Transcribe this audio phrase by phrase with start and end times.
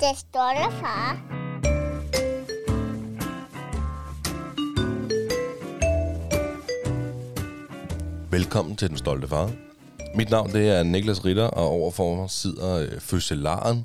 [0.00, 1.16] Det stolte far.
[8.30, 9.50] Velkommen til Den Stolte Far.
[10.14, 13.84] Mit navn det er Niklas Ritter, og overfor mig sidder øh, fødselaren,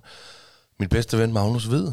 [0.80, 1.88] min bedste ven Magnus Hvid.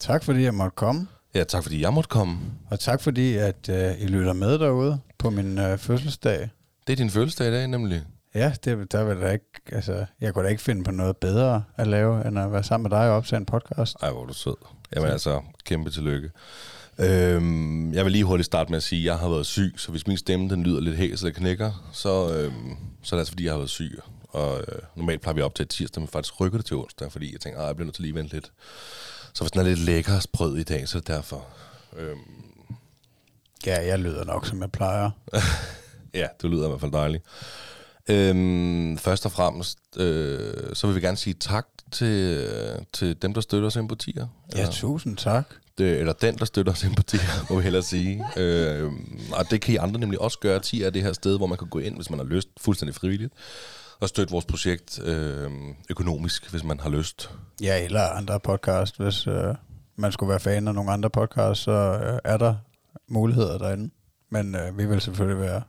[0.00, 2.38] Tak fordi jeg måtte komme, Ja, tak fordi jeg måtte komme.
[2.70, 6.50] og tak fordi at øh, I lytter med derude på min øh, fødselsdag.
[6.86, 8.02] Det er din fødselsdag i dag, nemlig.
[8.34, 11.64] Ja, det, der vil da ikke, altså, jeg kunne da ikke finde på noget bedre
[11.76, 13.96] at lave, end at være sammen med dig og optage en podcast.
[14.02, 14.54] Ej, hvor er du sød.
[14.96, 16.30] Jamen altså, kæmpe tillykke.
[16.98, 19.90] Øhm, jeg vil lige hurtigt starte med at sige, at jeg har været syg, så
[19.90, 23.32] hvis min stemme den lyder lidt hæs eller knækker, så, øhm, så er det altså
[23.32, 24.00] fordi, jeg har været syg.
[24.28, 27.32] Og øh, normalt plejer vi op til tirsdag, men faktisk rykker det til onsdag, fordi
[27.32, 28.52] jeg tænker, at jeg bliver nødt til lige at vente lidt.
[29.32, 31.46] Så hvis den er lidt lækker og sprød i dag, så er det derfor.
[31.96, 32.18] Øhm,
[33.66, 35.10] Ja, jeg lyder nok, som jeg plejer.
[36.14, 37.24] Ja, det lyder i hvert fald dejligt.
[38.08, 42.46] Øhm, først og fremmest, øh, så vil vi gerne sige tak til,
[42.92, 44.26] til dem, der støtter os på tier.
[44.56, 45.44] Ja, tusind tak.
[45.78, 48.24] det, eller den, der støtter os på tier, må vi hellere sige.
[48.36, 48.92] Øh,
[49.32, 50.60] og det kan I andre nemlig også gøre.
[50.60, 52.94] Tier er det her sted, hvor man kan gå ind, hvis man har lyst, fuldstændig
[52.94, 53.32] frivilligt,
[54.00, 55.50] og støtte vores projekt øh,
[55.90, 57.30] økonomisk, hvis man har lyst.
[57.62, 59.00] Ja, eller andre podcast.
[59.02, 59.54] Hvis øh,
[59.96, 62.54] man skulle være fan af nogle andre podcasts, så øh, er der
[63.08, 63.94] muligheder derinde.
[64.30, 65.62] Men øh, vi vil selvfølgelig være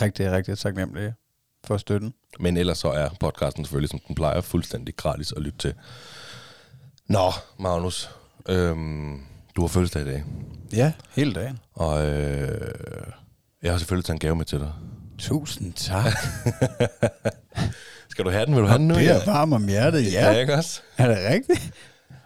[0.00, 1.14] rigtig, rigtig taknemmelige
[1.66, 2.14] for støtten.
[2.40, 5.74] Men ellers så er podcasten selvfølgelig, som den plejer, fuldstændig gratis at lytte til.
[7.08, 8.10] Nå, Magnus,
[8.48, 8.76] øh,
[9.56, 10.24] du har fødselsdag i dag.
[10.72, 11.58] Ja, hele dagen.
[11.74, 13.06] Og øh,
[13.62, 14.72] jeg har selvfølgelig taget en gave med til dig.
[15.18, 16.12] Tusind tak.
[18.10, 18.54] Skal du have den?
[18.54, 18.94] Vil du have den nu?
[18.94, 20.30] Det er varm om hjertet, ja.
[20.32, 20.80] ja ikke også?
[20.98, 21.72] Er det rigtigt?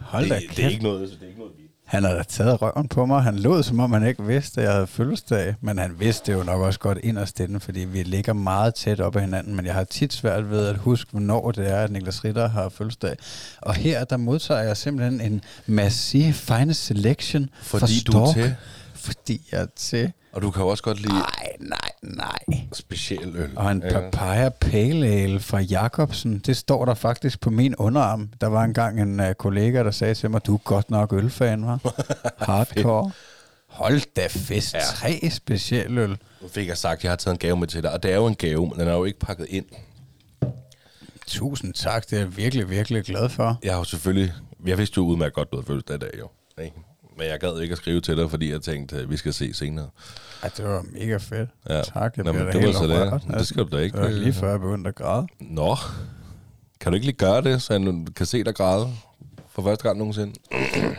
[0.01, 0.73] Hold da Det, det, er kæft.
[0.73, 1.53] ikke noget, det er ikke noget.
[1.91, 3.23] Han har da taget røven på mig.
[3.23, 5.55] Han lod, som om han ikke vidste, at jeg havde fødselsdag.
[5.61, 9.01] Men han vidste det jo nok også godt inderst inde, fordi vi ligger meget tæt
[9.01, 9.57] op ad hinanden.
[9.57, 12.69] Men jeg har tit svært ved at huske, hvornår det er, at Niklas Ritter har
[12.69, 13.17] fødselsdag.
[13.63, 18.35] Og her, der modtager jeg simpelthen en massiv finest selection Fordi for du er Stork.
[18.35, 18.55] til.
[19.01, 20.13] Fordi jeg er til.
[20.33, 22.39] Og du kan jo også godt lide Nej, nej, nej.
[22.73, 23.51] speciel øl.
[23.57, 28.31] Og en papaya pale ale fra Jacobsen, det står der faktisk på min underarm.
[28.41, 31.67] Der var engang en uh, kollega, der sagde til mig, du er godt nok ølfan,
[31.67, 31.81] var.
[32.47, 33.11] Hardcore.
[33.67, 34.75] Hold da fest.
[34.75, 34.81] Ja.
[34.81, 36.19] Tre specielle øl.
[36.43, 37.93] Nu fik jeg sagt, at jeg har taget en gave med til dig.
[37.93, 39.65] Og det er jo en gave, men den er jo ikke pakket ind.
[41.27, 43.59] Tusind tak, det er jeg virkelig, virkelig glad for.
[43.63, 44.33] Jeg har jo selvfølgelig...
[44.67, 46.29] Jeg vidste jo udmærket godt, du havde fødselsdag i dag, jo.
[46.65, 46.77] Ikke?
[47.21, 49.55] Men jeg gad ikke at skrive til dig, fordi jeg tænkte, at vi skal se
[49.55, 49.89] senere.
[50.43, 51.51] Ej, det var mega fedt.
[51.69, 51.83] Ja.
[51.83, 53.39] Tak, jeg Nå, men det var så det.
[53.39, 53.97] Det skal du da ikke.
[53.97, 55.27] Det var lige før jeg begyndte at græde.
[55.41, 55.77] Nå,
[56.81, 58.89] kan du ikke lige gøre det, så jeg kan se dig græde
[59.49, 60.33] for første gang nogensinde?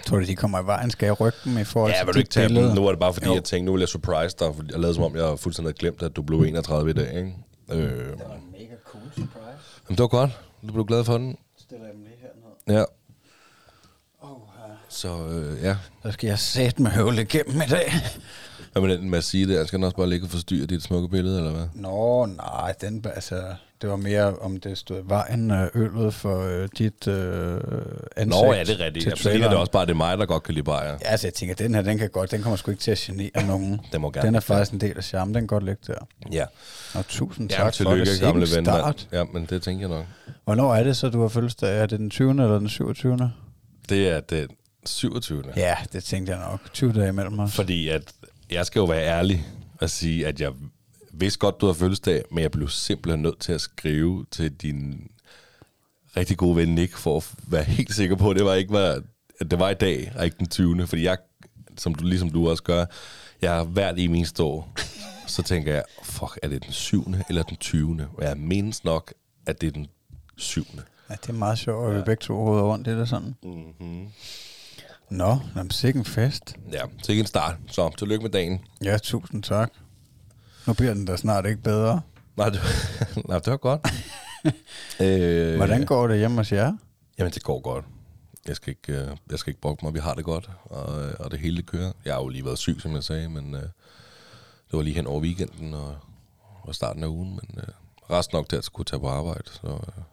[0.05, 0.91] Tror du, de kommer i vejen?
[0.91, 2.63] Skal jeg rykke dem i forhold Ja, til vil du ikke tage dem?
[2.75, 3.33] Nu er det bare fordi, Jo.
[3.33, 6.01] jeg tænkte, nu vil jeg surprise dig, jeg lavede som om, jeg fuldstændig havde glemt,
[6.03, 7.33] at du blev 31 i dag, ikke?
[7.71, 7.91] Øh, Det
[8.27, 9.31] var en mega cool surprise.
[9.87, 10.31] men det var godt.
[10.67, 11.37] Du blev glad for den.
[11.57, 12.79] Stiller jeg dem lige herned.
[12.79, 12.83] Ja.
[14.93, 15.75] Så øh, ja,
[16.05, 17.93] Så skal jeg sætte med høvle igennem i dag.
[18.71, 19.67] hvad med den at sige det?
[19.67, 21.65] Skal den også bare ligge og forstyrre dit smukke billede, eller hvad?
[21.73, 23.43] Nå, nej, den, altså,
[23.81, 27.59] det var mere, om det stod vejen øllet for øh, dit øh,
[28.17, 29.19] ansigt Nå, ja, det er rigtigt.
[29.19, 30.91] så ligger det også bare, det er mig, der godt kan lide bajer.
[30.91, 32.97] Ja, altså, jeg tænker, den her, den kan godt, den kommer sgu ikke til at
[32.97, 33.81] genere nogen.
[33.91, 34.27] Den må gerne.
[34.27, 36.07] Den er faktisk en del af charmen, den kan godt ligge der.
[36.31, 36.45] Ja.
[36.93, 38.19] Og tusind Ja, tak for det.
[38.21, 38.65] gamle ven.
[38.65, 39.07] start.
[39.11, 40.05] Ja, men det tænker jeg nok.
[40.45, 41.77] Hvornår er det så, du har fødselsdag?
[41.81, 42.29] Er det den 20.
[42.31, 43.31] eller den 27.
[43.89, 44.47] Det er den
[44.85, 45.43] 27.
[45.55, 46.73] Ja, det tænkte jeg nok.
[46.73, 47.55] 20 dage imellem os.
[47.55, 48.13] Fordi at
[48.51, 49.47] jeg skal jo være ærlig
[49.81, 50.51] og sige, at jeg
[51.13, 55.11] vidste godt, du har fødselsdag, men jeg blev simpelthen nødt til at skrive til din
[56.17, 59.01] rigtig gode ven Nick, for at være helt sikker på, at det var ikke var,
[59.39, 60.87] at det var i dag, og ikke den 20.
[60.87, 61.17] Fordi jeg,
[61.77, 62.85] som du, ligesom du også gør,
[63.41, 64.73] jeg har hvert i min år,
[65.27, 67.13] så tænker jeg, fuck, er det den 7.
[67.29, 68.07] eller den 20.
[68.13, 69.13] Og jeg mindes nok,
[69.45, 69.87] at det er den
[70.37, 70.65] 7.
[71.09, 72.85] Ja, det er meget sjovt, at vi begge to råder rundt.
[72.85, 73.35] Det er sådan.
[73.43, 74.07] Mm-hmm.
[75.11, 76.55] Nå, jamen, sikke en fest.
[76.71, 77.55] Ja, så ikke en start.
[77.67, 78.59] Så tillykke med dagen.
[78.83, 79.71] Ja, tusind tak.
[80.67, 82.01] Nu bliver den da snart ikke bedre.
[82.37, 82.59] Nej, det,
[83.29, 83.81] nej, det var godt.
[85.01, 86.73] øh, Hvordan går det hjemme hos jer?
[87.17, 87.85] Jamen, det går godt.
[88.47, 89.93] Jeg skal ikke, øh, jeg skal ikke brokke mig.
[89.93, 91.91] Vi har det godt, og, øh, og det hele kører.
[92.05, 93.71] Jeg har jo lige været syg, som jeg sagde, men øh, det
[94.71, 95.95] var lige hen over weekenden og,
[96.61, 97.29] og starten af ugen.
[97.29, 97.73] Men øh,
[98.11, 100.03] resten nok til at kunne tage på arbejde, så, øh,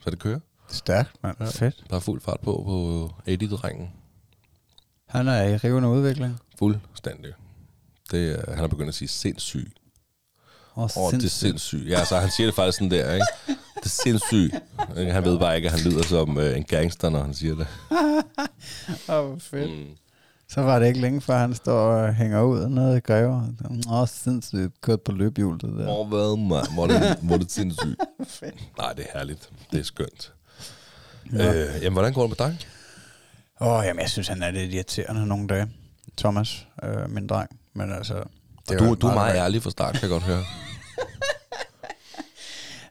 [0.00, 0.40] så det kører.
[0.68, 1.36] Stærkt, mand.
[1.40, 1.44] Ja.
[1.46, 1.84] Fedt.
[1.90, 3.90] Der er fuld fart på på Eddie-drengen.
[5.10, 6.38] Han er i rivende udvikling.
[6.58, 7.32] Fuldstændig.
[8.10, 9.72] Det, er- han er begyndt at sige sindssyg.
[10.76, 11.88] Åh, oh, det er sindssygt.
[11.88, 13.26] Ja, så han siger det faktisk sådan der, ikke?
[13.48, 14.54] Det er sindssygt.
[14.96, 17.66] Han ved bare ikke, at han lyder som øh, en gangster, når han siger det.
[19.08, 19.70] Åh, oh, fedt.
[19.70, 19.86] Mm.
[20.48, 23.54] Så var det ikke længe før, han står og hænger ud nede i Greve.
[23.90, 25.88] Åh, sindssygt kørt på løbehjul, det der.
[25.88, 26.74] Åh, hvad, mand?
[26.74, 27.96] Hvor er det, hvor er det sindssygt.
[28.78, 29.50] Nej, det er herligt.
[29.72, 30.32] Det er skønt.
[31.32, 31.54] Ja.
[31.54, 32.58] Øh, jamen, hvordan går det med dig?
[33.62, 35.70] Åh, oh, jamen, jeg synes, han er lidt irriterende nogle dage.
[36.16, 37.50] Thomas, øh, min dreng.
[37.74, 38.22] Men altså...
[38.68, 40.42] Det du, du er meget ærlig fra start, kan jeg godt høre.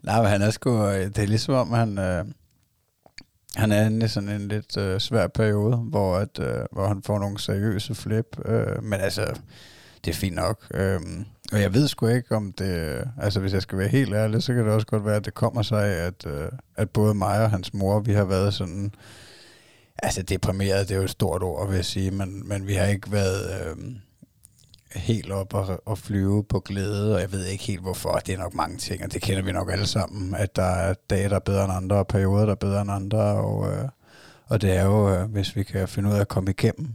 [0.04, 0.90] Nej, men han er sgu...
[0.90, 1.98] Det er ligesom om, han...
[1.98, 2.26] Øh,
[3.56, 7.04] han er inde i sådan en lidt øh, svær periode, hvor, at, øh, hvor han
[7.04, 8.38] får nogle seriøse flip.
[8.46, 9.40] Øh, men altså,
[10.06, 10.68] det er fint nok.
[10.74, 11.00] Øh,
[11.52, 13.04] og jeg ved sgu ikke, om det...
[13.22, 15.34] Altså, hvis jeg skal være helt ærlig, så kan det også godt være, at det
[15.34, 18.92] kommer sig af, at, øh, at både mig og hans mor, vi har været sådan...
[20.04, 22.86] Altså, deprimeret, det er jo et stort ord, vil jeg sige, men, men vi har
[22.86, 23.70] ikke været...
[23.70, 23.76] Øh,
[24.96, 28.22] helt op og, og flyve på glæde, og jeg ved ikke helt hvorfor.
[28.26, 30.94] Det er nok mange ting, og det kender vi nok alle sammen, at der er
[31.10, 33.90] dage, der er bedre end andre, og perioder, der er bedre end andre, og, øh,
[34.48, 36.94] og det er jo, øh, hvis vi kan finde ud af at komme igennem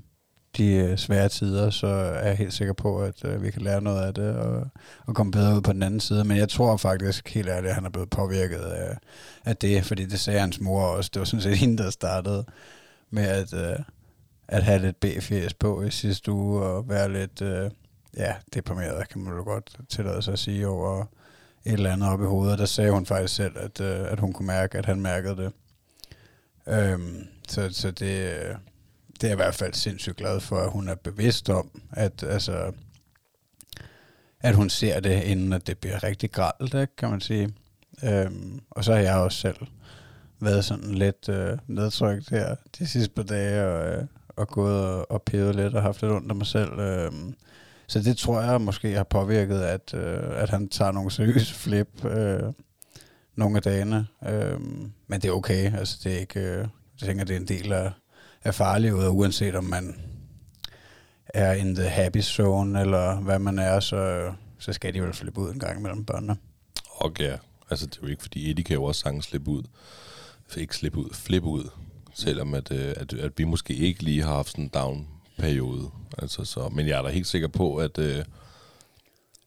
[0.57, 3.83] de øh, svære tider, så er jeg helt sikker på, at øh, vi kan lære
[3.83, 4.67] noget af det, og,
[5.07, 6.25] og komme bedre ud på den anden side.
[6.25, 8.97] Men jeg tror faktisk helt ærligt, at han er blevet påvirket af,
[9.45, 11.11] af det, fordi det sagde hans mor også.
[11.15, 12.45] Det var sådan set hende, der startede
[13.15, 13.79] med at, øh,
[14.49, 17.43] at have lidt B-fjæs på i sidste uge, og være lidt...
[17.43, 17.71] Øh,
[18.17, 21.05] ja, deprimeret, kan man jo godt tillade sig at sige, over
[21.65, 22.59] et eller andet op i hovedet.
[22.59, 25.53] Der sagde hun faktisk selv, at, øh, at hun kunne mærke, at han mærkede det.
[26.67, 28.55] Øhm, så så det, øh,
[29.21, 32.23] det er jeg i hvert fald sindssygt glad for, at hun er bevidst om, at,
[32.23, 32.73] altså,
[34.41, 37.55] at hun ser det, inden at det bliver rigtig gralt, ikke, kan man sige.
[38.05, 39.57] Øhm, og så har jeg også selv
[40.45, 45.11] været sådan lidt øh, nedtrykt her de sidste par dage, og, øh, og gået og,
[45.11, 46.73] og pevet lidt og haft lidt ondt af mig selv.
[46.79, 47.13] Øh,
[47.87, 52.05] så det tror jeg måske har påvirket, at, øh, at han tager nogle seriøse flip
[52.05, 52.53] øh,
[53.37, 54.07] nogle af dagene.
[54.29, 54.61] Øh,
[55.07, 55.79] men det er okay.
[55.79, 56.59] Altså, det er ikke, øh,
[57.01, 57.93] jeg tænker, det er en del af,
[58.45, 59.97] af farlighed, uanset om man
[61.29, 65.41] er in the happy zone, eller hvad man er, så, så skal de vel flippe
[65.41, 66.37] ud en gang mellem børnene.
[67.01, 67.37] Okay, ja.
[67.71, 69.63] Altså, det er jo ikke, fordi Eddie kan jo også sange slippe ud.
[70.57, 71.71] Ikke slippe ud, flippe ud.
[72.15, 75.07] Selvom at, øh, at, at vi måske ikke lige har haft sådan en down
[75.39, 75.91] periode.
[76.19, 78.25] Altså, så, men jeg er da helt sikker på, at, øh,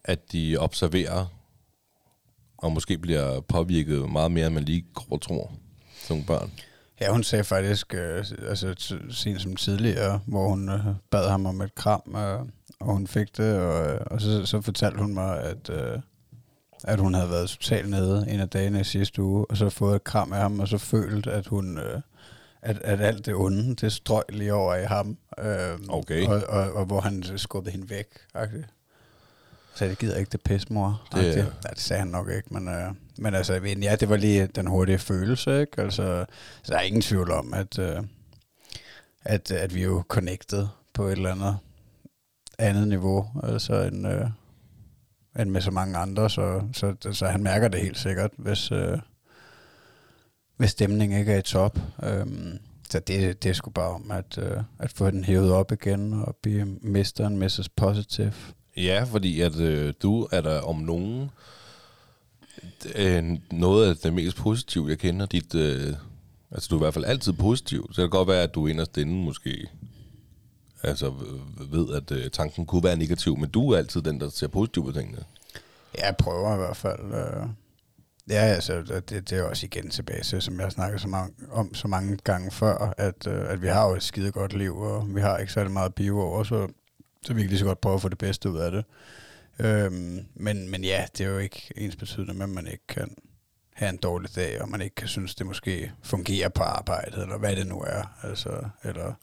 [0.03, 1.25] at de observerer
[2.57, 5.51] og måske bliver påvirket meget mere, end man lige går tror,
[6.09, 6.51] nogle børn.
[7.01, 11.61] Ja, hun sagde faktisk, øh, altså sent som tidligere, hvor hun øh, bad ham om
[11.61, 12.39] et kram, øh,
[12.79, 15.99] og hun fik det, og, øh, og så, så fortalte hun mig, at, øh,
[16.83, 19.95] at hun havde været totalt nede en af dagene i sidste uge, og så fået
[19.95, 21.77] et kram af ham, og så følt, at hun...
[21.77, 22.01] Øh,
[22.61, 25.17] at, at alt det onde, det strøg lige over i ham.
[25.39, 26.27] Øh, okay.
[26.27, 28.07] Og, og, og, hvor han skubbede hende væk.
[28.33, 28.63] Okay.
[29.75, 31.07] Så jeg gider ikke det pis, mor.
[31.15, 31.45] Det, ja.
[31.69, 34.99] det sagde han nok ikke, men, øh, men altså, ja, det var lige den hurtige
[34.99, 35.81] følelse, ikke?
[35.81, 36.25] Altså,
[36.63, 38.03] så der er ingen tvivl om, at, øh,
[39.25, 41.57] at, at vi er jo connected på et eller andet
[42.57, 44.27] andet niveau, altså end, øh,
[45.39, 48.97] end med så mange andre, så, så, så han mærker det helt sikkert, hvis, øh,
[50.57, 51.79] hvis stemningen ikke er i top.
[52.03, 55.71] Øhm, så det, det er sgu bare om at, øh, at få den hævet op
[55.71, 57.21] igen og blive Mr.
[57.21, 57.69] and Mrs.
[57.69, 58.33] Positive.
[58.77, 61.29] Ja, fordi at øh, du er der om nogen
[62.95, 65.25] øh, noget af det mest positive, jeg kender.
[65.25, 65.93] Dit, øh,
[66.51, 67.89] altså, du er i hvert fald altid positiv.
[67.91, 69.67] Så det kan godt være, at du inderst inde måske
[70.83, 71.13] altså,
[71.71, 74.85] ved, at øh, tanken kunne være negativ, men du er altid den, der ser positivt
[74.85, 75.23] på tingene.
[75.97, 77.13] Ja, jeg prøver i hvert fald.
[77.13, 77.47] Øh
[78.29, 81.33] Ja, altså, det, det er også igen tilbage til, som jeg har snakket så mange,
[81.51, 84.77] om så mange gange før, at, øh, at vi har jo et skide godt liv,
[84.77, 86.67] og vi har ikke særlig meget bio over, så,
[87.23, 88.85] så vi kan lige så godt prøve at få det bedste ud af det.
[89.59, 93.15] Øhm, men, men ja, det er jo ikke ens betydende med, at man ikke kan
[93.73, 97.37] have en dårlig dag, og man ikke kan synes, det måske fungerer på arbejdet, eller
[97.37, 98.17] hvad det nu er.
[98.23, 99.13] Altså, eller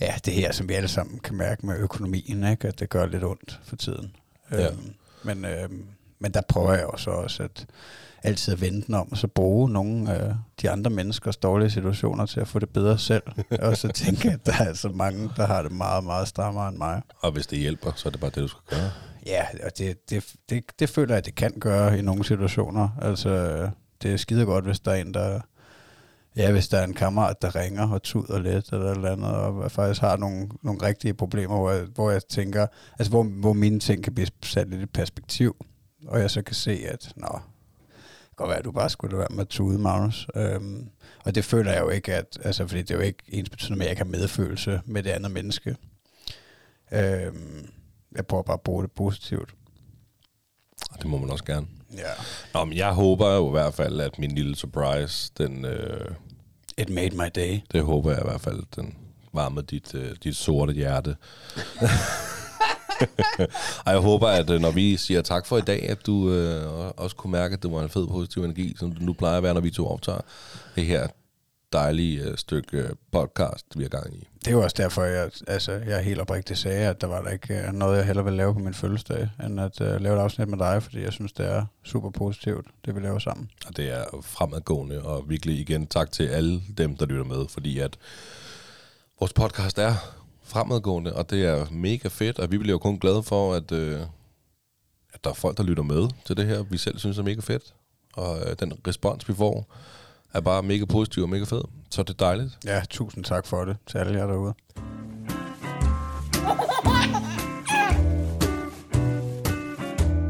[0.00, 2.68] ja, det her, som vi alle sammen kan mærke med økonomien, ikke?
[2.68, 4.16] at det gør lidt ondt for tiden.
[4.50, 4.66] Ja.
[4.66, 5.86] Øhm, men, øhm,
[6.18, 7.66] men der prøver jeg også, også at
[8.24, 12.26] altid at vende den om, og så bruge nogle af de andre menneskers dårlige situationer
[12.26, 13.22] til at få det bedre selv.
[13.62, 16.76] og så tænke, at der er altså mange, der har det meget, meget strammere end
[16.76, 17.02] mig.
[17.20, 18.90] Og hvis det hjælper, så er det bare det, du skal gøre.
[19.26, 22.88] Ja, og det, det, det, det føler jeg, at det kan gøre i nogle situationer.
[23.02, 23.30] Altså,
[24.02, 25.40] det er skide godt, hvis der er en, der...
[26.36, 29.72] Ja, hvis der er en kammerat, der ringer og tuder lidt eller eller andet, og
[29.72, 32.66] faktisk har nogle, nogle rigtige problemer, hvor jeg, hvor jeg tænker,
[32.98, 35.56] altså hvor, hvor mine ting kan blive sat lidt i perspektiv,
[36.06, 37.38] og jeg så kan se, at nå,
[38.36, 40.26] godt være, at du bare skulle være med at tude, Magnus.
[40.34, 40.88] Øhm,
[41.24, 43.78] og det føler jeg jo ikke, at, altså, fordi det er jo ikke ens betydende
[43.78, 45.76] med, at jeg kan medfølelse med det andet menneske.
[46.92, 47.68] Øhm,
[48.16, 49.54] jeg prøver bare at bruge det positivt.
[50.98, 51.66] Det må man også gerne.
[51.98, 52.12] Ja.
[52.54, 55.64] Nå, men jeg håber jo i hvert fald, at min lille surprise, den...
[55.64, 56.10] Øh,
[56.78, 57.60] It made my day.
[57.72, 58.94] Det håber jeg i hvert fald, den
[59.32, 61.16] varmet dit, øh, dit sorte hjerte.
[63.86, 66.90] og jeg håber, at øh, når vi siger tak for i dag, at du øh,
[66.96, 69.42] også kunne mærke, at det var en fed positiv energi, som det nu plejer at
[69.42, 70.20] være, når vi to optager
[70.76, 71.06] det her
[71.74, 74.28] dejlige øh, stykke øh, podcast, vi er gang i.
[74.38, 77.30] Det er jo også derfor, jeg, altså, jeg helt oprigtigt sagde, at der var der
[77.30, 80.20] ikke øh, noget, jeg hellere ville lave på min fødselsdag, end at uh, lave et
[80.20, 83.50] afsnit med dig, fordi jeg synes, det er super positivt, det vi laver sammen.
[83.66, 87.78] Og det er fremadgående, og virkelig igen tak til alle dem, der lytter med, fordi
[87.78, 87.98] at
[89.20, 89.94] vores podcast er
[90.42, 94.00] fremadgående, og det er mega fedt, og vi bliver jo kun glade for, at, øh,
[95.12, 97.40] at der er folk, der lytter med til det her, vi selv synes er mega
[97.40, 97.74] fedt,
[98.14, 99.66] og øh, den respons, vi får,
[100.34, 101.62] er bare mega positiv og mega fed.
[101.90, 102.58] Så det er dejligt.
[102.64, 104.54] Ja, tusind tak for det til alle jer derude.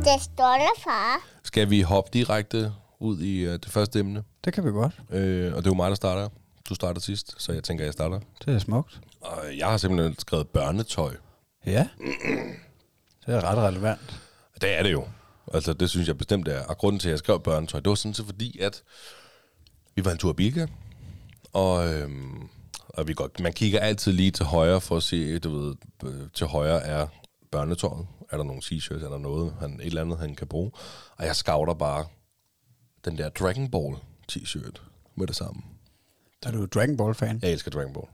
[0.05, 1.27] Det stolte far.
[1.45, 4.25] Skal vi hoppe direkte ud i uh, det første emne?
[4.45, 4.93] Det kan vi godt.
[5.11, 6.29] Øh, og det er jo mig, der starter.
[6.69, 8.21] Du starter sidst, så jeg tænker, jeg starter.
[8.45, 9.01] Det er smukt.
[9.21, 11.15] Og jeg har simpelthen skrevet børnetøj.
[11.67, 11.89] Ja.
[13.27, 14.21] Det er ret relevant.
[14.61, 15.05] Det er det jo.
[15.55, 16.65] Altså, det synes jeg bestemt er.
[16.65, 18.83] Og grunden til, at jeg skrev børnetøj, det var sådan set fordi, at
[19.95, 20.67] vi var en tur af Bilka,
[21.53, 22.49] og, øhm,
[22.89, 25.75] og vi godt, man kigger altid lige til højre for at se, du ved,
[26.05, 27.07] øh, til højre er
[27.51, 28.07] børnetøjet.
[28.31, 30.71] Er der nogle t-shirts, er der noget, han, et eller andet, han kan bruge.
[31.17, 32.07] Og jeg scouter bare
[33.05, 33.97] den der Dragon Ball
[34.33, 34.81] t-shirt
[35.15, 35.63] med det samme.
[36.43, 37.39] Er du Dragon Ball-fan?
[37.43, 38.07] Jeg elsker Dragon Ball.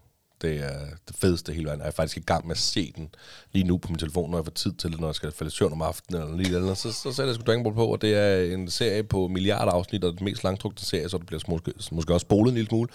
[0.42, 1.80] Det er det fedeste i hele verden.
[1.80, 3.14] Jeg er faktisk i gang med at se den
[3.52, 5.50] lige nu på min telefon, når jeg får tid til det, når jeg skal falde
[5.50, 8.02] søvn om aftenen eller lige eller så, så sætter jeg sgu Dragon Ball på, og
[8.02, 11.40] det er en serie på milliarder afsnit, og den mest langtrukne serie, så det bliver
[11.48, 12.88] måske, måske også spolet en lille smule.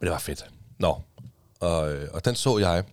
[0.00, 0.44] Men det var fedt.
[0.78, 1.00] Nå,
[1.60, 2.84] og, øh, og den så jeg,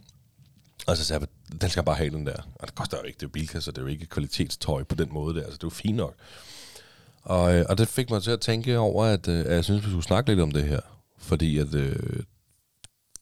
[0.87, 2.41] og så sagde jeg, den skal jeg bare have den der.
[2.55, 4.83] Og det koster jo ikke, det er jo bilkasser, så det er jo ikke kvalitetstøj
[4.83, 6.15] på den måde der, altså det er jo fint nok.
[7.23, 9.85] Og, øh, og det fik mig til at tænke over, at, øh, at jeg synes,
[9.85, 10.79] vi skulle snakke lidt om det her.
[11.17, 11.95] Fordi at øh,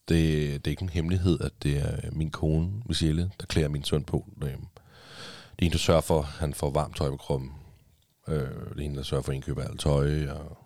[0.09, 3.83] det, det er ikke en hemmelighed, at det er min kone, Michelle, der klæder min
[3.83, 4.65] søn på derhjemme.
[5.55, 7.51] Det er hende, der sørger for, at han får varmt tøj på kroppen.
[8.27, 10.57] Øh, det er hende, der sørger for at indkøbe alt tøj, og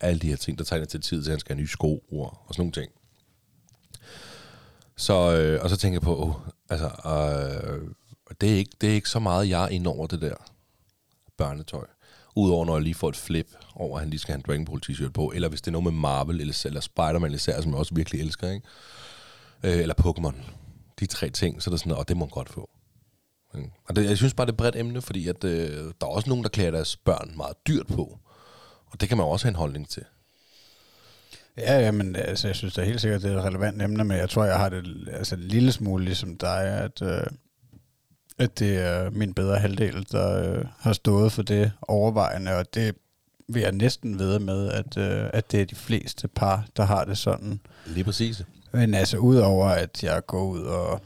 [0.00, 2.04] alle de her ting, der tegner til tid til, at han skal have nye sko
[2.12, 2.92] og, og sådan nogle ting.
[4.96, 6.34] Så, øh, og så tænker jeg på, oh,
[6.68, 7.88] altså, øh,
[8.40, 10.34] det, er ikke, det er ikke så meget, jeg er ind over det der
[11.36, 11.86] børnetøj.
[12.36, 14.64] Udover når jeg lige får et flip over, at han lige skal have en Dragon
[14.64, 17.70] Ball t-shirt på, eller hvis det er noget med Marvel, eller, eller Spider-Man især, som
[17.70, 18.66] jeg også virkelig elsker, ikke?
[19.62, 20.34] Øh, eller Pokémon.
[21.00, 22.70] De tre ting, så er det sådan, og det må man godt få.
[23.88, 26.10] Og det, jeg synes bare, det er et bredt emne, fordi at, øh, der er
[26.10, 28.18] også nogen, der klæder deres børn meget dyrt på.
[28.86, 30.04] Og det kan man også have en holdning til.
[31.58, 34.16] Ja, ja, men altså, jeg synes da helt sikkert, det er et relevant emne, men
[34.16, 37.22] jeg tror, jeg har det altså, en lille smule ligesom dig, at, øh,
[38.40, 42.94] at det er min bedre halvdel, der øh, har stået for det overvejende, og det
[43.48, 47.04] vil jeg næsten ved med, at, øh, at det er de fleste par, der har
[47.04, 47.60] det sådan.
[47.86, 48.44] Lige præcis.
[48.72, 51.00] Men altså, udover at jeg går ud og...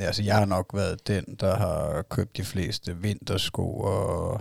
[0.00, 4.40] Altså, jeg har nok været den, der har købt de fleste vintersko, og,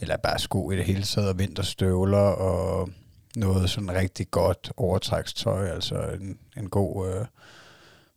[0.00, 2.88] eller bare sko i det hele taget, og vinterstøvler, og
[3.36, 7.26] noget sådan rigtig godt overtrækstøj, altså en, en god, øh,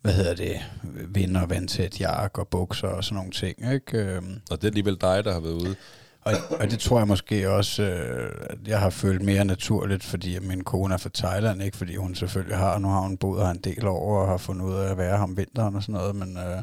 [0.05, 0.61] hvad hedder det,
[1.07, 3.97] vinder, vandtæt jakke og bukser og sådan nogle ting, ikke?
[3.97, 5.75] Øhm, Og det er alligevel dig, der har været ude.
[6.21, 10.39] og, og det tror jeg måske også, øh, at jeg har følt mere naturligt, fordi
[10.39, 13.51] min kone er fra Thailand, ikke fordi hun selvfølgelig har, nu har hun boet her
[13.51, 15.95] en del år og har fundet ud af at være her om vinteren og sådan
[15.95, 16.61] noget, men, øh,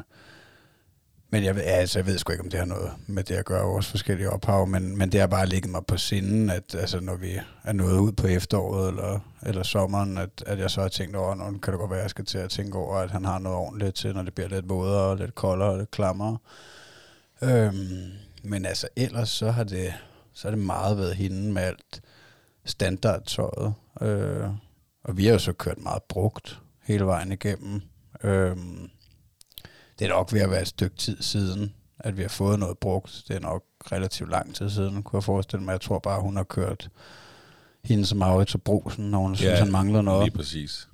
[1.33, 3.45] men jeg, ved, altså, jeg ved sgu ikke, om det har noget med det at
[3.45, 6.99] gøre vores forskellige ophav, men, men det har bare ligget mig på sinden, at altså,
[6.99, 10.87] når vi er nået ud på efteråret eller, eller sommeren, at, at jeg så har
[10.87, 13.11] tænkt over, nu kan det godt være, at jeg skal til at tænke over, at
[13.11, 15.91] han har noget ordentligt til, når det bliver lidt vådere og lidt koldere og lidt
[15.91, 16.37] klammere.
[17.41, 18.11] Øhm,
[18.43, 19.93] men altså ellers så har det,
[20.33, 22.01] så har det meget været hende med alt
[22.65, 23.73] standardtøjet.
[24.01, 24.47] Øh,
[25.03, 27.81] og vi har jo så kørt meget brugt hele vejen igennem.
[28.23, 28.89] Øhm,
[29.99, 32.77] det er nok ved at være et stykke tid siden, at vi har fået noget
[32.77, 33.23] brugt.
[33.27, 35.71] Det er nok relativt lang tid siden, kunne jeg forestille mig.
[35.71, 36.89] Jeg tror bare, hun har kørt
[37.83, 40.25] hende som Maurits og Brusen, når hun synes, han mangler noget.
[40.25, 40.87] Lige præcis.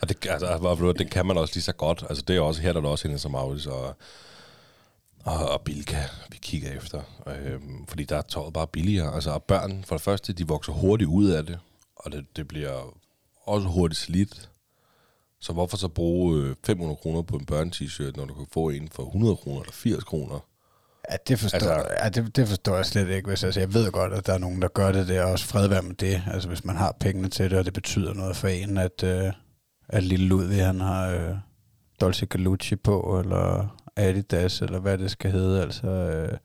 [0.00, 2.04] Og det, altså, det kan man også lige så godt.
[2.08, 3.96] Altså, det er også, her der er også hende som Maurits og,
[5.24, 7.02] og, og Bilka, vi kigger efter.
[7.26, 9.14] Øhm, fordi der er tøjet bare billigere.
[9.14, 11.58] Altså, og børn, for det første, de vokser hurtigt ud af det.
[11.96, 12.94] Og det, det bliver
[13.46, 14.50] også hurtigt slidt.
[15.44, 18.88] Så hvorfor så bruge øh, 500 kroner på en børne-t-shirt, når du kan få en
[18.88, 20.46] for 100 kroner eller 80 kroner?
[21.10, 23.28] Ja, det forstår, Altså- ja, det, det forstår jeg slet ikke.
[23.28, 25.08] Hvis, altså, jeg ved godt, at der er nogen, der gør det.
[25.08, 26.22] Det er også fred med det.
[26.32, 29.32] Altså, hvis man har pengene til det, og det betyder noget for en, at, øh,
[29.88, 31.34] at lille Ludvig, han har øh,
[32.00, 35.62] Dolce Galucci på, eller Adidas, eller hvad det skal hedde.
[35.62, 36.38] Altså, øh,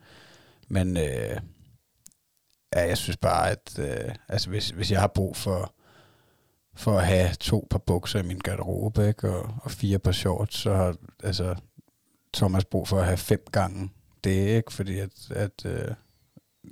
[0.70, 1.38] men øh,
[2.76, 5.74] ja, jeg synes bare, at øh, altså, hvis, hvis jeg har brug for
[6.80, 9.30] for at have to par bukser i min garderobe, ikke?
[9.30, 11.56] Og, og fire par shorts, så har altså,
[12.34, 13.90] Thomas brug for at have fem gange
[14.24, 14.74] det, ikke?
[14.74, 15.92] Fordi at, at øh,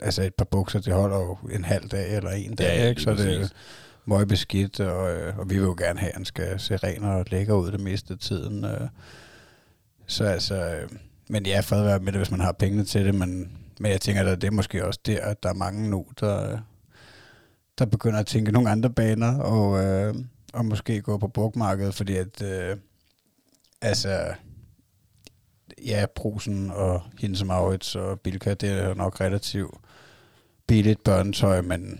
[0.01, 2.89] altså et par bukser, det holder jo en halv dag eller en dag, Ja, ja,
[2.89, 3.01] ikke?
[3.01, 3.47] Så det er
[4.05, 7.03] meget beskidt, og, øh, og vi vil jo gerne have, at han skal se ren
[7.03, 8.65] og lækker ud det meste af tiden.
[8.65, 8.87] Øh.
[10.07, 10.89] Så altså, øh,
[11.29, 14.01] men ja, fred være med det, hvis man har pengene til det, men, men jeg
[14.01, 16.59] tænker, at det er måske også der, at der er mange nu, der, øh,
[17.77, 20.15] der begynder at tænke nogle andre baner, og, øh,
[20.53, 22.77] og måske gå på brugmarkedet, fordi at, øh,
[23.81, 24.33] altså,
[25.85, 29.75] ja, Brusen og Hendes Maurits og Bilka, det er nok relativt
[30.67, 31.99] billigt børnetøj, men,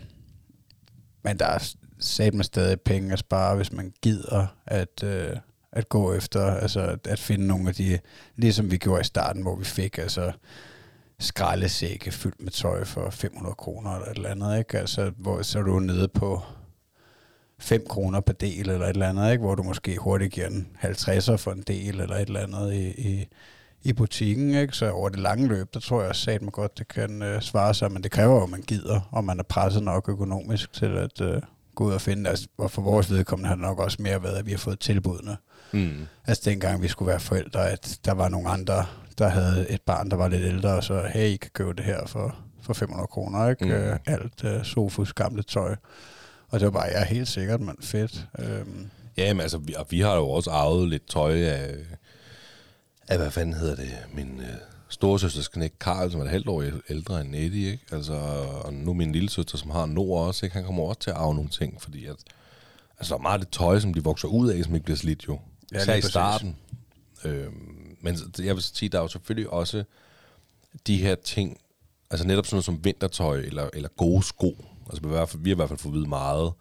[1.22, 5.36] men der er sat med stadig penge at spare, hvis man gider at, øh,
[5.72, 7.98] at gå efter, altså at, at finde nogle af de,
[8.36, 10.32] ligesom vi gjorde i starten, hvor vi fik altså
[11.20, 14.78] skraldesække fyldt med tøj for 500 kroner eller et eller andet, ikke?
[14.78, 16.42] Altså, hvor så er du nede på
[17.58, 19.44] 5 kroner per del eller et eller andet, ikke?
[19.44, 22.90] Hvor du måske hurtigt giver en 50'er for en del eller et eller andet i,
[22.90, 23.28] i,
[23.82, 24.72] i butikken, ikke?
[24.76, 27.74] Så over det lange løb, der tror jeg at man godt, det kan øh, svare
[27.74, 30.96] sig, men det kræver jo, at man gider, og man er presset nok økonomisk til
[30.96, 31.42] at øh,
[31.74, 32.30] gå ud og finde.
[32.30, 34.80] Altså, og for vores vedkommende har det nok også mere været, at vi har fået
[34.80, 35.36] tilbudene.
[35.72, 36.06] Mm.
[36.26, 38.86] Altså dengang vi skulle være forældre, at der var nogle andre,
[39.18, 41.84] der havde et barn, der var lidt ældre, og så, hey, I kan købe det
[41.84, 43.64] her for, for 500 kroner, ikke?
[43.64, 43.70] Mm.
[43.70, 45.76] Øh, alt øh, Sofus gamle tøj.
[46.48, 48.26] Og det var bare, ja, helt sikkert, man fedt.
[48.38, 51.74] Øhm, Ja, men altså, vi, og vi har jo også arvet lidt tøj af,
[53.08, 54.56] af hvad fanden hedder det, min øh,
[54.88, 57.84] storesøsters knæk Karl, som er et halvt år ældre end Eddie, ikke?
[57.92, 58.14] Altså,
[58.64, 60.54] og nu min lille søster, som har Nord også, ikke?
[60.56, 62.16] Han kommer også til at arve nogle ting, fordi at,
[62.98, 65.28] altså, der er meget det tøj, som de vokser ud af, som ikke bliver slidt
[65.28, 65.38] jo.
[65.72, 66.56] Ja, lige i starten.
[67.24, 69.84] Øhm, men jeg vil sige, der er jo selvfølgelig også
[70.86, 71.60] de her ting,
[72.10, 74.64] altså netop sådan noget som vintertøj eller, eller gode sko.
[74.86, 76.52] Altså vi har, i hvert fald, vi har i hvert fald fået at vide meget,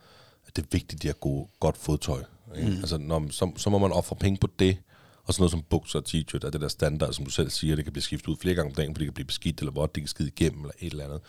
[0.48, 2.24] at det er vigtigt, at de har gode, godt fodtøj.
[2.58, 2.70] Ikke?
[2.70, 2.78] Mm.
[2.78, 4.78] Altså når, så, så må man ofre penge på det,
[5.24, 7.76] og sådan noget som bukser og t-shirt, er det der standard, som du selv siger,
[7.76, 9.72] det kan blive skiftet ud flere gange om dagen, fordi det kan blive beskidt, eller
[9.72, 11.22] vådt, det kan skide igennem, eller et eller andet.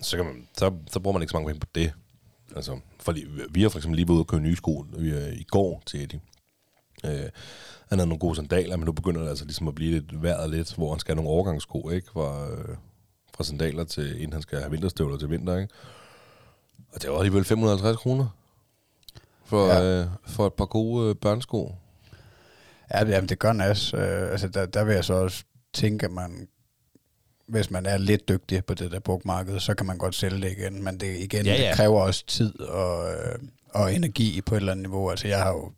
[0.00, 1.92] Så, kan man, så, så bruger man ikke så mange penge på det.
[2.56, 5.42] Altså, fordi vi har for eksempel lige været ude og købe nye sko øh, i
[5.42, 6.20] går til Eddie.
[7.04, 7.30] Øh,
[7.88, 10.50] han havde nogle gode sandaler, men nu begynder det altså ligesom at blive lidt vejret
[10.50, 12.10] lidt, hvor han skal have nogle overgangssko, ikke?
[12.12, 12.76] Fra, øh,
[13.36, 15.74] fra sandaler til, inden han skal have vinterstøvler til vinter, ikke?
[16.92, 18.26] Og det var alligevel 550 kroner
[19.44, 20.00] for, Ja.
[20.00, 21.74] øh, for et par gode øh, børnesko.
[22.94, 23.94] Ja, jamen, det gør nas.
[23.94, 25.44] Øh, altså, der, der vil jeg så også
[25.74, 26.48] tænke, at man,
[27.48, 30.52] hvis man er lidt dygtig på det der brugmarked, så kan man godt sælge det
[30.58, 30.84] igen.
[30.84, 31.54] Men det, igen, ja.
[31.62, 31.68] ja.
[31.68, 33.38] det kræver også tid og, øh,
[33.70, 35.10] og energi på et eller andet niveau.
[35.10, 35.72] Altså, jeg har jo,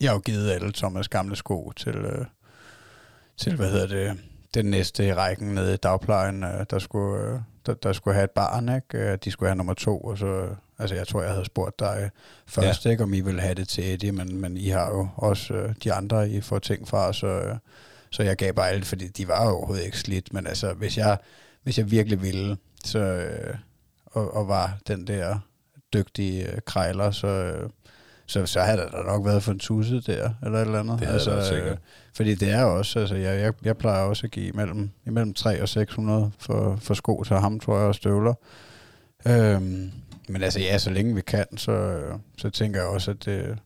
[0.00, 2.26] jeg har jo givet alle Thomas gamle sko til, øh,
[3.36, 4.18] til hvad hedder det,
[4.54, 8.24] den næste i rækken nede i dagplejen, øh, der skulle, øh, der, der skulle have
[8.24, 8.98] et barn, ikke?
[8.98, 12.10] Øh, De skulle have nummer to, og så, altså jeg tror, jeg havde spurgt dig
[12.46, 12.90] først, ja.
[12.90, 15.74] ikke, om I ville have det til Eddie, men, men I har jo også øh,
[15.84, 17.56] de andre, I får ting fra, så, øh,
[18.10, 20.98] så jeg gav bare alt, fordi de var jo overhovedet ikke slidt, men altså, hvis
[20.98, 21.18] jeg,
[21.62, 23.54] hvis jeg virkelig ville, så, øh,
[24.06, 25.38] og, og var den der
[25.92, 27.70] dygtige øh, krejler, så, øh,
[28.26, 31.00] så, så havde der nok været for en tusse der, eller et eller andet.
[31.00, 31.72] Det altså, sikkert.
[31.72, 31.76] øh,
[32.14, 35.62] fordi det er også, altså jeg, jeg, jeg plejer også at give imellem, imellem 3
[35.62, 38.34] og 600 for, for sko til ham, tror jeg, og støvler.
[39.26, 39.90] Øhm,
[40.28, 42.00] men altså ja, så længe vi kan, så,
[42.38, 43.58] så tænker jeg også, at det,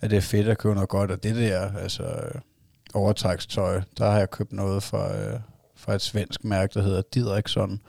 [0.00, 1.10] at det er fedt at købe noget godt.
[1.10, 2.40] Og det der, altså øh,
[2.94, 5.40] overtrækstøj, der har jeg købt noget fra, øh,
[5.76, 7.80] fra et svensk mærke, der hedder Didriksson.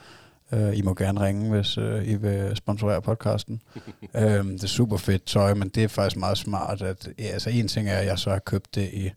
[0.53, 3.61] Øh, I må gerne ringe, hvis øh, I vil sponsorere podcasten.
[4.15, 6.81] øhm, det er super fedt tøj, men det er faktisk meget smart.
[6.81, 9.11] At, ja, altså en ting er, at jeg så har købt det i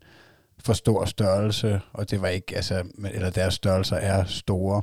[0.65, 4.81] for stor størrelse, og det var ikke, altså, men- eller deres størrelser er store.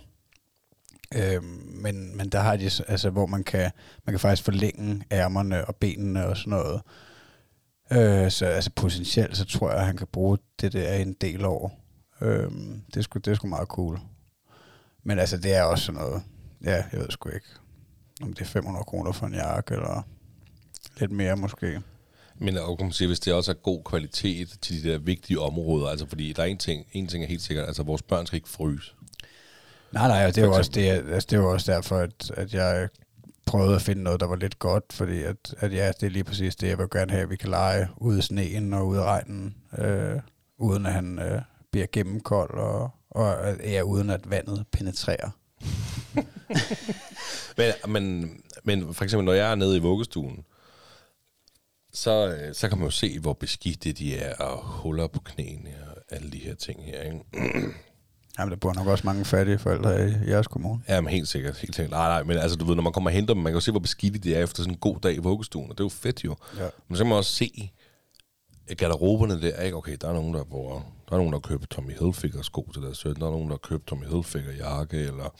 [1.14, 1.44] Øhm,
[1.82, 3.70] men, men der har de, altså, hvor man kan,
[4.06, 6.80] man kan faktisk forlænge ærmerne og benene og sådan noget.
[7.92, 11.44] Øh, så altså potentielt, så tror jeg, at han kan bruge det der en del
[11.44, 11.80] år.
[12.20, 13.98] Øhm, det, er sgu, det er sgu meget cool.
[15.04, 16.22] Men altså, det er også sådan noget,
[16.64, 17.46] ja, jeg ved sgu ikke,
[18.22, 20.02] om det er 500 kroner for en jakke, eller
[21.00, 21.80] lidt mere måske.
[22.38, 25.40] Men og kan man sige, hvis det også er god kvalitet til de der vigtige
[25.40, 28.26] områder, altså fordi der er en ting, en ting er helt sikkert, altså vores børn
[28.26, 28.94] skal ikke fryse.
[29.92, 32.30] Nej, nej, og det er jo også, det, altså, det er jo også derfor, at,
[32.36, 32.88] at jeg
[33.46, 36.24] prøvede at finde noget, der var lidt godt, fordi at, at ja, det er lige
[36.24, 38.98] præcis det, jeg vil gerne have, at vi kan lege ude i sneen og ude
[38.98, 40.20] i regnen, øh,
[40.58, 45.30] uden at han øh, bliver gennemkold, og, og ja, uden at vandet penetrerer.
[47.56, 50.44] Men, men, men for eksempel, når jeg er nede i vuggestuen,
[51.92, 55.70] så, øh, så kan man jo se, hvor beskidte de er, og huller på knæene,
[55.86, 57.02] og alle de her ting her.
[57.02, 57.20] Ikke?
[58.38, 60.82] Jamen, der bor nok også mange fattige forældre i jeres kommune.
[60.88, 61.56] Ja, men helt sikkert.
[61.56, 61.90] Helt sikkert.
[61.90, 63.60] Nej, nej, men altså, du ved, når man kommer og henter dem, man kan jo
[63.60, 65.84] se, hvor beskidte de er efter sådan en god dag i vuggestuen, og det er
[65.84, 66.36] jo fedt jo.
[66.58, 66.68] Ja.
[66.88, 67.70] Men så kan man også se
[68.76, 69.76] garderoberne der, ikke?
[69.76, 72.70] Okay, der er nogen, der, hvor, der er nogen, der har købt Tommy Hilfiger sko
[72.72, 75.34] til deres søn, der er nogen, der har købt Tommy Hilfiger jakke, eller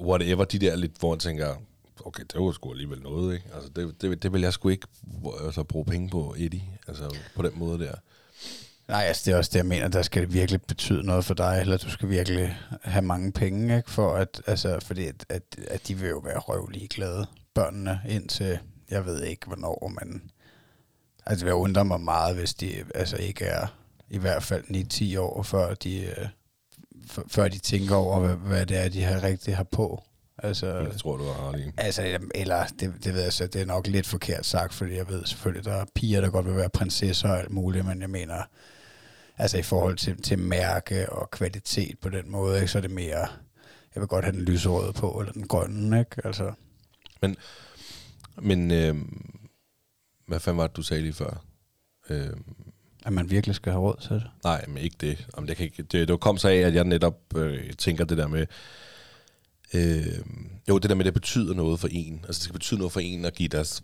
[0.00, 1.56] whatever, de der lidt, hvor man tænker,
[2.04, 3.46] okay, det var sgu alligevel noget, ikke?
[3.54, 4.86] Altså, det, det, det vil jeg sgu ikke
[5.44, 7.94] altså, bruge penge på, Eddie, altså på den måde der.
[8.88, 11.34] Nej, altså det er også det, jeg mener, der skal det virkelig betyde noget for
[11.34, 13.90] dig, eller du skal virkelig have mange penge, ikke?
[13.90, 18.58] For at, altså, fordi at, at, at de vil jo være røvlige glade, børnene, indtil,
[18.90, 20.30] jeg ved ikke hvornår, men
[21.26, 23.66] altså jeg undrer mig meget, hvis de altså ikke er
[24.10, 24.64] i hvert fald
[25.14, 26.28] 9-10 år, før de, øh,
[27.28, 30.02] før de tænker over, hvad, hvad det er, de har rigtig har på.
[30.38, 31.72] Altså, Jeg tror, du har ret.
[31.76, 35.08] Altså, eller det, det ved jeg så, det er nok lidt forkert sagt, fordi jeg
[35.08, 38.10] ved selvfølgelig, der er piger, der godt vil være prinsesser og alt muligt, men jeg
[38.10, 38.42] mener,
[39.38, 42.90] altså i forhold til, til mærke og kvalitet på den måde, ikke, så er det
[42.90, 43.28] mere,
[43.94, 46.26] jeg vil godt have den lyserøde på, eller den grønne, ikke?
[46.26, 46.52] Altså,
[47.22, 47.36] Men,
[48.42, 48.96] men øh,
[50.28, 51.44] hvad fanden var det, du sagde lige før?
[52.10, 52.30] Øh,
[53.06, 54.30] at man virkelig skal have råd til det.
[54.44, 55.26] nej, men ikke det.
[55.36, 58.18] Jamen, det, kan ikke, det, det kom så af, at jeg netop øh, tænker det
[58.18, 58.46] der med,
[59.74, 60.18] øh,
[60.68, 62.14] jo, det der med, det betyder noget for en.
[62.14, 63.82] Altså, det skal betyde noget for en at give deres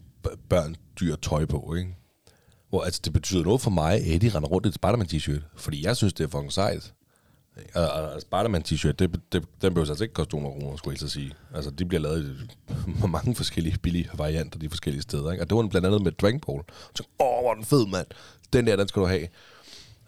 [0.48, 1.94] børn dyr tøj på, ikke?
[2.68, 5.86] Hvor altså, det betyder noget for mig, at Eddie render rundt i et Spider-Man-t-shirt, fordi
[5.86, 6.92] jeg synes, det er fucking sejt.
[7.74, 11.08] Og, og Spider-Man-t-shirt, det, det, den behøver altså ikke koste 200 kroner, skulle jeg så
[11.08, 11.32] sige.
[11.54, 15.32] Altså, de bliver lavet i mange forskellige billige varianter de forskellige steder.
[15.32, 15.44] Ikke?
[15.44, 16.60] Og det var den blandt andet med Dragon Ball.
[16.94, 18.06] Så, åh, hvor den fed, mand.
[18.52, 19.28] Den der, den skal du have.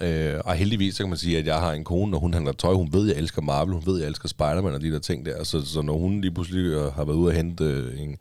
[0.02, 2.52] Øh, og heldigvis, så kan man sige, at jeg har en kone, når hun handler
[2.52, 4.92] tøj, hun ved, at jeg elsker Marvel, hun ved, at jeg elsker Spider-Man og de
[4.92, 5.44] der ting der.
[5.44, 8.16] Så, så når hun lige pludselig øh, har været ude og hente øh, en,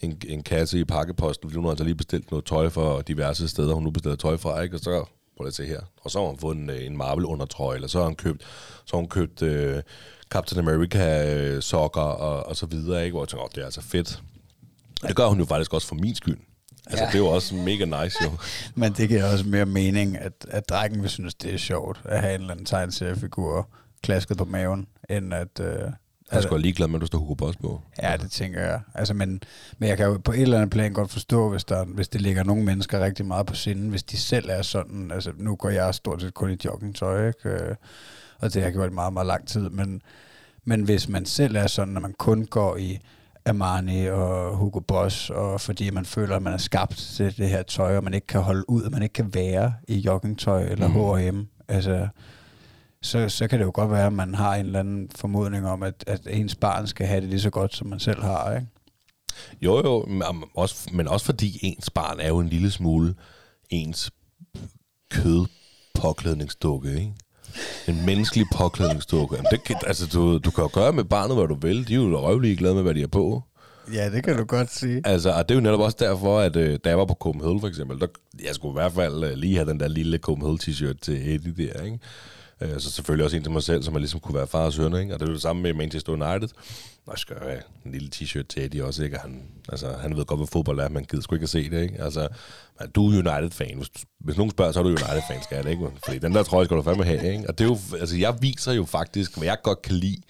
[0.00, 3.48] en, en kasse i pakkeposten, fordi hun har altså lige bestilt noget tøj fra diverse
[3.48, 4.76] steder, hun nu bestiller tøj fra, ikke?
[4.76, 5.04] og så
[5.36, 5.80] prøv at se her.
[6.02, 8.42] Og så har hun fået en, øh, en Marvel undertrøje, eller så har hun købt,
[8.84, 9.82] så har hun købt øh,
[10.30, 13.14] Captain America øh, sokker og, og så videre, ikke?
[13.14, 14.22] hvor jeg tænker, oh, det er altså fedt.
[15.02, 16.38] Og det gør hun jo faktisk også for min skyld.
[16.86, 17.08] Altså, Ja.
[17.10, 18.30] det er jo også mega nice, jo.
[18.80, 22.20] Men det giver også mere mening, at, at drengen vil synes, det er sjovt at
[22.20, 23.68] have en eller anden tegneseriefigur
[24.02, 25.60] klasket på maven, end at...
[25.60, 25.66] Øh,
[26.32, 27.82] Jeg er sgu ligeglad med, at du står Hugo Boss på.
[28.02, 28.80] Ja, det tænker jeg.
[28.94, 29.42] Altså, men,
[29.78, 32.20] men jeg kan jo på et eller andet plan godt forstå, hvis, der, hvis det
[32.20, 35.68] ligger nogle mennesker rigtig meget på sinden, hvis de selv er sådan, altså nu går
[35.68, 37.48] jeg stort set kun i joggingtøj, ikke?
[37.48, 37.76] Øh,
[38.38, 40.02] og det har jeg gjort i meget, meget lang tid, men,
[40.64, 42.98] men hvis man selv er sådan, at man kun går i
[43.46, 47.62] Armani og Hugo Boss, og fordi man føler, at man er skabt til det her
[47.62, 50.88] tøj, og man ikke kan holde ud, og man ikke kan være i joggingtøj eller.
[51.30, 52.08] H&M, altså
[53.02, 55.82] så, så kan det jo godt være, at man har en eller anden formodning om,
[55.82, 58.66] at, at ens barn skal have det lige så godt, som man selv har, ikke?
[59.62, 60.22] Jo, jo, men
[60.54, 63.14] også, men også fordi ens barn er jo en lille smule
[63.70, 64.10] ens
[65.10, 67.12] kødpåklædningsdukke, ikke?
[67.88, 69.36] En menneskelig påklædningsdukke.
[69.36, 71.88] Jamen, det kan, altså, du, du kan jo gøre med barnet, hvad du vil.
[71.88, 73.42] De er jo røvlige glade med, hvad de er på.
[73.92, 75.02] Ja, det kan du godt sige.
[75.04, 77.60] Altså, og det er jo netop også derfor, at øh, da jeg var på Copenhagen
[77.60, 78.06] for eksempel, der,
[78.44, 81.66] jeg skulle i hvert fald øh, lige have den der lille Copenhagen t-shirt til Eddie
[81.66, 81.98] der, ikke?
[82.64, 84.72] Øh, så selvfølgelig også en til mig selv, som jeg ligesom kunne være far og
[84.72, 85.14] søn, ikke?
[85.14, 86.48] Og det er det samme med Manchester United.
[87.06, 89.16] Nå, jeg skal have en lille t-shirt til Eddie også, ikke?
[89.16, 91.70] Og Han, altså, han ved godt, hvad fodbold er, man gider sgu ikke at se
[91.70, 92.02] det, ikke?
[92.02, 92.28] Altså,
[92.80, 93.76] man, du er United-fan.
[93.76, 95.88] Hvis, hvis nogen spørger, så er du United-fan, skal jeg det, ikke?
[96.04, 97.44] Fordi den der trøje skal du fandme have, ikke?
[97.48, 100.22] Og det er jo, altså, jeg viser jo faktisk, hvad jeg godt kan lide,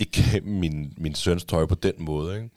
[0.00, 2.50] igennem min, min søns tøj på den måde, ikke?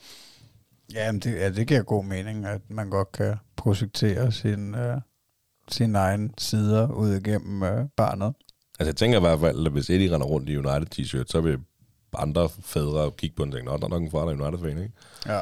[0.94, 5.02] Ja, men det, ja, det giver god mening, at man godt kan projektere sin, øh,
[5.70, 8.34] sine egne sider ud igennem øh, barnet.
[8.80, 11.42] Altså jeg tænker i hvert fald, at hvis Eddie render rundt i United t-shirt, så
[11.42, 11.60] vil
[12.18, 14.48] andre fædre kigge på den og tænke, Nå, der er nok en far, der er
[14.48, 14.94] United-fan, ikke?
[15.26, 15.42] Ja.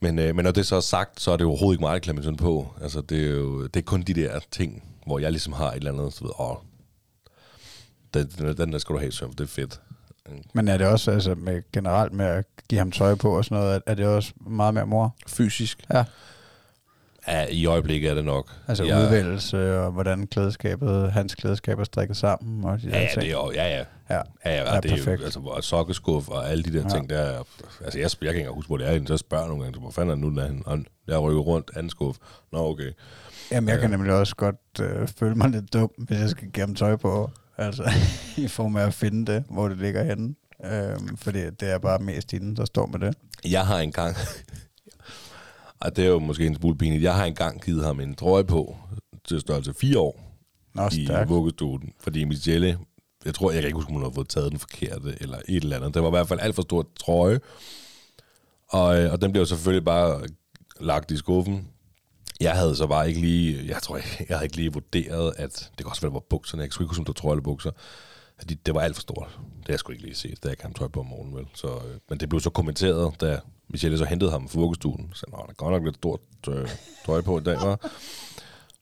[0.00, 1.98] Men, øh, men når det så er sagt, så er det jo overhovedet ikke der
[1.98, 2.74] klemmer sådan på.
[2.80, 5.76] Altså det er jo det er kun de der ting, hvor jeg ligesom har et
[5.76, 6.56] eller andet, så ved, åh,
[8.14, 9.80] den, den, den der skal du have, søn, det er fedt.
[10.54, 13.58] Men er det også altså, med, generelt med at give ham tøj på og sådan
[13.58, 15.16] noget, er det også meget mere mor?
[15.26, 15.84] Fysisk?
[15.94, 16.04] Ja.
[17.28, 18.50] Ja, i øjeblikket er det nok.
[18.68, 22.64] Altså jeg, udvælgelse og hvordan klædeskabet, hans klædeskab er strikket sammen.
[22.64, 23.20] Og de Ja, der ja, ting.
[23.20, 23.84] det er jo, ja, ja.
[24.10, 24.20] Ja.
[24.44, 25.20] Ja, ja, det er perfekt.
[25.20, 26.88] jo, altså, og sokkeskuff og alle de der Ja.
[26.88, 27.42] ting, der er,
[27.84, 29.62] altså, jeg, jeg kan ikke engang huske, hvor det er, henne, så jeg spørger nogle
[29.62, 30.84] gange, hvor fanden er det nu, den er henne?
[31.06, 32.18] Jeg rykker rundt, anden skuff.
[32.52, 32.90] Nå, okay.
[33.52, 33.96] Jamen, jeg kan Ja.
[33.96, 37.30] nemlig også godt øh, føle mig lidt dum, hvis jeg skal ham tøj på.
[37.58, 37.90] Altså,
[38.44, 40.34] i form af at finde det, hvor det ligger henne.
[40.64, 43.14] Øhm, fordi det er bare mest hende, der står med det.
[43.44, 44.16] Jeg har engang,
[45.82, 48.44] og det er jo måske en smule pinligt, jeg har engang givet ham en trøje
[48.44, 48.76] på
[49.24, 50.20] til størrelse 4 år
[50.74, 51.30] Nå, i stærkt.
[51.30, 52.78] vuggestuen, fordi Michelle,
[53.24, 55.62] jeg tror, jeg kan ikke huske, om hun har fået taget den forkerte, eller et
[55.62, 55.94] eller andet.
[55.94, 57.40] Det var i hvert fald alt for stor trøje,
[58.68, 60.20] og, øh, og den blev selvfølgelig bare
[60.80, 61.68] lagt i skuffen.
[62.40, 65.70] Jeg havde så bare ikke lige, jeg tror, jeg, jeg havde ikke lige vurderet, at
[65.78, 67.20] det kan også være, det var bukserne, jeg kan sgu ikke huske, om det var
[67.20, 67.70] trøje eller bukser.
[68.66, 69.28] det var alt for stort.
[69.58, 71.46] Det har jeg sgu ikke lige set, da jeg kam tøj på om morgenen, vel.
[71.54, 73.40] Så, øh, men det blev så kommenteret, da
[73.72, 75.10] Michelle så hentede ham fra vuggestuen.
[75.14, 76.68] Så der er godt nok lidt stort øh,
[77.06, 77.90] tøj på i dag, var.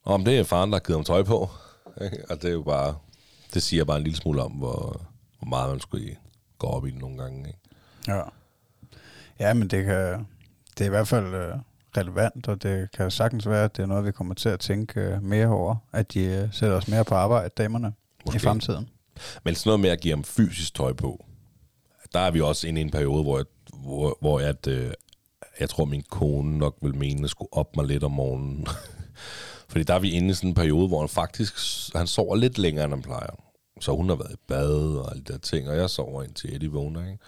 [0.02, 1.50] Og om det er faren, der har givet ham tøj på.
[2.02, 2.24] Ikke?
[2.30, 2.94] Og det er jo bare,
[3.54, 5.00] det siger bare en lille smule om, hvor,
[5.38, 6.16] hvor meget man skulle
[6.58, 7.48] gå op i det nogle gange.
[7.48, 7.58] Ikke?
[8.08, 8.22] Ja.
[9.40, 10.26] Ja, men det kan,
[10.78, 11.54] det er i hvert fald øh,
[11.96, 15.00] relevant, og det kan sagtens være, at det er noget, vi kommer til at tænke
[15.00, 17.92] øh, mere over, at de øh, sætter os mere på arbejde, damerne,
[18.26, 18.36] Måske.
[18.36, 18.88] i fremtiden.
[19.44, 21.24] Men sådan noget med at give ham fysisk tøj på,
[22.12, 23.46] der er vi også inde i en periode, hvor, jeg,
[23.82, 24.92] hvor, hvor at, øh,
[25.60, 28.66] jeg tror, min kone nok vil mene, at jeg skulle op mig lidt om morgenen.
[29.68, 31.54] Fordi der er vi inde i sådan en periode, hvor han faktisk
[31.94, 33.34] han sover lidt længere, end han plejer.
[33.80, 36.54] Så hun har været i bad og alle de der ting, og jeg sover indtil
[36.54, 37.18] Eddie vågner, ikke?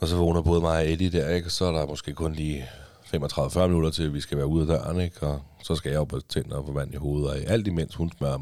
[0.00, 1.46] Og så vågner både mig og Eddie der, ikke?
[1.46, 2.68] Og så er der måske kun lige
[3.14, 5.26] 35-40 minutter til, at vi skal være ude af døren, ikke?
[5.26, 7.94] Og så skal jeg op og tænde og få vand i hovedet, og alt imens
[7.94, 8.38] hun smører,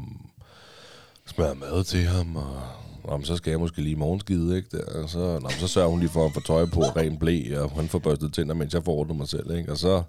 [1.25, 2.61] smører mad til ham, og
[3.05, 4.77] Nå, så skal jeg måske lige morgenskide, ikke?
[4.77, 7.59] Der, og så, nå, så sørger hun lige for at få tøj på, ren blæ,
[7.59, 9.71] og han får børstet tænder, mens jeg får ordnet mig selv, ikke?
[9.71, 10.03] Og så,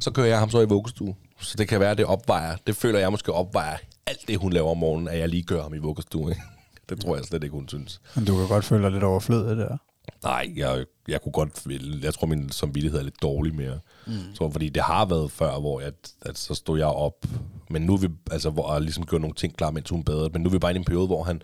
[0.00, 1.14] så kører jeg ham så i vuggestue.
[1.40, 2.56] Så det kan være, at det opvejer.
[2.66, 5.62] Det føler jeg måske opvejer alt det, hun laver om morgenen, at jeg lige kører
[5.62, 6.42] ham i vuggestue, ikke?
[6.88, 8.00] Det tror jeg slet ikke, hun synes.
[8.14, 9.76] Men du kan godt føle dig lidt overflødet der.
[10.22, 11.66] Nej, jeg, jeg kunne godt
[12.02, 13.78] Jeg tror, min samvittighed er lidt dårlig mere.
[14.06, 14.12] Mm.
[14.34, 17.26] Så, fordi det har været før, hvor jeg, at så stod jeg op.
[17.70, 20.28] Men nu er vi, altså, hvor jeg ligesom gjorde nogle ting klar, mens hun bedre.
[20.32, 21.42] Men nu er vi bare i en periode, hvor han,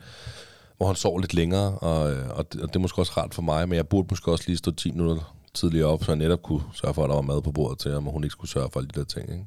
[0.82, 3.42] hvor han sover lidt længere, og, og, det, og det er måske også rart for
[3.42, 6.42] mig, men jeg burde måske også lige stå 10 minutter tidligere op, så jeg netop
[6.42, 8.50] kunne sørge for, at der var mad på bordet til ham, og hun ikke skulle
[8.50, 9.30] sørge for alle de der ting.
[9.30, 9.44] Ikke?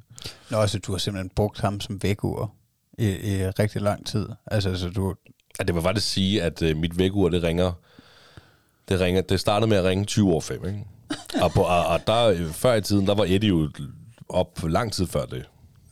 [0.50, 2.52] Nå, altså du har simpelthen brugt ham som vækkeur
[2.98, 4.30] i, i rigtig lang tid.
[4.48, 5.16] Altså, altså du...
[5.60, 7.72] Ja, det var faktisk sige, at uh, mit vækkeur, det ringer,
[8.90, 10.86] det ringer, det startede med at ringe 20 år 5, ikke?
[11.42, 13.70] og, på, og, og der, før i tiden, der var Eddie jo
[14.30, 15.46] op lang tid før det.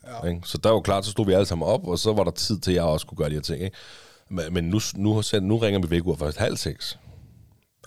[0.08, 0.28] Ja.
[0.28, 0.42] Ikke?
[0.46, 2.60] Så der var klart, så stod vi alle sammen op, og så var der tid
[2.60, 3.64] til, at jeg også kunne gøre de her ting.
[3.64, 3.78] Ikke?
[4.34, 7.00] Men, nu, nu, nu ringer vi vækkeur først halv seks.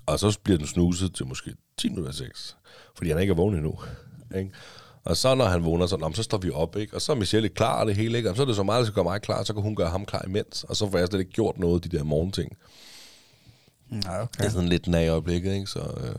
[0.06, 2.56] Og så bliver den snuset til måske 10 minutter seks.
[2.96, 3.78] Fordi han ikke er vågen endnu.
[4.36, 4.50] Ikke?
[5.04, 6.94] Og så når han vågner, så, så står vi op, ikke?
[6.94, 8.30] Og så er Michelle klar det hele, ikke?
[8.30, 9.90] Og så er det så meget, at skal gøre mig klar, så kan hun gøre
[9.90, 10.64] ham klar imens.
[10.64, 12.56] Og så får jeg slet ikke gjort noget af de der morgenting.
[13.92, 14.38] Ja, okay.
[14.38, 15.66] Det er sådan lidt nag øjeblikket, ikke?
[15.66, 16.14] Så, øh.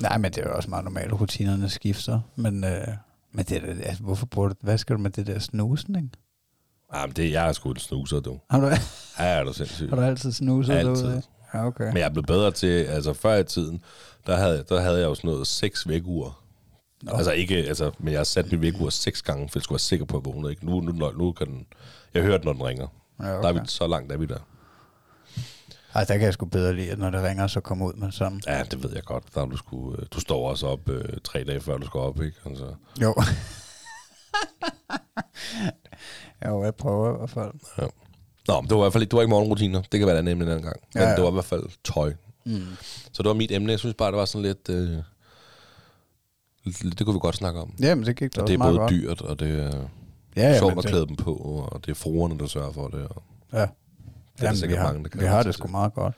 [0.00, 2.20] Nej, men det er jo også meget normalt, at rutinerne skifter.
[2.36, 2.88] Men, øh,
[3.32, 6.08] men det, altså, hvorfor bruger du, hvad skal du med det der snusen, ikke?
[7.00, 8.38] Jamen, det, jeg er sgu en snuser, du.
[8.50, 8.76] Har du, ja,
[9.24, 9.88] er du sindssygt.
[9.90, 11.02] har du altid snuset Altid.
[11.04, 11.22] derude?
[11.54, 11.84] Ja, okay.
[11.86, 13.82] Men jeg blevet bedre til, altså før i tiden,
[14.26, 16.42] der havde, der havde jeg jo sådan noget seks vækkeuger.
[17.02, 17.12] Nå.
[17.16, 19.78] Altså ikke, altså, men jeg har sat mit vækkeur seks gange, for jeg skulle være
[19.80, 20.50] sikker på, at jeg vågnede.
[20.50, 20.66] Ikke?
[20.66, 21.66] Nu, nu, nu kan den,
[22.14, 22.86] jeg hører den, når den ringer.
[23.20, 23.60] Ja, Der er okay.
[23.60, 24.38] vi, så langt er vi der.
[25.94, 28.06] Ej, der kan jeg sgu bedre lide, at når det ringer, så kommer ud med
[28.06, 28.40] det samme.
[28.46, 29.24] Ja, det ved jeg godt.
[29.34, 32.00] Der er du, sku, øh, du står også op øh, tre dage før du skal
[32.00, 32.36] op, ikke?
[32.46, 33.14] Altså, Jo.
[36.46, 37.52] jo, jeg prøver i hvert fald.
[37.78, 37.86] ja.
[38.48, 39.82] Nå, men det var i hvert fald ikke, det var ikke morgenrutiner.
[39.92, 40.76] Det kan være et andet emne en anden gang.
[40.94, 41.14] Men Ja, ja.
[41.16, 42.12] det var i hvert fald tøj.
[42.46, 42.60] Mm.
[43.12, 43.70] Så det var mit emne.
[43.70, 44.68] Jeg synes bare, det var sådan lidt...
[44.70, 44.98] Øh,
[46.82, 47.74] det kunne vi godt snakke om.
[47.80, 48.90] Jamen, det gik da Og det er både godt.
[48.90, 49.88] dyrt, og det er
[50.36, 52.88] Ja, ja, sjovt at det- klæde dem på, og det er fruerne, der sørger for
[52.88, 53.06] det.
[53.08, 53.22] Og
[53.52, 53.58] Ja.
[53.58, 53.68] det er
[54.42, 56.14] Jamen, vi sikkert har, mange, der kan vi har det sgu meget godt.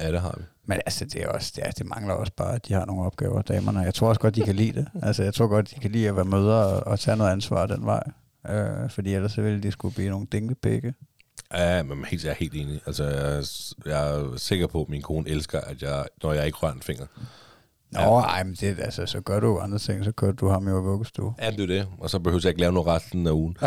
[0.00, 0.44] Ja, det har vi.
[0.66, 3.02] Men altså, det, er også, det, er, det mangler også bare, at de har nogle
[3.02, 3.80] opgaver, damerne.
[3.80, 4.86] Jeg tror også godt, de kan lide det.
[5.02, 7.66] Altså, jeg tror godt, de kan lide at være mødre og, og tage noget ansvar
[7.66, 8.02] den vej.
[8.50, 10.94] Øh, fordi ellers så ville de skulle blive nogle dinkepikke.
[11.54, 12.80] Ja, men helt, jeg er helt enig.
[12.86, 16.46] Altså, jeg, er- jeg er sikker på, at min kone elsker, at jeg, når jeg
[16.46, 17.06] ikke rører en finger.
[17.90, 18.20] Nå, Ja.
[18.20, 20.04] ej, men det, altså, så gør du andre ting.
[20.04, 21.34] Så kører du ham jo i vuggestue.
[21.42, 21.86] Ja, det er det.
[21.98, 23.56] Og så behøver jeg ikke lave noget resten af ugen.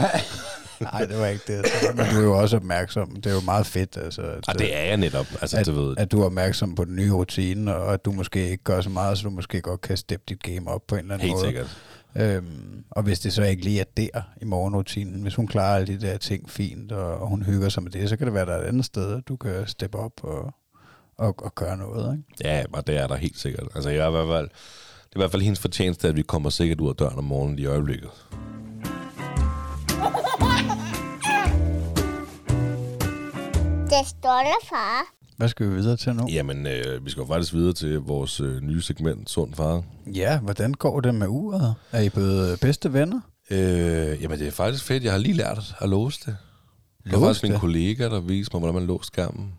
[0.81, 1.65] Nej, det var ikke det.
[1.95, 3.15] Men du er jo også opmærksom.
[3.15, 5.25] Det er jo meget fedt, altså, at, Og det er jeg netop.
[5.41, 8.11] Altså, at, du ved, at du er opmærksom på den nye rutine, og at du
[8.11, 10.95] måske ikke gør så meget, så du måske godt kan steppe dit game op på
[10.95, 11.45] en eller anden helt måde.
[11.45, 11.77] sikkert.
[12.15, 15.87] Øhm, og hvis det så ikke lige er der i morgenrutinen, hvis hun klarer alle
[15.87, 18.45] de der ting fint, og, og hun hygger sig med det, så kan det være,
[18.45, 20.53] der er et andet sted, at du kan steppe op og,
[21.17, 22.17] og, og gøre noget.
[22.17, 22.49] Ikke?
[22.49, 23.67] Ja, og det er der helt sikkert.
[23.75, 26.21] Altså, jeg er i hvert fald, det er i hvert fald hendes fortjeneste, at vi
[26.21, 28.09] kommer sikkert ud af døren om morgenen i øjeblikket.
[33.89, 35.16] Det står der, far.
[35.37, 36.27] Hvad skal vi videre til nu?
[36.31, 39.83] Jamen, øh, vi skal jo faktisk videre til vores øh, nye segment, Sund Far.
[40.13, 41.75] Ja, hvordan går det med uret?
[41.91, 43.19] Er I blevet bedste venner?
[43.51, 43.57] Øh,
[44.21, 45.03] jamen, det er faktisk fedt.
[45.03, 46.37] Jeg har lige lært at låse det.
[47.03, 47.59] Det var Låse faktisk min det?
[47.61, 49.53] kollega, der viste mig, hvordan man låste skærmen.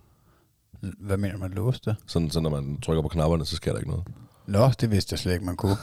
[1.01, 1.97] Hvad mener man låste?
[2.07, 4.05] Sådan, så når man trykker på knapperne, så sker der ikke noget.
[4.47, 5.77] Nå, det vidste jeg slet ikke, man kunne.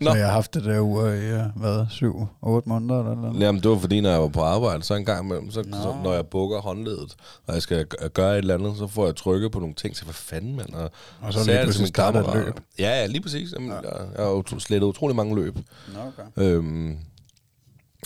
[0.00, 0.10] Nå.
[0.10, 3.40] Så jeg har haft det der ur i, øh, hvad, syv, otte måneder eller noget?
[3.40, 5.76] Jamen, det var fordi, når jeg var på arbejde, så en gang imellem, så, Nå.
[5.76, 9.16] så når jeg bukker håndledet, og jeg skal gøre et eller andet, så får jeg
[9.16, 10.74] trykket på nogle ting, så hvad fanden, mand?
[10.74, 10.90] Og,
[11.22, 12.60] Og så sagde lige pludselig starter et løb.
[12.78, 13.52] Ja, ja, lige præcis.
[13.52, 13.74] Jamen, Ja.
[13.76, 15.56] Jeg, jeg har jo slettet utrolig mange løb.
[15.94, 16.42] Nå, okay.
[16.44, 16.96] Øhm,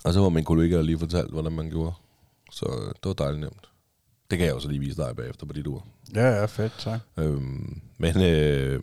[0.04, 1.92] og så var min kollega der lige fortalt, hvordan man gjorde.
[2.52, 3.68] Så øh, det var dejligt nemt.
[4.30, 5.84] Det kan jeg også lige vise dig bagefter på dit ur.
[6.14, 7.00] Ja, ja, fedt, tak.
[7.16, 8.82] Øhm, men, øh,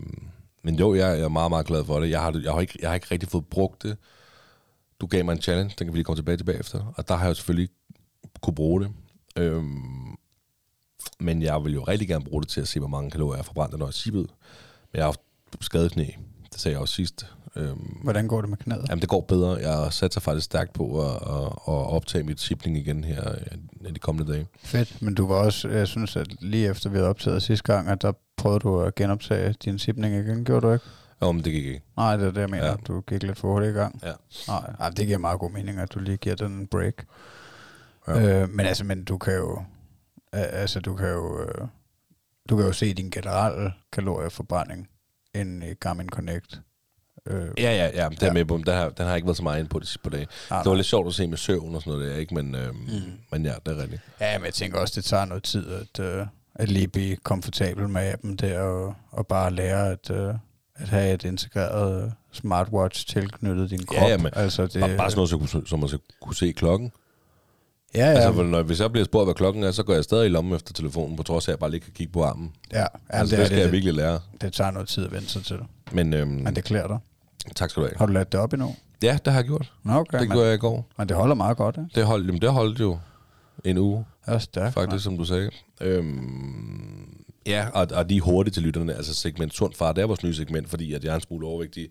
[0.66, 2.10] men jo, jeg er meget, meget glad for det.
[2.10, 3.98] Jeg har, jeg, har ikke, jeg har ikke rigtig fået brugt det.
[5.02, 6.94] Du gav mig en challenge, den kan vi lige komme tilbage til bagefter.
[6.98, 7.70] Og der har jeg selvfølgelig
[8.42, 8.92] kunne bruge det.
[9.38, 10.16] Øhm,
[11.20, 13.46] men jeg vil jo rigtig gerne bruge det til at se, hvor mange kalorier jeg
[13.46, 14.28] forbrænder, når jeg er Men
[14.94, 15.22] jeg har haft
[15.62, 16.08] skadet knæ.
[16.52, 17.26] Det sagde jeg også sidst.
[17.56, 18.86] Øhm, Hvordan går det med knæet?
[18.90, 19.52] Jamen, det går bedre.
[19.70, 23.32] Jeg satser faktisk stærkt på at, at, at optage mit sibling igen her
[23.82, 24.48] øh, de kommende dage.
[24.64, 27.88] Fedt, men du var også, jeg synes, at lige efter vi havde optaget sidste gang,
[27.90, 30.86] at der prøvede du at genoptage din sibling igen, gjorde du ikke?
[31.22, 31.82] Jo, men det gik ikke.
[31.98, 32.66] Nej, det er det, jeg mener.
[32.66, 32.76] Ja.
[32.88, 34.00] Du gik lidt for hurtigt i gang.
[34.04, 34.14] Ja.
[34.48, 36.94] Nej, ej, det giver meget god mening, at du lige giver den en break.
[38.08, 38.42] Ja.
[38.42, 39.64] Øh, men altså, men du kan jo,
[40.34, 41.68] altså, du kan jo, øh,
[42.50, 44.88] du kan jo se din generelle kalorieforbrænding
[45.36, 46.62] ind i Garmin Connect.
[47.28, 48.34] Øh, Ja, ja, ja, det er Ja.
[48.34, 48.58] med på.
[48.58, 50.28] Den har, den har ikke været så meget inde på de sidste par dage.
[50.50, 52.36] nej, Det var lidt sjovt at se med søvn og sådan noget der, ikke?
[52.36, 52.92] Men, øhm, mm.
[53.32, 54.02] men ja, det er rigtigt.
[54.22, 57.90] Ja, men jeg tænker også, det tager noget tid at, øh, at lige blive komfortabel
[57.90, 60.34] med appen der, og, og bare lære at, øh,
[60.76, 63.98] at have et integreret øh, smartwatch tilknyttet din krop.
[64.02, 65.98] Ja, ja, men altså, det, Det, bare, bare sådan noget, så, kunne- som at så
[66.22, 66.92] kunne se klokken.
[67.96, 68.20] Ja, Ja.
[68.20, 70.54] Altså, når, hvis jeg bliver spurgt, hvad klokken er, så går jeg stadig i lommen
[70.56, 72.54] efter telefonen, på trods af, at jeg bare lige kan kigge på armen.
[72.74, 74.20] ja, Altså, det, det skal det, jeg virkelig lære.
[74.42, 75.60] det tager noget tid at vende sig til.
[75.92, 76.98] Men, øhm, Men det klæder dig.
[77.56, 77.98] Tak skal du have.
[77.98, 78.76] Har du ladt det op endnu?
[79.04, 79.74] Ja, det har jeg gjort.
[79.84, 80.20] Nå, okay.
[80.20, 80.88] Det men, gjorde jeg i går.
[80.98, 81.90] men det holder meget godt, ikke?
[81.96, 83.00] Det holdt, jamen, det holdt jo
[83.64, 84.74] en uge, Det er stærkt.
[84.74, 85.50] faktisk, som du sagde.
[85.82, 87.08] Øhm,
[87.46, 88.94] ja, og, og de er hurtige til lytterne.
[88.94, 91.48] Altså segment sund far, det er vores nye segment, fordi at jeg er en smule
[91.48, 91.90] overvægtig.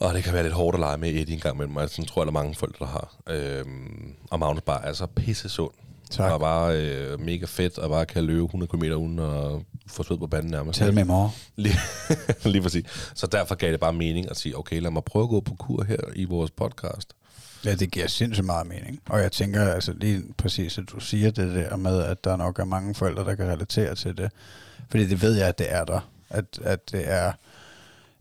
[0.00, 1.76] Og det kan være lidt hårdt at lege med Eddie en gang imellem.
[1.78, 3.14] Altså, sådan tror jeg, der er mange folk, der har.
[3.30, 5.70] Øhm, og Magnus bare er så pisse sund.
[6.14, 6.32] Tak.
[6.32, 10.18] Og bare øh, mega fedt, og bare kan løbe 100 km uden at få sved
[10.18, 10.78] på banden nærmest.
[10.78, 11.34] Tæl med mor.
[11.56, 11.78] Lige,
[12.52, 12.84] lige præcis.
[13.14, 15.54] Så derfor gav det bare mening at sige, okay, lad mig prøve at gå på
[15.54, 17.14] kur her i vores podcast.
[17.64, 19.00] Ja, det giver sindssygt meget mening.
[19.08, 22.58] Og jeg tænker altså lige præcis, at du siger det der med, at der nok
[22.58, 24.30] er mange forældre, der kan relatere til det.
[24.90, 26.10] Fordi det ved jeg, at det er der.
[26.30, 27.32] At, at det er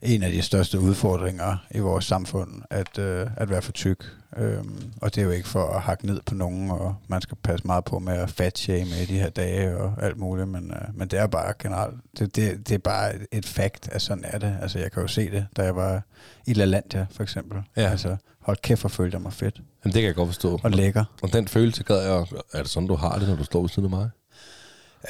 [0.01, 4.05] en af de største udfordringer i vores samfund, at, øh, at være for tyk.
[4.37, 7.37] Øhm, og det er jo ikke for at hakke ned på nogen, og man skal
[7.43, 10.97] passe meget på med at fatshame i de her dage og alt muligt, men, øh,
[10.97, 14.37] men det er bare generelt, det, det, det er bare et- fakt, at sådan er
[14.37, 14.57] det.
[14.61, 16.01] Altså jeg kan jo se det, da jeg var
[16.45, 17.61] i LaLandia for eksempel.
[17.75, 17.89] Ja.
[17.89, 20.59] Altså hold kæft, hvor følte jeg mig fedt Jamen, det kan jeg godt forstå.
[20.63, 21.03] og lækker.
[21.23, 23.69] Og den følelse gad jeg, er det sådan, du har det, når du står ved
[23.69, 24.09] siden af mig?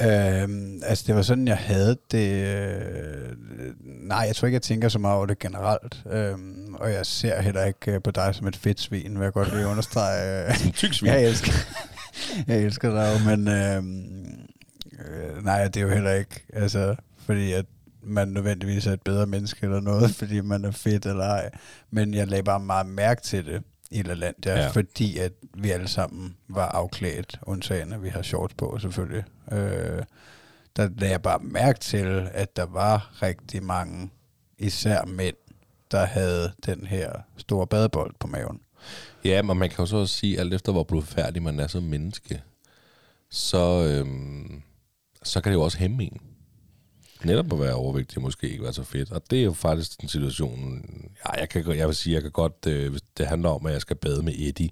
[0.02, 2.46] Øhm, altså det var sådan, jeg havde det.
[2.46, 3.34] Øh,
[3.84, 6.02] nej, jeg tror ikke, jeg tænker så meget over det generelt.
[6.10, 9.32] Øhm, og jeg ser heller ikke øh, på dig som et fedt svin, vil jeg
[9.32, 10.44] godt lige understrege.
[10.48, 11.10] Øh, Som tyk svin.
[11.10, 11.52] jeg elsker,
[12.48, 14.04] jeg elsker dig jo, men øhm,
[15.08, 17.64] øh, nej, det er jo heller ikke, altså, fordi at
[18.02, 21.50] man nødvendigvis er et bedre menneske eller noget, fordi man er fedt eller ej.
[21.90, 23.62] Men jeg lagde bare meget mærke til det
[23.94, 24.62] i LaLandia, Ja.
[24.62, 24.68] ja.
[24.70, 29.24] fordi at vi alle sammen var afklædt, undtagen at vi har shorts på selvfølgelig.
[29.52, 30.02] Øh,
[30.76, 34.10] der lagde jeg bare mærke til, at der var rigtig mange,
[34.58, 35.36] især mænd,
[35.90, 38.60] der havde den her store badebold på maven.
[39.24, 41.82] Ja, men man kan jo så også sige, alt efter hvor blodfærdig man er som
[41.82, 42.42] menneske,
[43.30, 44.62] så, øhm,
[45.22, 46.20] så kan det jo også hæmme en.
[47.24, 49.12] Netop at være overvægtig måske ikke være så fedt.
[49.12, 50.84] Og det er jo faktisk den situation,
[51.26, 53.72] ja, jeg, kan, jeg vil sige, jeg kan godt, øh, hvis det handler om, at
[53.72, 54.70] jeg skal bade med Eddie,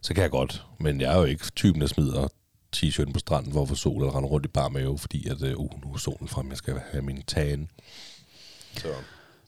[0.00, 0.64] så kan jeg godt.
[0.80, 2.28] Men jeg er jo ikke typen, der smider
[2.76, 5.56] t-shirten på stranden for at sol eller rende rundt i bar mave, fordi at, øh,
[5.56, 7.68] uh, nu er solen frem, jeg skal have min tan.
[8.76, 8.88] Så.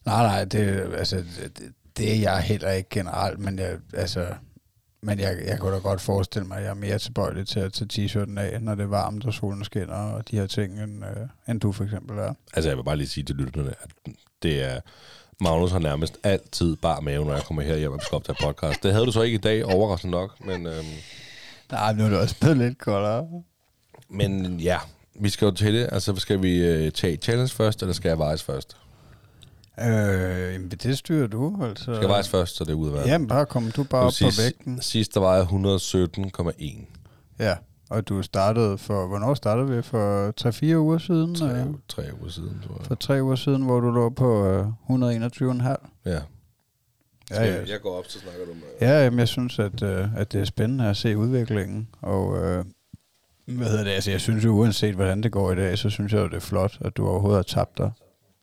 [0.04, 4.26] Nej, nej, det, altså, det, det- det er jeg heller ikke generelt, men jeg, altså,
[5.02, 7.72] men jeg, jeg kunne da godt forestille mig, at jeg er mere tilbøjelig til at
[7.72, 11.04] tage t-shirten af, når det er varmt og solen skinner og de her ting, end,
[11.04, 12.34] øh, end du for eksempel er.
[12.54, 14.80] Altså, jeg vil bare lige sige til lytterne, at det er...
[15.42, 18.82] Magnus har nærmest altid bare mave, når jeg kommer her hjem og skal optage podcast.
[18.82, 20.86] Det havde du så ikke i dag, overraskende nok, men, øhm,
[21.70, 23.26] Nej, nu er det også blevet lidt koldere.
[24.08, 24.78] men ja,
[25.14, 25.88] vi skal jo til det.
[25.92, 28.76] Altså, skal vi øh, tage challenge først, eller skal jeg vejes først?
[29.78, 31.84] Øh, jamen, det styrer du, altså.
[31.84, 33.10] Skal jeg vejes først, så det er ude af verden?
[33.10, 34.82] Jamen, bare kom du bare op sidst, på vægten.
[34.82, 36.84] Sidst, der var jeg 117,1.
[37.38, 37.56] Ja,
[37.90, 39.82] og du startede for, hvornår startede vi?
[39.82, 40.32] For
[40.72, 41.34] 3-4 uger siden?
[41.34, 42.86] Tre, øh, tre uger siden, tror jeg.
[42.86, 46.00] For tre uger siden, hvor du lå på øh, 121,5.
[46.06, 46.20] Ja.
[47.30, 47.64] Ja, ja.
[47.68, 48.88] Jeg går op, så snakker du med...
[48.88, 51.88] Ja, jamen, jeg synes, at, øh, at det er spændende at se udviklingen.
[52.02, 52.64] Og øh,
[53.46, 53.90] hvad hedder det?
[53.90, 56.34] Altså, jeg synes jo, uanset hvordan det går i dag, så synes jeg jo, det
[56.36, 57.90] er flot, at du overhovedet har tabt dig.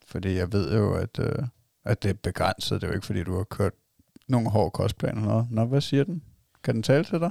[0.08, 1.38] Fordi jeg ved jo, at, øh,
[1.84, 2.80] at det er begrænset.
[2.80, 3.72] Det er jo ikke, fordi du har kørt
[4.28, 5.46] nogle hårde kostplaner eller noget.
[5.50, 6.22] Nå, hvad siger den?
[6.64, 7.30] Kan den tale til dig?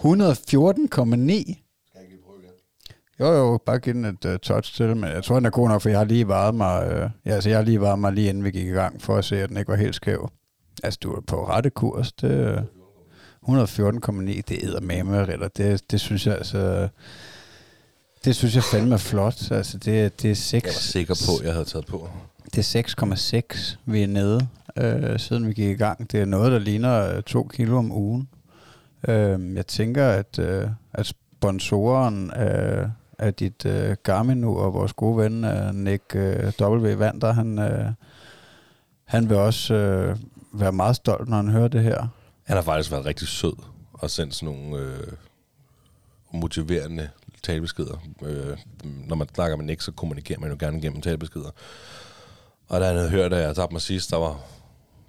[0.00, 0.04] 114,9?
[0.04, 1.04] Skal
[1.94, 2.52] jeg ikke lige prøve igen?
[3.20, 5.68] Jo, jo, bare give den et uh, touch til, men jeg tror, den er god
[5.68, 8.12] nok, for jeg har lige varet mig, uh, ja, altså, jeg har lige varet mig
[8.12, 10.28] lige inden vi gik i gang, for at se, at den ikke var helt skæv.
[10.82, 12.62] Altså, du er på rette kurs, det er
[13.48, 15.48] 114,9, det æder med Ritter.
[15.48, 16.88] Det, det synes jeg altså...
[18.24, 19.50] Det synes jeg fandme er flot.
[19.50, 20.64] Altså, det, det er 6...
[20.64, 22.10] Jeg var sikker på, at jeg havde taget på.
[22.54, 22.82] Det er
[23.52, 26.12] 6,6, vi er nede, øh, siden vi gik i gang.
[26.12, 28.28] Det er noget, der ligner øh, to kilo om ugen.
[29.08, 34.92] Øh, jeg tænker, at, øh, at sponsoren af, af dit øh, Garmin nu, og vores
[34.92, 36.94] gode ven øh, Nick øh, W.
[36.96, 37.92] Vander, han, øh,
[39.04, 40.16] han vil også øh,
[40.52, 42.06] være meget stolt, når han hører det her.
[42.44, 43.56] Han har faktisk været rigtig sød
[43.92, 45.12] og sendt sådan nogle øh,
[46.32, 47.08] motiverende
[47.48, 47.96] talebeskeder.
[48.22, 51.50] Øh, når man snakker med Nick, så kommunikerer man jo gerne gennem talebeskeder.
[52.68, 54.40] Og da han havde hørt, at jeg tabte mig sidst, der var,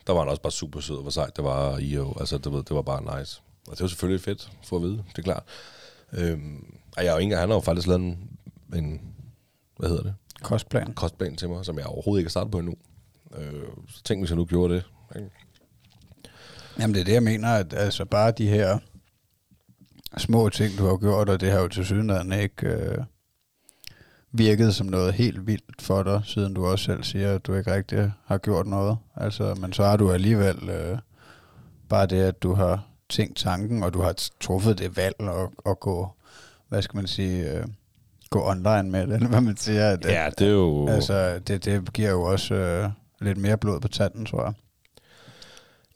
[0.08, 2.14] der var han også bare super sød og hvor sejt det var i jo.
[2.20, 3.42] Altså, det, det var bare nice.
[3.68, 5.44] Og det var selvfølgelig fedt for at vide, det er klart.
[6.14, 8.30] Øhm, og jeg har jo ikke, han har jo faktisk lavet en,
[8.76, 9.02] en
[9.78, 10.14] hvad hedder det?
[10.42, 10.94] Kostplan.
[10.94, 12.76] Kostplan til mig, som jeg overhovedet ikke har startet på endnu.
[13.38, 14.84] Øh, så tænk, hvis jeg nu gjorde det.
[15.16, 15.30] Ikke?
[16.80, 18.80] Jamen det er det, jeg mener, at altså bare de her
[20.18, 22.98] små ting, du har gjort, og det har jo til synligheden ikke øh,
[24.32, 27.74] virket som noget helt vildt for dig, siden du også selv siger, at du ikke
[27.74, 28.98] rigtig har gjort noget.
[29.16, 30.98] Altså, men så har du alligevel øh,
[31.90, 35.80] bare det, at du har tænkt tanken, og du har truffet det valg at, at
[35.80, 36.08] gå,
[36.70, 37.68] hvad skal man sige, øh,
[38.30, 39.90] gå online med det, eller hvad man siger.
[39.90, 40.88] At, Ja, det er jo...
[40.88, 42.90] Altså, det, det giver jo også øh,
[43.22, 44.54] lidt mere blod på tanden, tror jeg.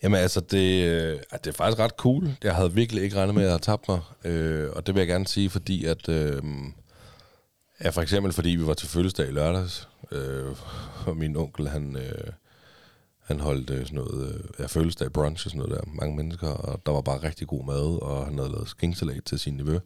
[0.03, 2.35] Jamen altså, det, øh, det er faktisk ret cool.
[2.43, 4.01] Jeg havde virkelig ikke regnet med, at jeg havde tabt mig.
[4.23, 6.09] Øh, og det vil jeg gerne sige, fordi at...
[6.09, 6.41] Øh,
[7.83, 9.89] ja, for eksempel fordi vi var til fødselsdag i lørdags.
[10.11, 10.55] Øh,
[11.05, 12.31] og min onkel, han, øh,
[13.23, 14.33] han holdt øh, sådan noget...
[14.33, 15.91] Øh, ja, fødselsdag brunch og sådan noget der.
[15.93, 16.47] Mange mennesker.
[16.47, 19.79] Og der var bare rigtig god mad, og han havde lavet skinksalat til sin nevø.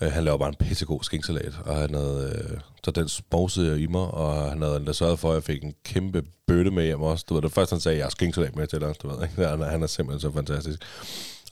[0.00, 3.78] Øh, han laver bare en pissegod skinksalat, og han havde, øh, så den sposede jeg
[3.80, 6.84] i mig, og han havde endda sørget for, at jeg fik en kæmpe bøtte med
[6.84, 7.24] hjem også.
[7.28, 9.46] Du ved, det første han sagde, jeg har skinksalat med til dig, du ved, ikke?
[9.46, 10.78] Han, er- han er simpelthen så fantastisk.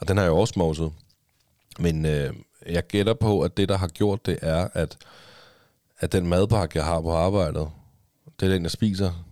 [0.01, 0.93] Og den har jeg også smoset.
[1.78, 2.32] Men øh,
[2.66, 4.97] jeg gætter på, at det, der har gjort det, er, at,
[5.99, 7.68] at den madpakke, jeg har på arbejdet,
[8.40, 9.24] det er den, jeg spiser.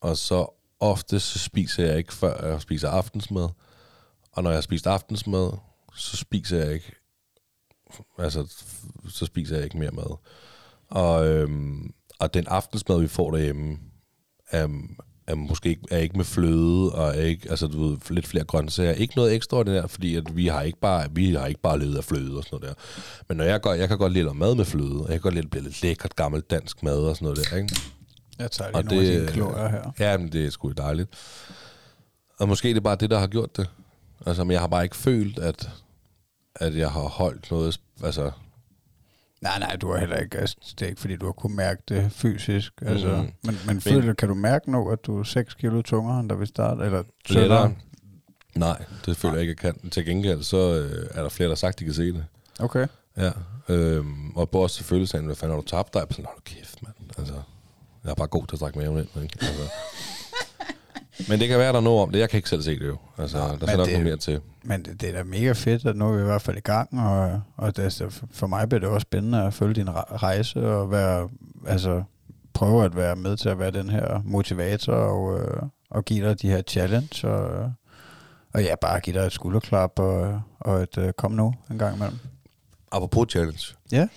[0.00, 0.46] Og så
[0.80, 3.48] ofte så spiser jeg ikke, før jeg spiser aftensmad.
[4.32, 5.50] Og når jeg har spist aftensmad,
[5.94, 6.92] så spiser jeg ikke
[8.18, 8.46] altså,
[9.08, 10.16] så spiser jeg ikke mere mad.
[10.88, 13.78] Og, øhm, og den aftensmad, vi får derhjemme,
[14.50, 14.68] er,
[15.26, 18.44] er måske ikke, er ikke med fløde, og er ikke, altså du ved, lidt flere
[18.44, 18.92] grøntsager.
[18.92, 22.04] Ikke noget ekstraordinært, fordi at vi har ikke bare, vi har ikke bare levet af
[22.04, 22.82] fløde og sådan noget der.
[23.28, 25.34] Men når jeg, går, jeg kan godt lide mad med fløde, og jeg kan godt
[25.34, 27.76] lide at blive lidt lækkert gammelt dansk mad og sådan noget der, ikke?
[28.38, 29.90] Jeg tager Og lige nogle af det- dine kløer her.
[29.98, 31.10] Ja, men det er sgu dejligt.
[32.38, 33.70] Og måske er det bare det, der har gjort det.
[34.26, 35.70] Altså, men jeg har bare ikke følt, at,
[36.58, 38.30] at jeg har holdt noget, altså,
[39.40, 41.82] Nej, nej, du har heller ikke, altså, det er ikke fordi, du har kunnet mærke
[41.88, 42.72] det fysisk.
[42.82, 43.32] Altså, Mhm.
[43.44, 46.34] men, men føler, kan du mærke nu, at du er 6 kilo tungere, end da
[46.34, 46.86] vi startede?
[46.86, 47.74] Eller tyndere?
[48.54, 49.90] Nej, det føler jeg ikke, jeg kan.
[49.90, 52.24] Til gengæld, så øh, er der flere, der har sagt, de kan se det.
[52.60, 52.86] Okay.
[53.16, 53.30] Ja.
[53.68, 56.00] Øhm, og på også selvfølgelig sagde, hvad fanden har du tabt dig?
[56.00, 56.94] Jeg sådan, hold kæft, mand.
[57.18, 57.34] Altså,
[58.04, 59.22] jeg er bare god til at strække maven ind.
[59.22, 59.38] Ikke?
[59.40, 59.62] Altså.
[61.28, 62.18] Men det kan være, der er noget om det.
[62.18, 62.96] Jeg kan ikke selv se det jo.
[63.18, 64.40] Altså, der men skal nok noget mere til.
[64.62, 66.60] Men det, det er da mega fedt, at nu er vi i hvert fald i
[66.60, 69.88] gang, og, og det, er så- for mig bliver det også spændende at følge din
[69.88, 71.28] re- rejse og være,
[71.66, 72.02] altså,
[72.54, 76.42] prøve at være med til at være den her motivator og, øh, og give dig
[76.42, 77.72] de her challenge og,
[78.54, 81.96] og ja, bare give dig et skulderklap og, og et øh, kom nu en gang
[81.96, 82.18] imellem.
[82.92, 83.74] Apropos challenge.
[83.92, 84.08] Ja.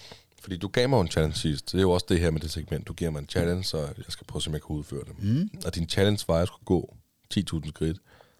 [0.41, 1.71] Fordi du gav mig en challenge sidst.
[1.71, 2.87] Det er jo også det her med det segment.
[2.87, 4.99] Du giver mig en challenge, og jeg skal prøve at se, om jeg kan udføre
[4.99, 5.23] det.
[5.23, 5.49] Mm.
[5.65, 6.95] Og din challenge var, at jeg skulle gå
[7.33, 7.97] 10.000 skridt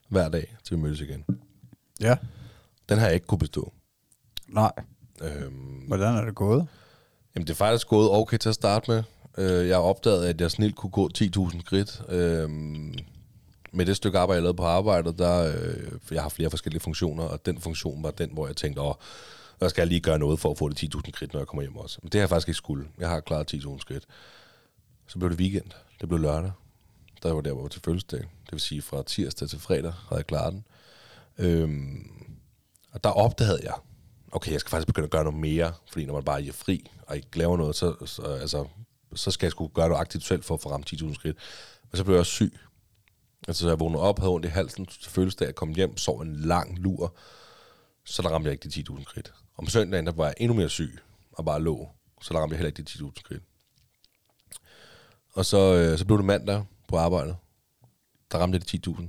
[0.09, 1.25] hver dag, til vi mødes igen.
[2.01, 2.17] Ja.
[2.89, 3.73] Den har jeg ikke kunne bestå.
[4.47, 4.71] Nej.
[5.21, 6.67] Øhm, Hvordan er det gået?
[7.35, 9.03] Jamen, det er faktisk gået okay til at starte med.
[9.37, 12.01] Øh, jeg har opdaget, at jeg snilt kunne gå 10.000 skridt.
[12.09, 12.49] Øh,
[13.73, 17.23] med det stykke arbejde, jeg lavede på arbejdet, der, øh, jeg har flere forskellige funktioner,
[17.23, 18.93] og den funktion var den, hvor jeg tænkte, åh,
[19.61, 21.61] og skal jeg lige gøre noget for at få det 10.000 skridt, når jeg kommer
[21.61, 21.99] hjem også.
[22.01, 22.87] Men det har jeg faktisk ikke skulle.
[22.97, 24.05] Jeg har klaret 10.000 skridt.
[25.07, 25.71] Så blev det weekend.
[26.01, 26.51] Det blev lørdag.
[27.23, 28.19] Der var der, hvor jeg var til fødselsdag.
[28.19, 30.63] Det vil sige, fra tirsdag til fredag havde jeg klaret den.
[31.37, 32.11] Øhm,
[32.91, 33.73] og der opdagede jeg,
[34.31, 36.91] okay, jeg skal faktisk begynde at gøre noget mere, fordi når man bare er fri
[37.07, 38.67] og ikke laver noget, så, så, altså,
[39.15, 41.37] så skal jeg sgu gøre noget aktivt selv for at få ramt 10.000 skridt.
[41.91, 42.59] Men så blev jeg også syg.
[43.47, 46.19] Altså, så jeg vågnede op, havde ondt i halsen til fødselsdag, jeg kom hjem, sov
[46.19, 47.15] en lang lur,
[48.03, 49.33] så der ramte jeg ikke de 10.000 skridt.
[49.61, 50.99] Om søndagen, der var jeg endnu mere syg,
[51.31, 51.89] og bare lå,
[52.21, 53.43] så der ramte jeg heller ikke de 10.000 skridt.
[55.33, 57.35] Og så, øh, så blev det mandag på arbejdet.
[58.31, 59.03] Der ramte jeg de 10.000.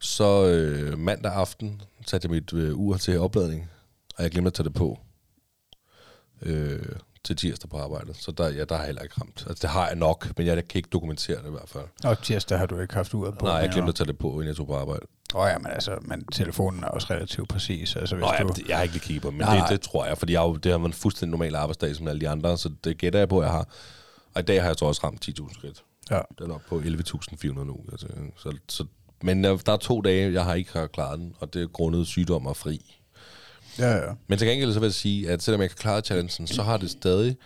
[0.00, 3.70] Så øh, mandag aften satte jeg mit øh, ur til opladning,
[4.16, 4.98] og jeg glemte at tage det på.
[6.42, 8.16] Øh, til tirsdag på arbejdet.
[8.16, 9.44] Så der, ja, der har jeg heller ikke ramt.
[9.48, 11.84] Altså, det har jeg nok, men jeg kan ikke dokumentere det i hvert fald.
[12.04, 13.44] Og tirsdag har du ikke haft uret på.
[13.46, 15.06] Nej, jeg glemte at tage det på, inden jeg tog på arbejde.
[15.34, 17.96] Åh oh, ja, men altså, men telefonen er også relativt præcis.
[17.96, 18.48] Altså, hvis Nå, ja, du...
[18.56, 20.40] det- jeg har ikke lige kigget på, men Nej, det, det tror jeg, fordi jeg,
[20.40, 23.18] jo- det har været en fuldstændig normal arbejdsdag som alle de andre, så det gætter
[23.18, 23.68] jeg på, jeg har.
[24.34, 25.82] Og i dag har jeg så også ramt 10.000 skridt.
[26.10, 26.20] Ja.
[26.38, 27.76] Den er op på 11.400 nu.
[27.92, 28.06] Altså,
[28.36, 28.84] så, så,
[29.22, 32.06] men øh, der er to dage, jeg har ikke klaret den, og det er grundet
[32.06, 32.97] sygdom og fri.
[33.78, 34.12] Ja, ja.
[34.26, 36.76] Men til gengæld så vil jeg sige, at selvom jeg kan klare challengen, så har
[36.76, 37.36] det stadig,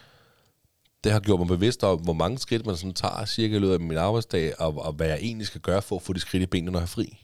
[1.05, 3.74] det har gjort mig bevidst om, hvor mange skridt man sådan tager cirka i løbet
[3.74, 6.43] af min arbejdsdag, og, og hvad jeg egentlig skal gøre for at få de skridt
[6.43, 7.18] i benene, når jeg er fri.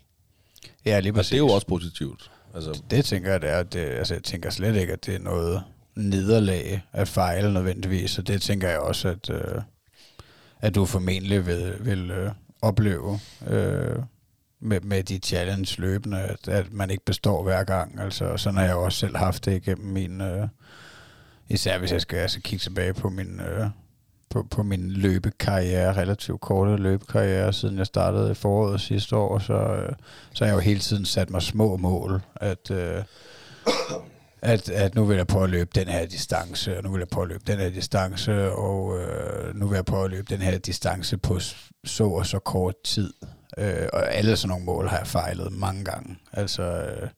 [0.86, 1.30] Ja, lige Og præcis.
[1.30, 2.30] det er jo også positivt.
[2.54, 3.62] Altså, Det tænker jeg, det er.
[3.62, 5.62] Det, altså, jeg tænker slet ikke, at det er noget
[5.96, 8.18] nederlag at fejle nødvendigvis.
[8.18, 9.62] Og det tænker jeg også, at, øh,
[10.60, 12.30] at du formentlig vil, vil øh,
[12.62, 13.96] opleve øh,
[14.60, 18.00] med, med de challenge løbende, at, at man ikke består hver gang.
[18.00, 20.20] Altså, sådan har jeg også selv haft det igennem min...
[20.20, 20.48] Øh,
[21.48, 23.40] især hvis jeg skal altså, kigge tilbage på min...
[23.40, 23.66] Øh,
[24.30, 29.52] på, på min løbekarriere, relativt korte løbekarriere, siden jeg startede i foråret sidste år, så,
[29.52, 29.92] øh,
[30.34, 33.04] så har jeg jo hele tiden sat mig små mål, at, øh,
[34.42, 37.08] at, at nu vil jeg prøve at løbe den her distance, og nu vil jeg
[37.08, 40.40] prøve at løbe den her distance, og øh, nu vil jeg prøve at løbe den
[40.40, 41.38] her distance på
[41.84, 43.12] så og så kort tid.
[43.58, 46.16] Øh, og alle sådan nogle mål har jeg fejlet mange gange.
[46.32, 47.08] Altså, øh,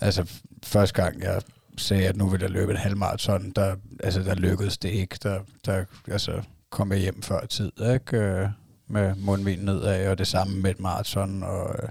[0.00, 0.32] altså
[0.64, 1.42] første gang jeg
[1.76, 5.16] sagde, at nu vil jeg løbe en halvmarathon, der, altså, der lykkedes det ikke.
[5.22, 8.16] Der, der altså, kom jeg hjem før tid, ikke?
[8.16, 8.48] Øh,
[8.88, 11.88] med mundvind nedad, og det samme med et maraton, og øh,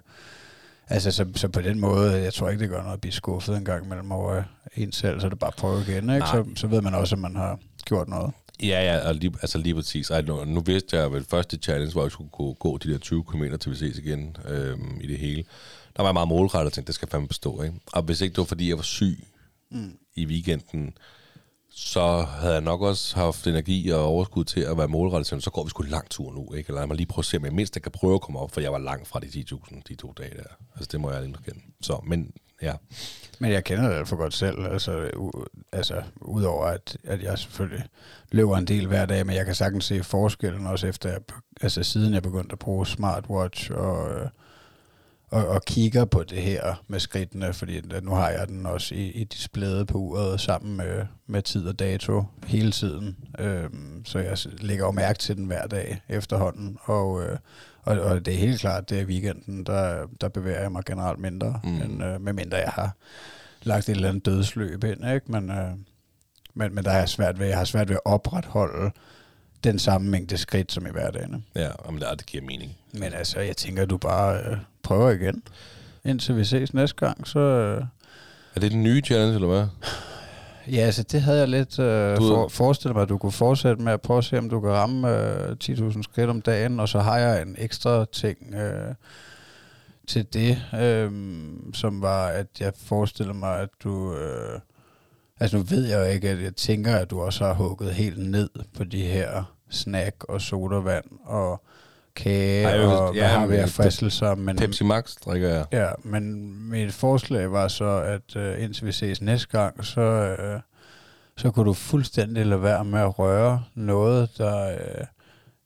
[0.87, 3.57] altså, så, så på den måde, jeg tror ikke, det gør noget at blive skuffet
[3.57, 4.43] en gang imellem over
[4.75, 6.27] en selv, så det bare prøve igen, ikke?
[6.27, 8.31] Så, så ved man også, at man har gjort noget.
[8.61, 10.09] Ja, ja, og lige, altså lige præcis.
[10.09, 12.91] Ej, nu, nu vidste jeg, at det første challenge, hvor jeg skulle gå, gå de
[12.91, 15.43] der 20 km til vi ses igen øhm, i det hele.
[15.95, 17.61] Der var jeg meget målrettet og tænkte, det skal fandme bestå.
[17.61, 17.75] Ikke?
[17.93, 19.27] Og hvis ikke det var, fordi jeg var syg
[19.71, 19.97] mm.
[20.15, 20.93] i weekenden,
[21.69, 25.49] så havde jeg nok også haft energi og overskud til at være målrettet til, så
[25.49, 26.67] går vi sgu lang tur nu, ikke?
[26.67, 28.39] Eller lad mig lige prøve at se, om jeg mindst jeg kan prøve at komme
[28.39, 30.43] op, for jeg var langt fra de 10.000 de to dage der.
[30.75, 31.59] Altså, det må jeg lige kende.
[31.81, 32.73] Så, men ja.
[33.41, 37.37] Men jeg kender det alt for godt selv, altså, u- altså udover at, at jeg
[37.39, 37.85] selvfølgelig
[38.31, 41.19] løber en del hver dag, men jeg kan sagtens se forskellen også efter, jeg,
[41.61, 44.27] altså siden jeg begyndte at bruge smartwatch og, øh,
[45.29, 48.95] og, og kigger på det her med skridtene, fordi øh, nu har jeg den også
[48.95, 54.19] i, i displayet på uret sammen med, med tid og dato hele tiden, øhm, så
[54.19, 57.37] jeg lægger jo mærke til den hver dag efterhånden, og, øh,
[57.83, 61.19] og, og det er helt klart, det er weekenden, der, der bevæger jeg mig generelt
[61.19, 61.81] mindre, Mm.
[61.81, 62.95] end, øh, medmindre jeg har
[63.63, 65.31] lagt et eller andet dødsløb ind, ikke?
[65.31, 65.67] Men, øh,
[66.53, 68.91] men, men der er svært ved, jeg har svært ved at opretholde
[69.63, 71.45] den samme mængde skridt som i hverdagen.
[71.55, 72.77] Ja, jamen, det, det giver mening.
[72.93, 75.43] Men altså, jeg tænker, du bare øh, prøver igen.
[76.05, 77.39] Indtil vi ses næste gang, så...
[77.39, 77.83] Øh,
[78.55, 79.67] Er det den nye challenge, eller hvad?
[80.67, 83.83] Ja, altså, det havde jeg lidt øh, Du- for, forestillet mig, at du kunne fortsætte
[83.83, 86.89] med at prøve at se, om du kan ramme øh, 10.000 skridt om dagen, og
[86.89, 88.95] så har jeg en ekstra ting øh,
[90.07, 91.11] til det, øh,
[91.73, 94.15] som var, at jeg forestiller mig, at du...
[94.15, 94.59] Øh,
[95.39, 98.17] altså, nu ved jeg jo ikke, at jeg tænker, at du også har hugget helt
[98.29, 101.63] ned på de her snack og sodavand og
[102.15, 104.55] kage, Ej, og ja, hvad har vi af fristelser, men...
[104.55, 105.65] Pepsi Max drikker jeg.
[105.71, 110.59] Ja, men mit forslag var så, at øh, indtil vi ses næste gang, så, øh,
[111.37, 115.05] så kunne du fuldstændig lade være med at røre noget, der øh,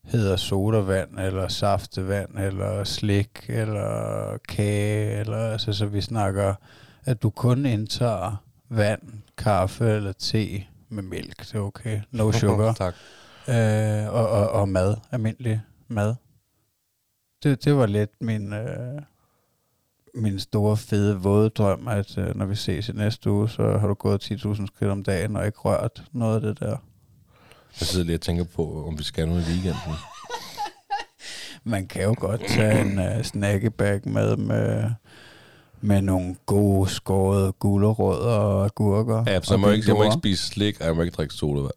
[0.05, 6.53] hedder sodavand, eller saftevand, eller slik, eller kage, eller altså, så vi snakker,
[7.05, 9.01] at du kun indtager vand,
[9.37, 12.01] kaffe eller te med mælk, det er okay.
[12.11, 12.73] No sugar.
[12.83, 12.93] tak.
[13.47, 16.15] øh, og, og, og mad, almindelig mad.
[17.45, 19.01] Det, det var lidt min, øh,
[20.15, 23.87] min store, fede, våde drøm, at øh, når vi ses i næste uge, så har
[23.87, 26.77] du gået 10.000 skridt om dagen og ikke rørt noget af det der.
[27.79, 29.93] Jeg sidder lige og tænker på, om vi skal noget i weekenden.
[31.63, 34.91] Man kan jo godt tage en uh, snackebag med, med
[35.81, 39.23] med nogle gode skårede gulerødder og agurker.
[39.27, 41.33] Ja, så jeg må, ikke, jeg må ikke spise slik, og jeg må ikke drikke
[41.33, 41.71] sodavand.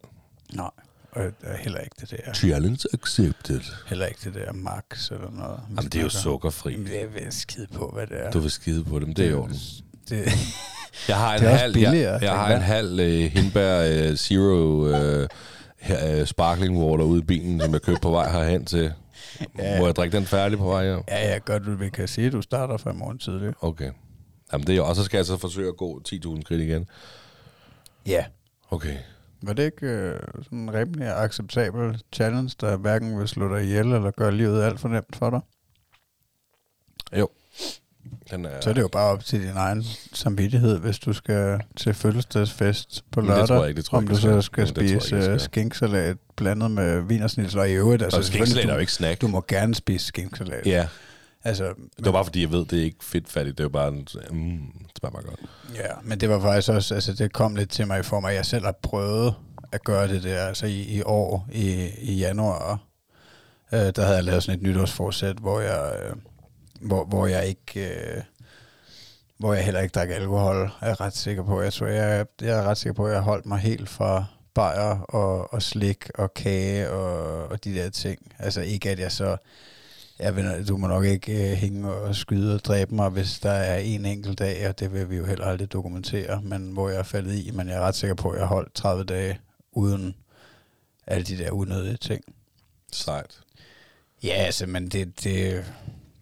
[0.53, 0.69] Nej,
[1.11, 2.33] og er heller ikke det der.
[2.33, 3.61] Challenge accepted.
[3.87, 5.59] Heller ikke det der max eller noget.
[5.69, 6.71] Jamen, det er jo sukkerfri.
[6.71, 8.31] Jamen, det er ved at skide på, hvad det er.
[8.31, 9.49] Du vil skide på dem, det er jo.
[10.09, 10.31] det,
[11.07, 14.41] Jeg har en er halv, billigere, jeg, jeg har en halv uh, hindbær uh, zero
[14.41, 15.27] uh,
[15.89, 18.93] uh, sparkling water ude i bilen, som jeg købte på vej herhen til.
[19.57, 19.79] Ja.
[19.79, 21.01] Må jeg drikke den færdig på vej her?
[21.07, 23.53] ja, ja, godt, du vi kan sige, at du starter fra morgen tidlig.
[23.61, 23.91] Okay.
[24.53, 26.87] Jamen, det er jo, og så skal jeg så forsøge at gå 10.000 skridt igen.
[28.05, 28.25] Ja.
[28.69, 28.97] Okay.
[29.41, 33.85] Var det ikke øh, sådan en rimelig acceptabel challenge, der hverken vil slå dig ihjel
[33.85, 35.39] eller gøre livet alt for nemt for dig?
[37.19, 37.29] Jo.
[38.31, 39.83] Den er, Så er det jo bare op til din egen
[40.13, 43.97] samvittighed, hvis du skal til fødselsdagsfest på Men det lørdag, tror jeg ikke, det tror
[43.97, 44.61] om ikke, du så skal.
[44.61, 45.33] ikke, spise jeg skal.
[45.33, 48.91] øh, skinksalat blandet med vinersnitzel, og i øvrigt, altså, skænkesalat selvfølgelig, er jo du, ikke
[48.93, 49.21] snack.
[49.21, 50.65] du må gerne spise skinksalat.
[50.65, 50.87] Ja,
[51.43, 51.63] Altså,
[51.97, 53.57] det var bare fordi, jeg ved, det er ikke fedtfattigt.
[53.57, 55.39] Det er jo bare, en, mm, det smager bare godt.
[55.75, 58.29] Ja, men det var faktisk også, altså det kom lidt til mig i form af,
[58.29, 59.35] at jeg selv har prøvet
[59.71, 62.79] at gøre det der, altså i, i år, i, i januar,
[63.73, 66.15] øh, der havde jeg lavet sådan et nytårsforsæt, hvor jeg, øh,
[66.81, 68.21] hvor, hvor jeg ikke, øh,
[69.37, 71.61] hvor jeg heller ikke drak alkohol, er jeg ret sikker på.
[71.61, 74.99] Jeg tror, jeg, jeg er ret sikker på, at jeg holdt mig helt fra bajer
[74.99, 78.19] og, og slik og kage og, og de der ting.
[78.39, 79.37] Altså ikke, at jeg så
[80.19, 83.51] jeg ved, du må nok ikke øh, hænge og skyde og dræbe mig, hvis der
[83.51, 86.99] er en enkelt dag, og det vil vi jo heller aldrig dokumentere, men hvor jeg
[86.99, 89.39] er faldet i, men jeg er ret sikker på, at jeg har holdt 30 dage
[89.71, 90.15] uden
[91.07, 92.23] alle de der unødige ting.
[92.91, 93.39] Sejt.
[94.23, 95.65] Ja, altså, men det, det,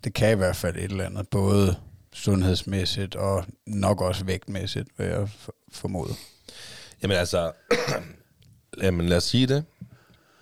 [0.03, 1.75] det kan i hvert fald et eller andet, både
[2.13, 5.29] sundhedsmæssigt og nok også vægtmæssigt, vil jeg
[5.71, 6.13] formode.
[7.01, 7.51] Jamen altså,
[8.83, 9.65] jamen lad os sige det.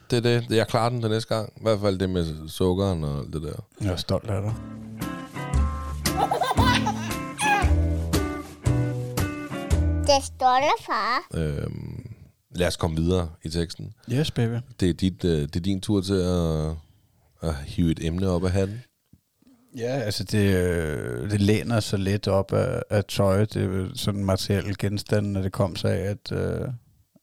[0.09, 0.45] Det er det.
[0.49, 1.53] Jeg klarer den til næste gang.
[1.57, 3.65] I hvert fald det med sukkeren og alt det der.
[3.81, 4.53] Jeg er stolt af dig.
[10.07, 11.27] Det står der, far.
[11.33, 12.05] Øhm,
[12.55, 13.93] lad os komme videre i teksten.
[14.11, 14.55] Yes, baby.
[14.79, 16.71] Det er, dit, øh, det er din tur til at,
[17.49, 18.83] at hive et emne op af hatten.
[19.77, 23.45] Ja, altså det, øh, det læner sig lidt op af, af tøj.
[23.45, 26.67] Det er sådan en materiel genstand, når det kom sig af, at, øh,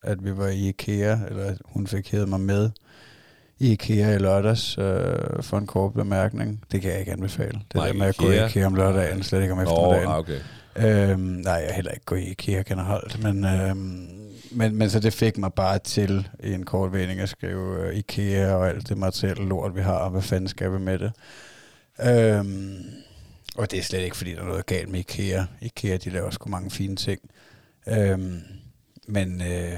[0.03, 2.69] at vi var i IKEA, eller hun fik hævet mig med
[3.59, 6.63] i IKEA i lørdags øh, for en kort bemærkning.
[6.71, 7.51] Det kan jeg ikke anbefale.
[7.67, 8.47] Det Nej, der med at gå i IKEA?
[8.47, 10.07] IKEA om lørdagen, slet ikke om eftermiddagen.
[10.07, 10.39] ah, okay.
[10.75, 14.07] Øhm, nej, jeg er heller ikke gået i IKEA generelt, men, øhm,
[14.51, 17.95] men, men så det fik mig bare til i en kort vending at skrive øh,
[17.95, 21.11] IKEA og alt det materielle lort, vi har, og hvad fanden skal vi med det?
[22.05, 22.75] Øhm,
[23.57, 25.43] og det er slet ikke, fordi der er noget galt med IKEA.
[25.61, 27.19] IKEA, de laver sgu mange fine ting.
[27.87, 28.41] Øhm,
[29.07, 29.73] men øh,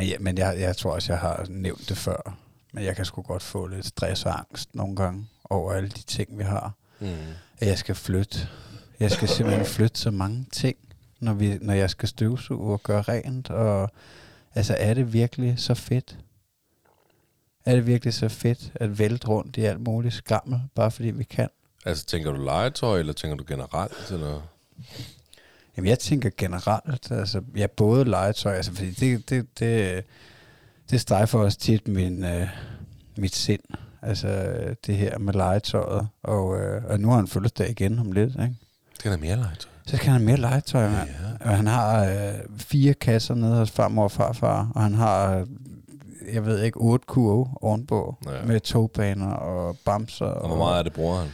[0.00, 2.36] men, ja, men jeg, jeg tror også, jeg har nævnt det før.
[2.72, 6.02] Men jeg kan sgu godt få lidt stress og angst nogle gange over alle de
[6.02, 7.06] ting, vi har Mm.
[7.58, 8.48] at jeg skal flytte.
[9.00, 10.76] Jeg skal simpelthen flytte så mange ting,
[11.20, 13.50] når, vi, når jeg skal støvsuge og gøre rent.
[13.50, 13.90] Og,
[14.54, 16.18] altså, er det virkelig så fedt?
[17.64, 21.24] Er det virkelig så fedt at vælte rundt i alt muligt skrammel, bare fordi vi
[21.24, 21.48] kan?
[21.84, 24.10] Altså, tænker du legetøj, eller tænker du generelt?
[24.10, 24.40] Eller?
[25.76, 30.04] Jamen, jeg tænker generelt, altså, ja, både legetøj, altså, fordi det, det, det,
[30.90, 32.48] det strejfer også tit min, øh,
[33.16, 33.60] mit sind,
[34.02, 34.54] altså
[34.86, 38.54] det her med legetøjet, og, øh, og nu har han fødselsdag igen om lidt, ikke?
[39.02, 39.70] Det er mere legetøj.
[39.86, 41.08] Så skal han have mere legetøj, mand.
[41.40, 41.48] Ja.
[41.50, 45.46] Og han har øh, fire kasser nede hos farmor og farfar, og han har,
[46.32, 48.46] jeg ved ikke, otte kurve ovenpå, Ja.
[48.46, 50.26] med togbaner og bamser.
[50.26, 51.28] Og hvor meget af det bruger han?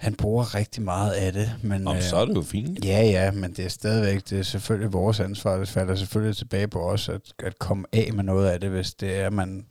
[0.00, 1.86] Han bruger rigtig meget af det, men...
[1.86, 2.84] Om øh, så er det jo fint.
[2.84, 6.68] Ja, ja, men det er stadigvæk, det er selvfølgelig vores ansvar, det falder selvfølgelig tilbage
[6.68, 9.64] på os, at, at komme af med noget af det, hvis det er, man,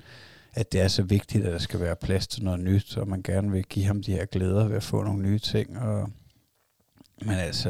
[0.54, 3.22] at det er så vigtigt, at der skal være plads til noget nyt, og man
[3.22, 5.80] gerne vil give ham de her glæder ved at få nogle nye ting.
[5.80, 6.10] Og,
[7.22, 7.70] men altså,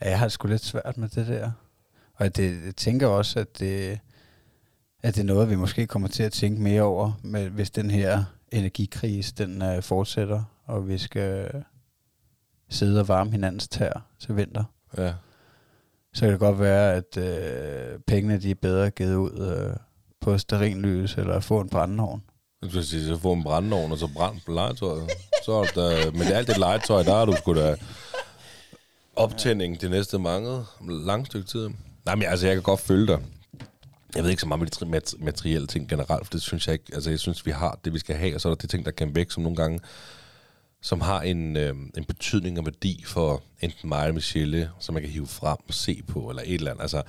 [0.00, 1.50] ja, jeg har det sgu lidt svært med det der.
[2.14, 3.98] Og det, jeg tænker også, at det,
[5.02, 7.90] at det er noget, vi måske kommer til at tænke mere over, med, hvis den
[7.90, 11.50] her energikrise, den uh, fortsætter, og vi skal
[12.68, 14.64] sidde og varme hinandens tær til vinter.
[14.98, 15.12] Ja.
[16.14, 19.76] Så kan det godt være, at øh, pengene de er bedre givet ud øh,
[20.20, 22.22] på sterinlys eller få en brændeovn.
[22.62, 25.10] Jeg skulle sige, så få en brændeovn, og så brændt på legetøjet.
[25.44, 27.76] Så er der, men alt det legetøj, der er du sgu da
[29.16, 31.70] optænding det næste mange, lang stykke tid.
[32.04, 33.18] Nej, men altså, jeg kan godt følge dig.
[34.14, 36.84] Jeg ved ikke så meget med de materielle ting generelt, for det synes jeg ikke,
[36.94, 38.84] altså jeg synes, vi har det, vi skal have, og så er der de ting,
[38.84, 39.80] der kan væk, som nogle gange,
[40.80, 45.02] som har en, øh, en betydning og værdi for enten mig eller Michelle, som man
[45.02, 46.82] kan hive frem og se på, eller et eller andet.
[46.82, 47.02] Altså,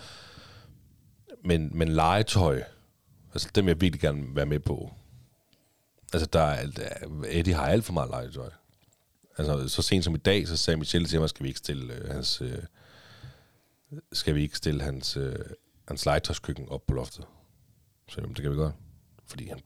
[1.45, 2.63] men, men legetøj,
[3.34, 4.93] altså dem vil jeg virkelig gerne være med på.
[6.13, 6.80] Altså, der er, alt-
[7.30, 8.49] Eddie har alt for meget legetøj.
[9.38, 11.93] Altså, så sent som i dag, så sagde Michelle til mig, skal vi ikke stille
[11.93, 12.41] øh, hans...
[12.41, 12.57] Øh,
[14.13, 15.36] skal vi ikke stille hans, øh,
[15.88, 17.26] hans legetøjskøkken op på loftet?
[18.09, 18.76] Så jamen, det kan vi godt.
[19.28, 19.59] Fordi han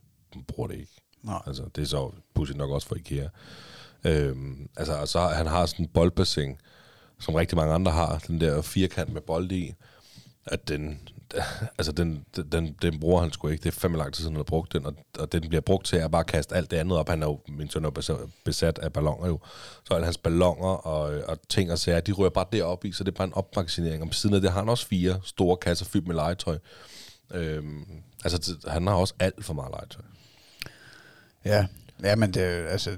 [0.48, 0.92] bruger det ikke.
[1.22, 1.42] Nej.
[1.46, 3.28] Altså, det er så pudsigt nok også for IKEA.
[4.04, 6.56] Øhm, altså, og så har- han har sådan en boldbassin,
[7.20, 9.74] som rigtig mange andre har, den der firkant med bold i,
[10.46, 11.00] at den,
[11.78, 13.62] altså den, den, den bruger han sgu ikke.
[13.62, 15.86] Det er fandme lang tid siden, han har brugt den, og, og den bliver brugt
[15.86, 17.08] til at bare kaste alt det andet op.
[17.08, 19.40] Han er jo, min søn er jo besat- af ballonger jo.
[19.84, 23.04] Så alle hans ballonger og, og ting og sager, de rører bare derop i, så
[23.04, 24.02] det er bare en opmagasinering.
[24.02, 26.58] Og på siden af det har han også fire store kasser fyldt med legetøj.
[27.34, 27.84] Øhm,
[28.24, 30.02] altså, han har også alt for meget legetøj.
[31.44, 31.66] Ja,
[32.02, 32.90] ja men det, altså,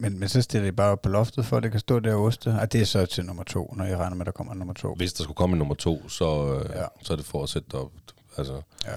[0.00, 2.14] men, men så stiller I bare op på loftet, for at det kan stå der
[2.14, 2.48] og oste.
[2.60, 4.74] Og det er så til nummer to, når I regner med, at der kommer nummer
[4.74, 4.94] to.
[4.94, 6.80] Hvis der skulle komme nummer to, så, øh, Ja.
[6.80, 6.86] ja.
[7.02, 7.92] så er det for at sætte det op.
[8.38, 8.94] Altså, Ja,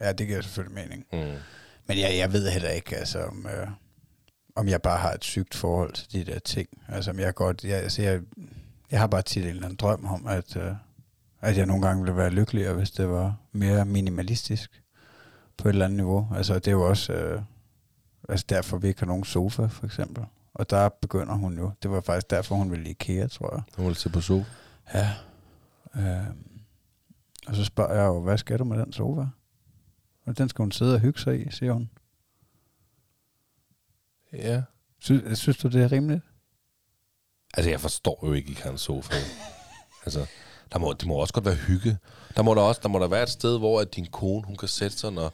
[0.00, 1.06] ja det giver selvfølgelig mening.
[1.12, 1.38] mm.
[1.86, 3.66] Men jeg, jeg ved heller ikke, altså, om, øh,
[4.56, 6.68] om jeg bare har et sygt forhold til de der ting.
[6.88, 8.20] Altså, om jeg godt, jeg, altså, jeg,
[8.90, 10.72] jeg har bare tit en eller anden drøm om, at, øh,
[11.40, 14.82] at jeg nogle gange ville være lykkeligere, hvis det var mere minimalistisk
[15.56, 16.28] på et eller andet niveau.
[16.36, 17.42] Altså, det er jo også øh,
[18.30, 20.24] altså derfor, vi ikke har nogen sofa, for eksempel.
[20.54, 21.72] Og der begynder hun jo.
[21.82, 23.62] Det var faktisk derfor, hun ville i IKEA, tror jeg.
[23.78, 24.50] Nu vil jeg se på sofa.
[24.94, 25.10] Ja.
[25.96, 26.26] Øh,
[27.46, 29.26] og så spørger jeg jo, hvad skal du med den sofa?
[30.26, 31.90] Og den skal hun sidde og hygge sig i, siger hun.
[34.32, 34.62] Ja.
[34.98, 36.22] Sy- synes du, det er rimeligt?
[37.54, 39.14] Altså, jeg forstår jo ikke, I kan en sofa.
[40.04, 40.26] altså,
[40.72, 41.98] der må, det må også godt være hygge.
[42.36, 44.56] Der må der også der må der være et sted, hvor at din kone, hun
[44.56, 45.32] kan sætte sig, når...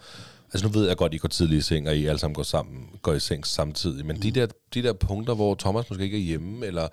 [0.53, 2.43] Altså, nu ved jeg godt, I går tidligt i seng, og I alle sammen går,
[2.43, 4.07] sammen, går i seng samtidig.
[4.07, 4.23] Men mm.
[4.23, 6.89] de, der, de der punkter, hvor Thomas måske ikke er hjemme, eller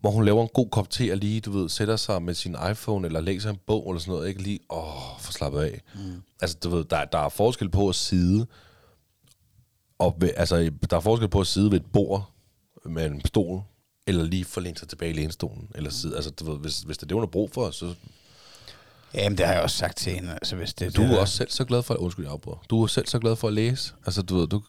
[0.00, 2.56] hvor hun laver en god kop te og lige, du ved, sætter sig med sin
[2.70, 5.80] iPhone, eller læser en bog, eller sådan noget, ikke lige, åh, for slappet af.
[5.94, 6.22] Mm.
[6.42, 8.46] Altså, du ved, der, der er forskel på at sidde,
[9.98, 12.30] og ved, altså, der er forskel på at sidde ved et bord
[12.84, 13.62] med en stol,
[14.06, 17.02] eller lige forlænge sig tilbage i lænestolen, eller sidde, altså, du ved, hvis, hvis det
[17.02, 17.94] er det, hun har brug for, så
[19.14, 20.32] Jamen, det har jeg også sagt til hende.
[20.32, 22.58] Altså, hvis det, du det er der- også selv så glad for, undskyld, jeg afbryder.
[22.70, 23.94] Du er selv så glad for at læse.
[24.06, 24.62] Altså, du ved, du,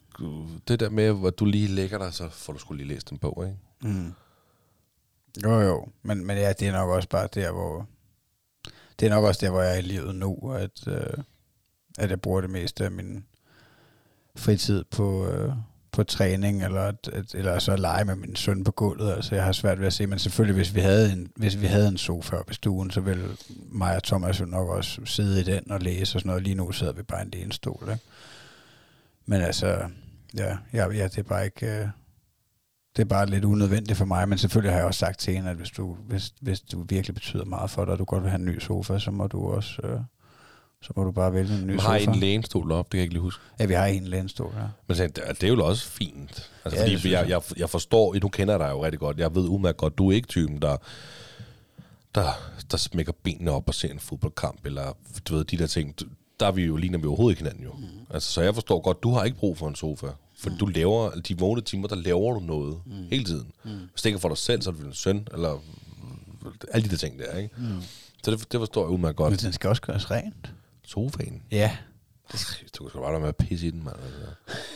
[0.68, 3.18] det der med, at du lige lægger dig, så får du skulle lige læst en
[3.18, 3.58] bog, ikke?
[3.94, 4.12] Mm.
[5.44, 5.88] Jo, jo.
[6.02, 7.86] Men, men ja, det er nok også bare der, hvor...
[9.00, 11.06] Det er nok også der, hvor jeg er i livet nu, at, øh,
[11.98, 13.24] at jeg bruger det meste af min
[14.36, 15.52] fritid på, øh,
[15.96, 16.92] på træning, eller,
[17.34, 19.12] eller så lege med min søn på gulvet.
[19.12, 21.66] Altså, jeg har svært ved at se, men selvfølgelig, hvis vi havde en, hvis vi
[21.66, 23.28] havde en sofa oppe i stuen, så ville
[23.68, 26.42] mig og Thomas jo nok også sidde i den og læse og sådan noget.
[26.42, 28.04] Lige nu sidder vi bare i en lænestol, ikke?
[29.26, 29.78] Men altså,
[30.36, 31.66] ja, ja, ja det er bare ikke...
[31.66, 31.88] Øh,
[32.96, 35.50] det er bare lidt unødvendigt for mig, men selvfølgelig har jeg også sagt til hende,
[35.50, 38.30] at hvis du, hvis, hvis du virkelig betyder meget for dig, og du godt vil
[38.30, 40.00] have en ny sofa, så må du også, øh,
[40.82, 41.88] så må du bare vælge en ny sofa.
[41.88, 43.42] har en lænestol op, det kan jeg ikke lige huske.
[43.60, 44.62] Ja, vi har en lænestol, ja.
[44.88, 46.50] Men så, det er jo også fint.
[46.64, 47.42] Altså, Ja, fordi jeg, jeg.
[47.56, 50.14] jeg, forstår, nu kender jeg dig jo rigtig godt, jeg ved udmærket godt, du er
[50.14, 50.76] ikke typen, der,
[52.14, 52.28] der,
[52.70, 54.96] der smækker benene op og ser en fodboldkamp, eller
[55.28, 55.94] du ved, de der ting.
[56.40, 57.72] Der er vi jo, ligner vi overhovedet ikke hinanden jo.
[57.72, 57.84] Mm.
[58.10, 60.06] Altså, så jeg forstår godt, du har ikke brug for en sofa.
[60.38, 60.56] For mm.
[60.58, 62.92] du laver, de vågne timer, der laver du noget mm.
[63.10, 63.50] hele tiden.
[63.64, 63.70] Mm.
[63.70, 65.62] Hvis det ikke er for dig selv, så er det din søn, eller
[66.72, 67.54] alle de der ting der, ikke?
[67.56, 67.82] Mm.
[68.24, 69.42] Så det, det forstår jeg udmærket Men godt.
[69.42, 70.52] den skal også gøres rent.
[70.86, 71.42] Sofaen.
[71.50, 71.76] Ja.
[72.78, 73.96] Du kan sgu bare lade med at pisse i den, mand.
[74.04, 74.20] Altså,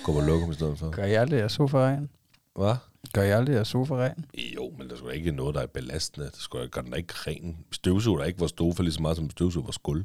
[0.05, 0.91] gå på lokum i stedet for.
[0.91, 2.11] Gør I aldrig jeres sofa ren?
[2.57, 2.75] Hvad?
[3.13, 4.25] Gør I aldrig jeres sofa ren?
[4.57, 6.27] Jo, men der skulle ikke noget, der er belastende.
[6.27, 7.57] Det skulle gør den ikke ren.
[7.73, 10.05] Støvsuger er ikke vores sofa lige så meget, som støvsuger vores gulv.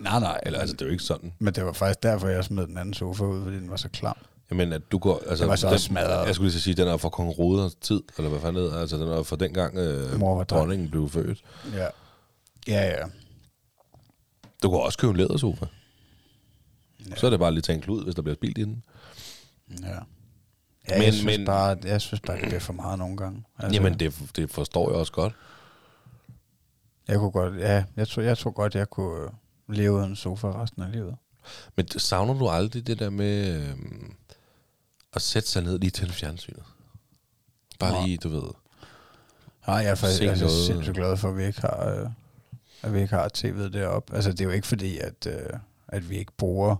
[0.00, 0.40] Nej, nej.
[0.46, 1.32] Eller altså, det er jo ikke sådan.
[1.38, 3.88] Men det var faktisk derfor, jeg smed den anden sofa ud, fordi den var så
[3.88, 4.16] klam.
[4.50, 5.22] Jamen, at du går...
[5.28, 6.26] Altså, Den var så den, smadret.
[6.26, 8.80] Jeg skulle lige sige, den er fra kong Roders tid, eller hvad fanden det er.
[8.80, 11.44] Altså, den er fra dengang øh, dronningen blev født.
[11.74, 11.86] Ja.
[12.68, 13.04] Ja, ja.
[14.62, 15.66] Du kan også købe en lædersofa.
[17.10, 17.16] Ja.
[17.16, 18.84] Så er det bare lige tage en klud, hvis der bliver spildt i den.
[19.82, 19.86] Ja.
[20.88, 23.44] Ja, Men- jeg, synes men- bare, jeg synes bare, det bliver for meget nogle gange.
[23.58, 25.34] Altså, Jamen, det, det forstår jeg også godt.
[27.08, 29.30] Jeg kunne godt, ja, jeg tror, jeg tror godt, jeg kunne øh,
[29.76, 31.16] leve uden sofa resten af livet.
[31.76, 33.76] Men savner du aldrig det der med øh,
[35.12, 36.62] at sætte sig ned lige til fjernsynet?
[37.78, 38.06] Bare Nej.
[38.06, 38.42] lige, du ved.
[39.66, 40.66] Nej, jeg er faktisk altså, noget.
[40.66, 42.10] sindssygt glad for, at vi ikke har, øh,
[42.82, 44.14] at vi ikke har tv'et deroppe.
[44.14, 45.58] Altså, det er jo ikke fordi, at, øh,
[45.88, 46.76] at vi ikke bruger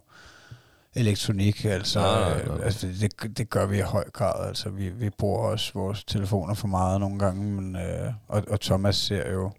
[0.95, 1.65] elektronik.
[1.65, 4.49] Altså, Nej, nej, øh, nej, altså det, det gør vi i høj grad.
[4.49, 7.45] Altså, vi, vi bruger også vores telefoner for meget nogle gange.
[7.45, 9.53] Men, øh, og, og Thomas ser jo,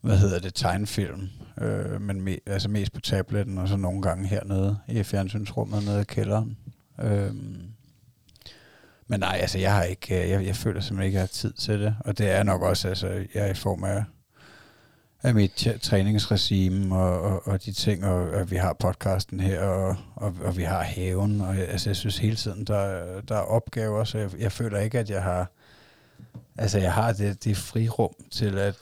[0.00, 1.28] hvad hedder det, tegnefilm.
[1.60, 6.00] Øh, men me, altså mest på tabletten, og så nogle gange hernede i fjernsynsrummet nede
[6.00, 6.56] i kælderen.
[7.00, 7.34] Øh,
[9.06, 11.26] men nej, altså jeg har ikke, øh, jeg, jeg føler simpelthen ikke, at jeg har
[11.26, 11.96] tid til det.
[12.00, 14.04] Og det er nok også, altså jeg er i form af,
[15.22, 19.96] af mit træningsregime og, og, og de ting, og, og vi har podcasten her, og,
[20.16, 24.04] og, og vi har haven, og altså jeg synes hele tiden, der, der er opgaver,
[24.04, 25.50] så jeg, jeg føler ikke, at jeg har,
[26.58, 28.78] altså jeg har det, det frirum til at,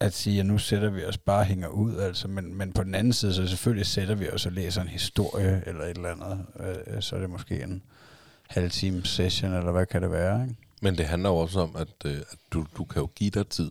[0.00, 2.84] at sige, at nu sætter vi os bare og hænger ud, altså, men, men på
[2.84, 6.12] den anden side, så selvfølgelig sætter vi os og læser en historie, eller et eller
[6.12, 7.82] andet, øh, så er det måske en
[8.48, 10.56] halv time session, eller hvad kan det være, ikke?
[10.82, 13.48] Men det handler jo også om, at, øh, at du, du kan jo give dig
[13.48, 13.70] tid.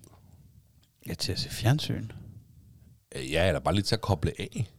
[1.07, 2.09] Ja, til at se fjernsyn.
[3.15, 4.69] Øh, Ja, eller bare lige til at koble af.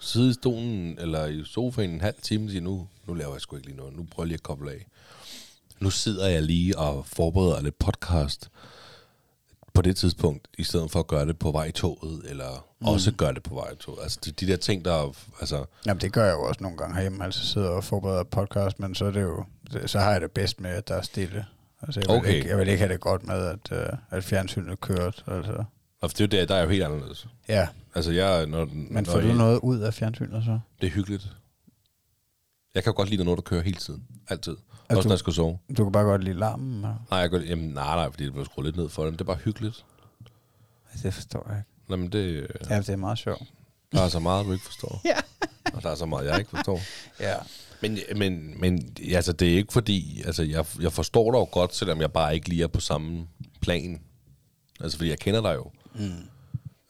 [0.00, 3.40] Sidde i stolen eller i sofaen en halv time og sige, nu, nu laver jeg
[3.40, 3.96] sgu ikke lige noget.
[3.96, 4.86] Nu prøver jeg lige at koble af.
[5.80, 8.50] Nu sidder jeg lige og forbereder lidt podcast
[9.74, 12.86] på det tidspunkt, i stedet for at gøre det på vej i toget, eller mm.
[12.86, 13.98] også gøre det på vej i toget.
[14.02, 14.92] Altså de, de der ting, der...
[14.92, 18.22] er- Altså, Jamen, det gør jeg jo også nogle gange herhjemme, altså sidder og forbereder
[18.24, 19.44] podcast, men så er det jo,
[19.86, 21.46] så har jeg det bedst med, at der er stille.
[21.82, 22.34] Altså, jeg vil, Okay.
[22.34, 25.24] ikke, jeg vil ikke have det godt med, at, uh, at fjernsynet kørt.
[25.26, 25.64] Altså.
[26.00, 27.26] og det er jo der, der er jo helt anderledes.
[27.48, 28.46] Ja, Altså jeg...
[28.46, 30.58] Når, men når får du jeg, noget ud af fjernsynet så?
[30.80, 31.28] Det er hyggeligt.
[32.74, 34.04] Jeg kan jo godt lide, når noget, der kører hele tiden.
[34.28, 34.52] Altid.
[34.52, 35.58] Altså, også du- når jeg skal sove.
[35.78, 36.84] Du kan bare godt lide larmen.
[36.84, 36.96] Og...
[37.10, 39.12] Nej, jeg kan, jamen, nej, nej, fordi det bliver skruet lidt ned for det.
[39.12, 39.84] men Det er bare hyggeligt.
[41.02, 41.68] Det forstår jeg ikke.
[41.88, 43.42] Nå, men det, Ja, det er meget sjovt.
[43.92, 45.00] der er så meget, du ikke forstår.
[45.10, 45.16] Ja.
[45.74, 46.80] Og der er så meget, jeg ikke forstår.
[47.20, 47.34] Ja.
[47.82, 50.22] Men, men, men altså, det er ikke fordi...
[50.26, 53.26] Altså, jeg, jeg forstår dig jo godt, selvom jeg bare ikke lige er på samme
[53.60, 54.02] plan.
[54.80, 55.70] Altså, fordi jeg kender dig jo.
[55.94, 56.28] Mm.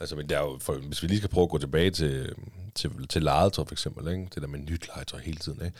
[0.00, 2.34] Altså, men det er jo, for, hvis vi lige skal prøve at gå tilbage til,
[2.74, 4.28] til, til legetøj, for eksempel, ikke?
[4.34, 5.76] det der med nyt legetøj hele tiden, ikke?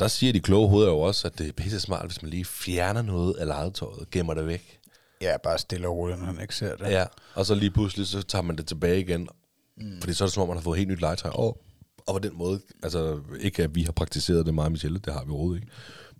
[0.00, 2.44] der siger de kloge hoveder jo også, at det er pisse smart, hvis man lige
[2.44, 4.78] fjerner noget af legetøjet, gemmer det væk.
[5.20, 6.90] Ja, bare stille og roligt, når han ikke ser det.
[6.90, 7.04] Ja.
[7.34, 9.28] Og så lige pludselig, så tager man det tilbage igen.
[9.76, 10.00] Mm.
[10.00, 11.30] Fordi så er det som om, man har fået helt nyt legetøj.
[11.34, 11.62] Og,
[12.10, 15.24] og på den måde, altså ikke at vi har praktiseret det meget, Michelle, det har
[15.24, 15.72] vi overhovedet ikke.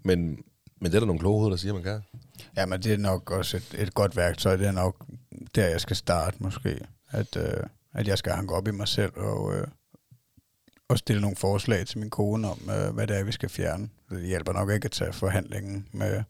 [0.04, 0.18] Men,
[0.80, 2.00] men det er der nogle kloge hoveder, der siger, man kan.
[2.56, 4.56] Ja, men det er nok også et, et godt værktøj.
[4.56, 5.06] Det er nok
[5.54, 6.80] der, jeg skal starte måske.
[7.10, 7.62] At, øh,
[7.92, 9.66] at jeg skal hanke op i mig selv og, øh,
[10.90, 13.88] og stille nogle forslag til min kone om, øh, hvad det er, vi skal fjerne.
[14.10, 16.22] Det hjælper nok ikke at tage forhandlingen med...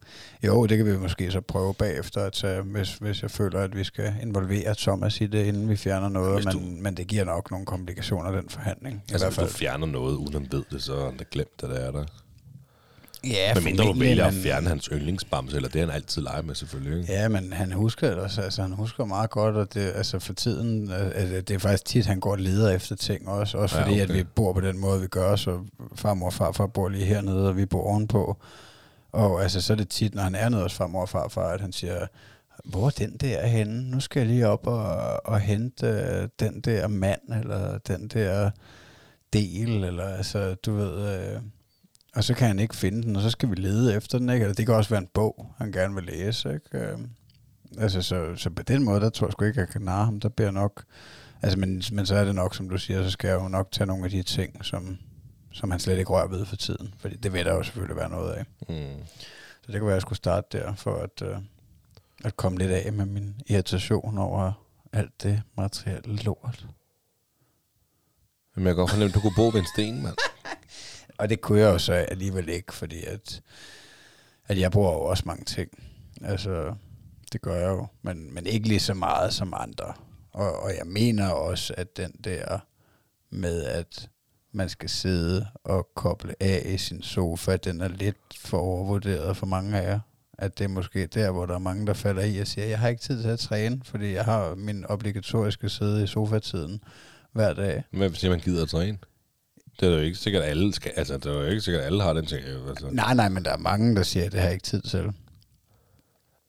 [0.46, 3.76] Jo, det kan vi måske så prøve bagefter at tage, hvis, hvis jeg føler, at
[3.76, 6.34] vi skal involvere Thomas i det, inden vi fjerner noget.
[6.34, 8.94] Hvis du- Men, men det giver nok nogle komplikationer, den forhandling.
[9.08, 9.54] I Altså, hvert hvis du fald.
[9.58, 12.04] fjerner noget, uden han ved det, så har han glemt, at det er der.
[13.25, 16.55] Ja, Men mindre du vælger at fjerne hans yndlingsbamse, eller det han altid leger med,
[16.55, 17.01] selvfølgelig.
[17.01, 17.12] Ikke?
[17.12, 20.33] Ja, men han husker det også, altså han husker meget godt, og det, altså for
[20.33, 23.77] tiden, øh, altså, det er faktisk tit, han går og leder efter ting også, også
[23.77, 24.03] Ja, fordi, okay.
[24.03, 25.61] at vi bor på den måde, vi gør, så
[25.95, 28.37] farmor og farfar bor lige hernede, og vi bor ovenpå.
[29.12, 31.61] Og altså, så er det tit, når han er nede hos farmor og farfar, at
[31.61, 32.07] han siger,
[32.64, 33.91] hvor er den der henne?
[33.91, 38.51] Nu skal jeg lige op og, og hente øh, den der mand, eller den der
[39.33, 41.18] del, eller altså, du ved...
[41.18, 41.41] Øh,
[42.14, 44.42] og så kan han ikke finde den, og så skal vi lede efter den, ikke?
[44.42, 46.78] Eller det kan også være en bog, han gerne vil læse, ikke?
[46.78, 47.11] Øhm,
[47.78, 50.20] altså, så, så på den måde, der tror jeg sgu ikke, jeg kan narre ham.
[50.20, 50.84] Der bliver nok...
[51.42, 53.72] Altså, men, men så er det nok, som du siger, så skal jeg jo nok
[53.72, 54.98] tage nogle af de ting, som,
[55.52, 56.94] som han slet ikke rører ved for tiden.
[56.98, 58.44] Fordi det vil der jo selvfølgelig være noget af.
[58.68, 59.04] Mm.
[59.62, 61.36] Så det kan være, at jeg skulle starte der, for at, øh,
[62.24, 64.52] at komme lidt af med min irritation over
[64.92, 66.66] alt det materielle lort.
[68.54, 70.16] Men jeg kan godt fornemme, at du kunne bo ved en sten, mand.
[71.21, 73.43] Og det kunne jeg jo så alligevel ikke, fordi at,
[74.49, 75.71] at jeg bruger jo også mange ting.
[76.25, 76.75] Altså,
[77.33, 79.93] det gør jeg jo, men, men ikke lige så meget som andre.
[80.33, 82.59] Og, og jeg mener også, at den der
[83.31, 84.09] med, at
[84.53, 89.47] man skal sidde og koble af i sin sofa, den er lidt for overvurderet for
[89.47, 90.01] mange af jer.
[90.39, 92.79] At det er måske der, hvor der er mange, der falder i og siger, jeg
[92.79, 96.83] har ikke tid til at træne, fordi jeg har min obligatoriske sidde i sofatiden
[97.33, 97.83] hver dag.
[97.91, 98.99] Hvad hvis man gider at træne?
[99.81, 102.12] Det er jo ikke sikkert, alle skal, altså, det er jo ikke sikkert, alle har
[102.12, 102.43] den ting.
[102.53, 102.89] jo, Altså.
[102.91, 105.12] Nej, nej, men der er mange, der siger, at det har ikke tid til.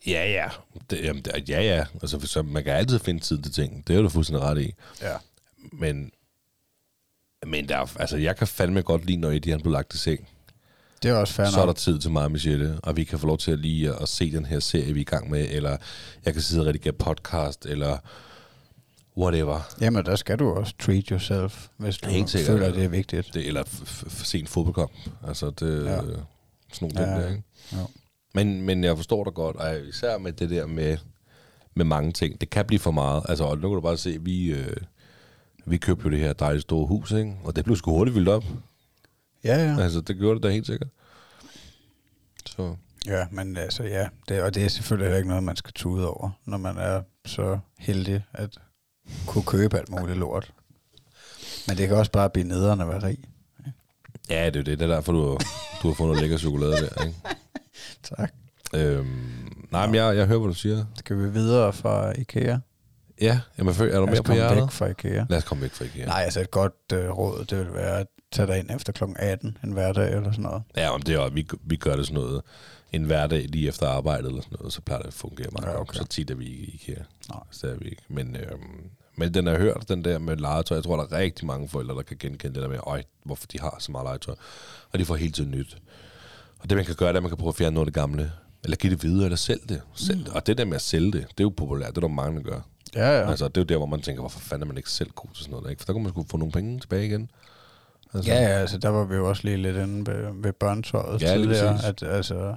[0.07, 0.49] Ja, ja.
[0.89, 1.85] Det, jamen, det, ja, ja.
[2.01, 3.87] Altså, for så, man kan altid finde tid til ting.
[3.87, 4.73] Det er du fuldstændig ret i.
[5.01, 5.13] Ja.
[5.71, 6.11] Men,
[7.47, 9.97] men der, er- altså, jeg kan fandme godt lide, når Eddie han blev lagt i
[9.97, 10.27] seng.
[11.03, 13.19] Det er også fair så er der tid til mig og Michelle, og vi kan
[13.19, 15.29] få lov til at lige at, at se den her serie, vi er i gang
[15.29, 15.77] med, eller
[16.25, 17.97] jeg kan sidde og redigere podcast, eller
[19.17, 19.59] whatever.
[19.81, 22.47] Jamen, der skal du også treat yourself, hvis du Helt sikkert.
[22.59, 23.33] føler, det er vigtigt.
[23.33, 24.91] Det, eller f- f- f- se en fodboldkamp.
[25.27, 25.91] Altså, det, Ja.
[25.95, 25.99] ja.
[26.73, 27.43] sådan nogle Ja, der, ikke?
[27.73, 27.87] jo.
[28.33, 30.97] Men, men jeg forstår dig godt, og især med det der med,
[31.75, 32.41] med mange ting.
[32.41, 33.23] Det kan blive for meget.
[33.29, 34.77] Altså, og nu kan du bare se, vi, øh,
[35.65, 37.35] vi købte jo det her dejlige store hus, ikke?
[37.43, 38.43] Og det blev sgu hurtigt vildt op.
[39.43, 39.73] Ja, ja.
[39.73, 39.83] Ja.
[39.83, 40.89] Altså, det gjorde det da helt sikkert.
[42.45, 44.07] Så, Ja, men altså, ja.
[44.29, 47.01] Det, og det er selvfølgelig heller ikke noget, man skal tude over, når man er
[47.25, 48.57] så heldig at
[49.27, 50.53] kunne købe alt muligt lort.
[51.67, 53.17] Men det kan også bare blive nederen at være rig.
[54.29, 54.79] ja, det er jo det.
[54.79, 55.37] Det er derfor, du,
[55.83, 57.17] du har fundet lækker chokolade der, ikke?
[58.17, 58.33] Tak.
[58.75, 60.85] Øhm, nej, men jeg, jeg hører, hvad du siger.
[60.95, 62.57] Skal vi videre fra IKEA?
[63.21, 64.61] Ja, jamen, er du Lad os mere på komme hjertet?
[64.63, 65.25] væk fra IKEA.
[65.29, 66.05] Lad os komme væk fra IKEA.
[66.05, 69.03] Nej, altså et godt øh, råd, det vil være at tage dig ind efter kl.
[69.15, 70.63] 18 en hverdag eller sådan noget.
[70.77, 72.41] Ja, om det er, vi, vi gør det sådan noget
[72.91, 75.71] en hverdag lige efter arbejdet eller sådan noget, så plejer det at fungere meget Ja,
[75.71, 75.81] okay.
[75.81, 75.97] okay.
[75.97, 77.03] Så tit er vi ikke i IKEA.
[77.29, 77.39] Nej.
[77.51, 78.03] Så er vi ikke.
[78.07, 80.75] Men, øhm, men den jeg hørt, den der med legetøj.
[80.77, 83.47] Jeg tror, der er rigtig mange forældre, der kan genkende det der med, øj, hvorfor
[83.47, 84.35] de har så meget legetøj.
[84.91, 85.77] Og de får hele tiden nyt.
[86.59, 87.93] Og det, man kan gøre, det er, at man kan prøve at fjerne noget af
[87.93, 88.31] det gamle.
[88.63, 89.81] Eller give det videre, eller sælge det.
[89.95, 90.33] Sælg det.
[90.33, 91.89] Og det der med at sælge det, det er jo populært.
[91.89, 92.59] Det er der mange, der gør.
[92.95, 93.29] Ja, ja.
[93.29, 95.29] Altså, det er jo der, hvor man tænker, hvorfor fanden er man ikke selv god
[95.33, 95.69] til sådan noget?
[95.69, 95.79] Ikke?
[95.79, 97.29] For der kunne man sgu få nogle penge tilbage igen.
[98.13, 101.21] Altså, Ja, ja, altså der var vi jo også lige lidt inde ved, ved børnetøjet
[101.21, 102.55] Ja, lige tidligere, at, altså,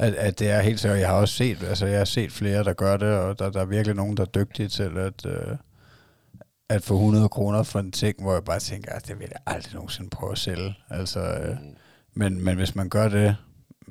[0.00, 2.64] At, at det er helt sikkert, jeg har også set, altså jeg har set flere,
[2.64, 5.56] der gør det, og der, der er virkelig nogen, der er dygtige til at, øh,
[6.68, 9.54] at få 100 kroner for en ting, hvor jeg bare tænker, at det vil jeg
[9.54, 10.74] aldrig nogensinde prøve at sælge.
[10.90, 11.56] Altså, øh,
[12.14, 13.36] men, men hvis man gør det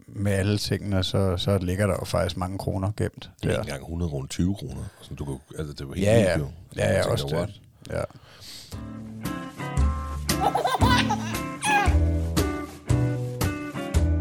[0.07, 3.29] med alle tingene, så, så ligger der jo faktisk mange kroner gemt.
[3.43, 4.81] Det er ikke engang 100 kroner, 20 kroner.
[4.99, 6.37] Altså, du kan, altså, det er jo helt Ja, vildt, ja.
[6.37, 6.47] jo.
[6.73, 7.47] Så Ja, ja, tænker, også what?
[7.47, 7.93] det.
[7.93, 8.03] Ja.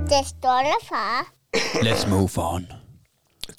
[0.08, 1.37] Det står der, far.
[1.54, 2.66] Let's move on.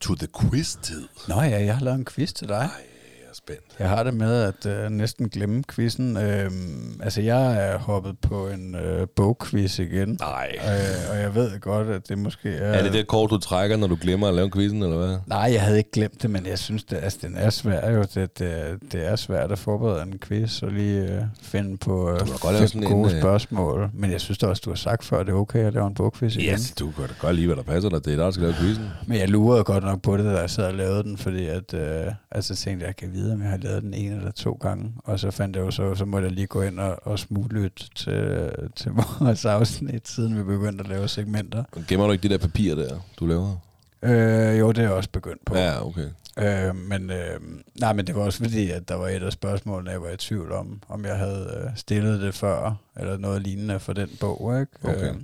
[0.02, 1.08] To the quiz-tid.
[1.28, 2.56] Nå ja, jeg har lavet en quiz til dig.
[2.56, 2.86] Ej,
[3.22, 3.69] jeg er spændt.
[3.80, 6.18] Jeg har det med at øh, næsten glemme quizzen.
[6.18, 10.18] Øhm, altså, jeg er hoppet på en øh, bogquiz igen.
[10.20, 10.56] Nej.
[10.58, 12.74] Øh, og jeg ved godt, at det måske er...
[12.74, 15.18] Er det det kort, du trækker, når du glemmer at lave quizzen, eller hvad?
[15.28, 18.02] Nej, jeg havde ikke glemt det, men jeg synes, det, altså, den er svær jo.
[18.02, 22.12] Det, det, er- det er svært at forberede en quiz og lige øh, finde på
[22.12, 23.90] øh, godt fem gode en, øh, spørgsmål.
[23.94, 25.88] Men jeg synes da også, du har sagt før, at det er okay at lave
[25.88, 26.54] en bogquiz igen.
[26.54, 28.06] Yes, du kan da godt lide, hvad der passer dig.
[28.06, 28.86] Det er dig, der skal lave quizzen.
[29.08, 31.74] Men jeg lurede godt nok på det, da jeg sad og lavede den, fordi at,
[31.74, 34.52] øh, altså tænkte jeg, jeg kan vide, om jeg har lavet den en eller to
[34.54, 34.94] gange.
[35.04, 37.90] Og så fandt jeg jo så, så måtte jeg lige gå ind og, og smuglytte
[37.96, 41.64] til, til vores afsnit, siden vi begyndte at lave segmenter.
[41.88, 43.56] Gemmer du ikke de der papirer der, du laver?
[44.04, 45.56] Øh, jo, det er jeg også begyndt på.
[45.56, 46.10] Ja, okay.
[46.40, 47.40] Øh, men, øh,
[47.80, 50.18] nej, men det var også fordi, at der var et af spørgsmålene, jeg var i
[50.18, 54.60] tvivl om, om jeg havde øh, stillet det før, eller noget lignende for den bog.
[54.60, 54.72] Ikke?
[54.84, 55.10] Okay.
[55.10, 55.16] Øh,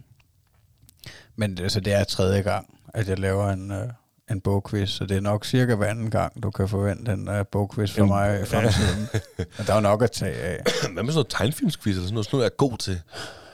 [1.36, 3.90] men det, så det er tredje gang, at jeg laver en, øh,
[4.32, 7.46] en bogquiz, så det er nok cirka hver anden gang, du kan forvente en øh,
[7.52, 9.08] bogquiz for Jamen, mig i fremtiden.
[9.38, 10.64] men der er jo nok at tage af.
[10.94, 12.26] Hvad med sådan noget tegnfilmsquiz eller sådan noget?
[12.26, 13.02] Sådan noget, jeg er god til.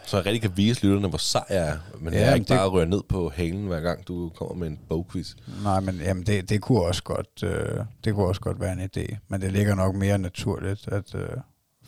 [0.06, 1.78] Så jeg rigtig kan vise lytterne, hvor sej jeg er.
[2.00, 4.56] Men Ja, jeg er ikke det- bare røre ned på halen, hver gang du kommer
[4.56, 5.34] med en bogquiz.
[5.64, 8.90] Nej, men jamen, det, det, kunne også godt, øh, det kunne også godt være en
[8.98, 9.18] idé.
[9.28, 11.28] Men det ligger nok mere naturligt, at, øh,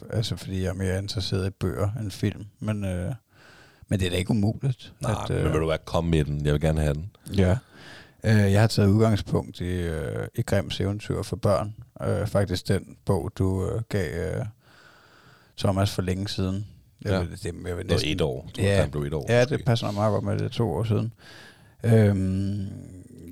[0.09, 2.45] altså fordi jeg er mere interesseret i bøger end film.
[2.59, 3.11] Men, øh,
[3.87, 4.93] men det er da ikke umuligt.
[5.01, 6.45] Nej, at, men vil du være komme med den?
[6.45, 7.11] Jeg vil gerne have den.
[7.37, 7.57] Ja.
[8.25, 11.75] Øh, jeg har taget udgangspunkt i, øh, i Grimms eventyr for børn.
[12.03, 14.45] Øh, faktisk den bog, du øh, gav øh,
[15.57, 16.67] Thomas for længe siden.
[17.03, 17.19] Jeg Ja.
[17.19, 18.49] vil, det, jeg vil Det næsten, var et år.
[18.55, 18.87] Du Ja.
[18.91, 19.25] blev et år.
[19.29, 21.13] Ja, det passer nok meget godt med det to år siden.
[21.83, 22.67] Øhm,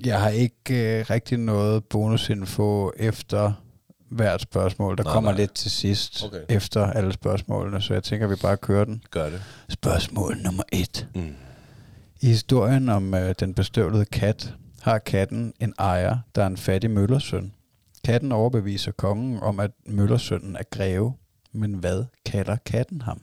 [0.04, 3.52] jeg har ikke øh, rigtig noget bonusinfo efter
[4.08, 4.96] hvert spørgsmål.
[4.96, 5.40] Der Nej, kommer nej.
[5.40, 6.38] lidt til sidst Okay.
[6.48, 9.02] efter alle spørgsmålene, så jeg tænker, at vi bare kører den.
[9.10, 9.42] Gør det.
[9.68, 11.08] Spørgsmål nummer et.
[11.14, 11.34] Mm.
[12.20, 16.90] I historien om øh, den bestøvlede kat har katten en ejer, der er en fattig
[16.90, 17.52] møllersøn.
[18.04, 21.14] Katten overbeviser kongen om, at møllersønnen er greve.
[21.52, 23.22] Men hvad kalder katten ham?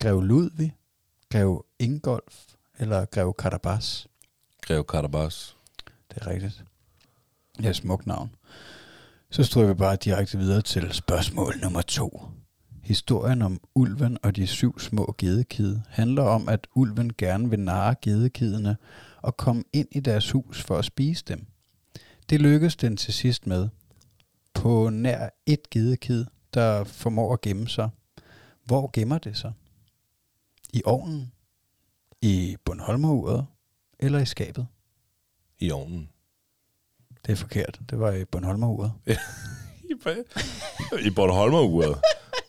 [0.00, 0.76] Greve Ludvig,
[1.32, 2.34] Greve Ingolf
[2.78, 4.06] eller Greve Karabas?
[4.62, 5.56] Greve Karabas.
[6.10, 6.64] Det er rigtigt.
[7.62, 8.30] Ja, smukt navn.
[9.30, 12.22] Så stryger vi bare direkte videre til spørgsmål nummer to.
[12.82, 17.94] Historien om ulven og de syv små gedekid handler om, at ulven gerne vil narre
[18.02, 18.76] gedekidene
[19.24, 21.46] og komme ind i deres hus for at spise dem.
[22.30, 23.68] Det lykkes den til sidst med.
[24.54, 27.90] På nær et gedekid, der formår at gemme sig.
[28.64, 29.52] Hvor gemmer det sig?
[30.72, 31.32] I ovnen?
[32.22, 33.46] I Bornholmeruret?
[33.98, 34.66] Eller i skabet?
[35.58, 36.08] I ovnen.
[37.26, 37.80] Det er forkert.
[37.90, 38.92] Det var i Bornholmeruret.
[41.06, 42.00] I Bornholmeruret.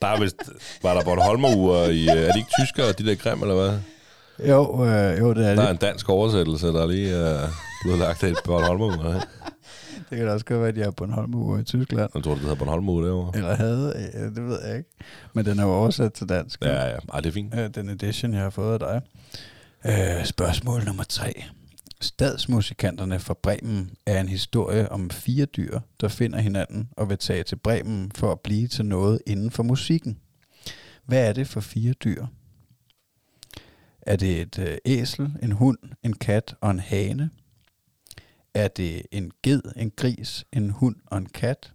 [0.02, 0.36] Der er vist,
[0.84, 2.08] var der Bornholmeruret i...
[2.08, 3.80] Er de ikke tyskere, de der grim, eller hvad?
[4.40, 5.70] Jo, øh, jo, det er Der er det.
[5.72, 7.40] en dansk oversættelse, der er lige øh,
[7.84, 9.16] blevet lagt af et Bornholmeruret.
[9.16, 9.28] ikke?
[10.10, 12.10] Det kan da også godt være, at de er Bornholmeruret i Tyskland.
[12.16, 13.32] Jeg tror, det hedder Bornholmeruret derovre.
[13.38, 14.90] Eller havde, øh, det ved jeg ikke.
[15.34, 16.62] Men den er jo oversat til dansk.
[16.66, 16.96] Ja, ja.
[17.14, 17.54] Ej, det er fint.
[17.56, 19.02] Øh, den edition, jeg har fået af dig.
[20.20, 21.44] Øh, spørgsmål nummer tre.
[22.02, 27.44] Stadsmusikanterne fra Bremen er en historie om fire dyr, der finder hinanden og vil tage
[27.44, 30.18] til Bremen for at blive til noget inden for musikken.
[31.06, 32.26] Hvad er det for fire dyr?
[34.06, 37.30] Er det et øh, æsel, en hund, en kat og en hane?
[38.54, 41.74] Er det en ged, en gris, en hund og en kat?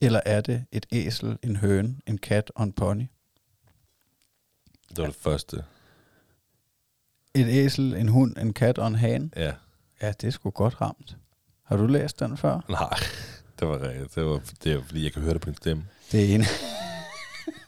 [0.00, 3.06] Eller er det et æsel, en høne, en kat og en pony?
[4.88, 5.64] Det var det første.
[7.34, 9.30] Et æsel, en hund, en kat og en hane?
[9.36, 9.52] Ja.
[10.02, 11.16] Ja, det er sgu godt ramt.
[11.62, 12.60] Har du læst den før?
[12.68, 12.98] Nej,
[13.60, 14.14] det var rigtigt.
[14.14, 15.86] Det var, det var fordi, jeg kan høre det på din stemme.
[16.12, 16.44] Det er en.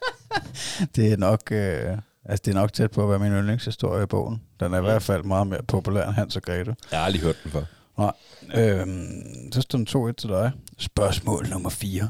[0.97, 1.53] det er nok...
[1.53, 4.43] Øh, altså, det er nok tæt på at være min yndlingshistorie i bogen.
[4.61, 6.77] Den er i hvert fald meget mere populær end Hans og Grete.
[6.91, 7.63] Jeg har aldrig hørt den før.
[7.99, 8.13] Nej.
[8.55, 10.53] Øhm, så står den 2-1 til dig.
[10.79, 12.09] Spørgsmål nummer 4.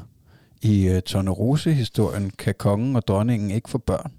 [0.61, 4.11] I uh, Tornerose-historien kan kongen og dronningen ikke få børn.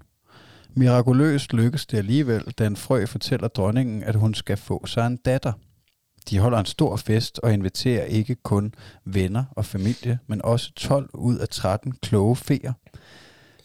[0.75, 5.17] Mirakuløst lykkes det alligevel, da en frø fortæller dronningen, at hun skal få sig en
[5.17, 5.53] datter.
[6.29, 8.73] De holder en stor fest og inviterer ikke kun
[9.05, 12.73] venner og familie, men også 12 ud af 13 kloge feer.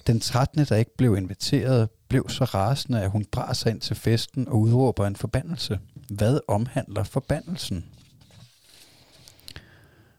[0.06, 0.64] Den 13.
[0.64, 5.06] der ikke blev inviteret, blev så rasende, at hun braser ind til festen og udråber
[5.06, 5.80] en forbandelse.
[6.10, 7.84] Hvad omhandler forbandelsen?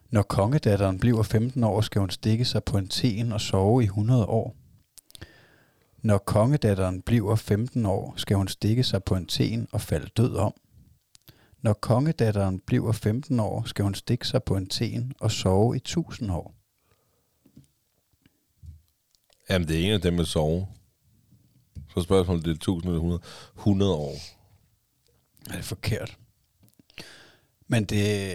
[0.09, 3.85] Når kongedatteren bliver 15 år, skal hun stikke sig på en ten og sove i
[3.85, 4.55] 100 år.
[6.01, 10.35] Når kongedatteren bliver 15 år, skal hun stikke sig på en ten og falde død
[10.35, 10.53] om.
[11.61, 15.77] Når kongedatteren bliver 15 år, skal hun stikke sig på en ten og sove i
[15.77, 16.53] 1000 år.
[19.49, 20.67] Jamen, det er en af dem med sove.
[21.93, 23.21] Så spørgsmålet, det er 1000 eller 100.
[23.57, 24.15] 100 år.
[25.49, 26.17] Er det forkert?
[27.67, 28.31] Men det...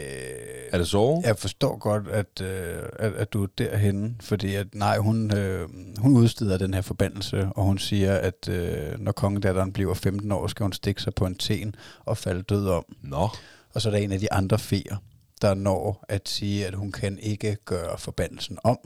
[0.75, 1.23] Er det sove?
[1.27, 5.69] Jeg forstår godt, at, øh, at, at du er derhenne, fordi at, nej, hun, øh,
[5.99, 10.47] hun udsteder den her forbandelse, og hun siger, at øh, når kongedatteren bliver 15 år,
[10.47, 11.75] skal hun stikke sig på en ten
[12.05, 12.85] og falde død om.
[13.03, 13.29] Nå.
[13.75, 14.97] Og så er der en af de andre feer,
[15.43, 18.79] der når at sige, at hun kan ikke gøre forbandelsen om,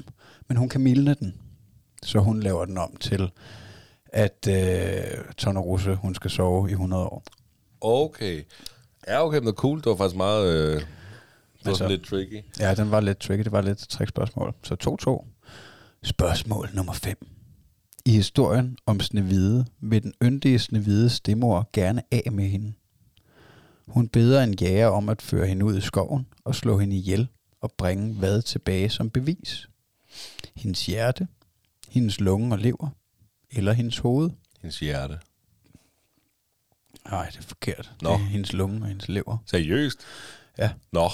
[0.48, 1.34] men hun kan mildne den.
[2.02, 3.30] Så hun laver den om til,
[4.12, 7.24] at øh, Tornerose, hun skal sove i 100 år.
[7.80, 8.42] Okay.
[9.08, 9.78] Ja, okay, men det er cool.
[9.78, 10.52] Det var faktisk meget...
[10.54, 10.86] Øh, det
[11.64, 12.42] var Altså- sådan lidt tricky.
[12.60, 13.42] Ja, den var lidt tricky.
[13.44, 14.54] Det var lidt trickspørgsmål.
[14.62, 14.76] Så
[15.08, 15.26] 2-2.
[16.02, 17.26] Spørgsmål nummer 5.
[18.06, 22.72] I historien om Snevide vil den yndige Snevide stemor gerne af med hende.
[23.88, 27.28] Hun beder en jæger om at føre hende ud i skoven og slå hende ihjel
[27.60, 29.68] og bringe hvad tilbage som bevis.
[30.56, 31.28] Hendes hjerte,
[31.88, 32.88] hendes lunge og lever,
[33.50, 34.30] eller hendes hoved.
[34.60, 35.18] Hendes hjerte.
[37.10, 37.92] Nej, det er forkert.
[38.02, 38.08] Nå.
[38.08, 39.38] Det er hendes lunge og hendes lever.
[39.46, 40.00] Seriøst?
[40.58, 40.72] Ja.
[40.92, 41.08] Nå.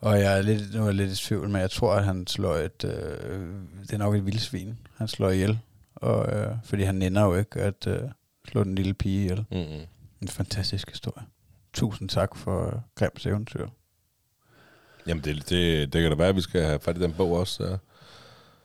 [0.00, 2.26] Og jeg er lidt, nu er jeg lidt i tvivl, men jeg tror, at han
[2.26, 2.84] slår et...
[2.84, 4.78] Øh, det er nok et vildsvin.
[4.96, 5.58] Han slår ihjel.
[5.94, 8.00] Og, øh, fordi han nænder jo ikke at øh,
[8.48, 9.44] slå den lille pige ihjel.
[9.50, 9.86] Mm-mm.
[10.22, 11.26] En fantastisk historie.
[11.72, 13.68] Tusind tak for øh, Grims eventyr.
[15.06, 17.32] Jamen, det, det, det kan da være, at vi skal have fat i den bog
[17.32, 17.64] også.
[17.64, 17.76] Ja.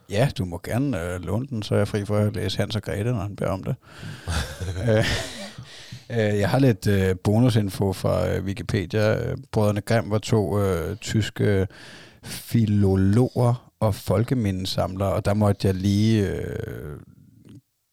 [0.10, 2.76] Ja, du må gerne øh, låne den, så er jeg fri for at læse Hans
[2.76, 3.76] og Grete, når han beder om det.
[4.90, 5.06] øh,
[6.10, 9.30] øh, jeg har lidt øh, bonusinfo fra øh, Wikipedia.
[9.30, 11.68] Øh, Brødrene Grimm var to øh, tyske
[12.24, 17.00] filologer og folkemindesamlere, og der måtte jeg lige øh,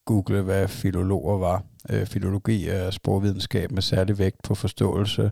[0.06, 1.62] google, hvad filologer var.
[1.90, 5.30] Øh, filologi er sprogvidenskab med særlig vægt på forståelse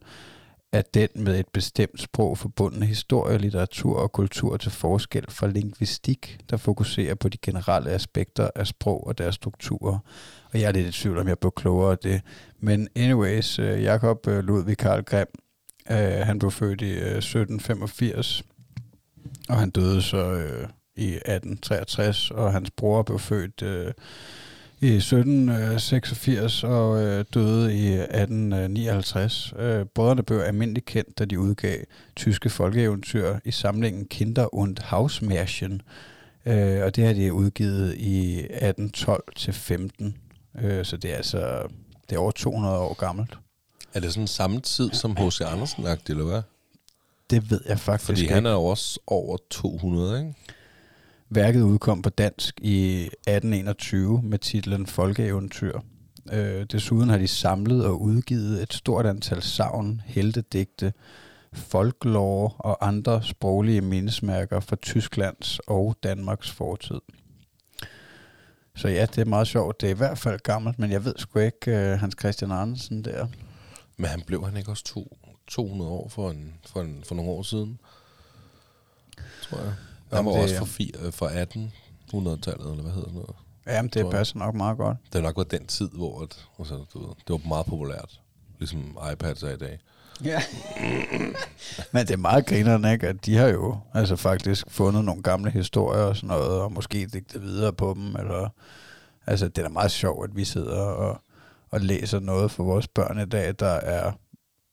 [0.72, 6.38] er den med et bestemt sprog forbundne historie, litteratur og kultur til forskel fra lingvistik,
[6.50, 9.98] der fokuserer på de generelle aspekter af sprog og deres strukturer.
[10.52, 12.22] Og jeg er lidt i tvivl, om jeg blev klogere af det.
[12.60, 15.30] Men anyways, øh, Jakob øh, Ludvig Karl Grimm,
[15.90, 18.42] øh, han blev født i øh, 1785,
[19.48, 23.92] og han døde så øh, i 1863, og hans bror blev født øh,
[24.80, 29.52] i 1786 og øh, døde i 1859.
[29.58, 31.78] Øh, brødrene blev almindeligt kendt, da de udgav
[32.16, 35.82] tyske folkeeventyr i samlingen Kinder und Hausmärchen.
[36.46, 40.12] Øh, og det har de udgivet i 1812-15.
[40.60, 41.62] Øh, så det er altså
[42.10, 43.38] det er over 200 år gammelt.
[43.94, 45.40] Er det sådan samme tid som H.C.
[45.40, 46.42] andersen eller hvad?
[47.30, 48.34] Det ved jeg faktisk Fordi ikke.
[48.34, 50.34] han er også over 200, ikke?
[51.30, 55.80] Værket udkom på dansk i 1821 med titlen Folkeeventyr.
[56.32, 60.92] Øh, desuden har de samlet og udgivet et stort antal savn, heltedigte,
[61.52, 67.00] folklore og andre sproglige mindesmærker fra Tysklands og Danmarks fortid.
[68.76, 69.80] Så ja, det er meget sjovt.
[69.80, 73.04] Det er i hvert fald gammelt, men jeg ved sgu ikke uh, Hans Christian Andersen
[73.04, 73.26] der.
[73.96, 75.16] Men han blev han ikke også to,
[75.46, 77.80] 200 år for, en, for, en, for nogle år siden?
[79.42, 79.74] Tror jeg.
[80.12, 83.36] Jamen, var det også fra, fire, fra 1800-tallet, eller hvad hedder sådan noget.
[83.66, 84.96] Jamen, det passer nok meget godt.
[85.06, 88.20] Det har nok været den tid, hvor at, altså, du ved, det var meget populært.
[88.58, 89.78] Ligesom iPads er i dag.
[90.24, 90.42] Ja.
[91.92, 93.08] Men det er meget grinerne, ikke?
[93.08, 97.06] At de har jo altså faktisk fundet nogle gamle historier og sådan noget, og måske
[97.06, 98.48] digtet videre på dem, eller...
[99.26, 101.20] Altså, det er da meget sjovt, at vi sidder og,
[101.70, 104.12] og læser noget for vores børn i dag, der er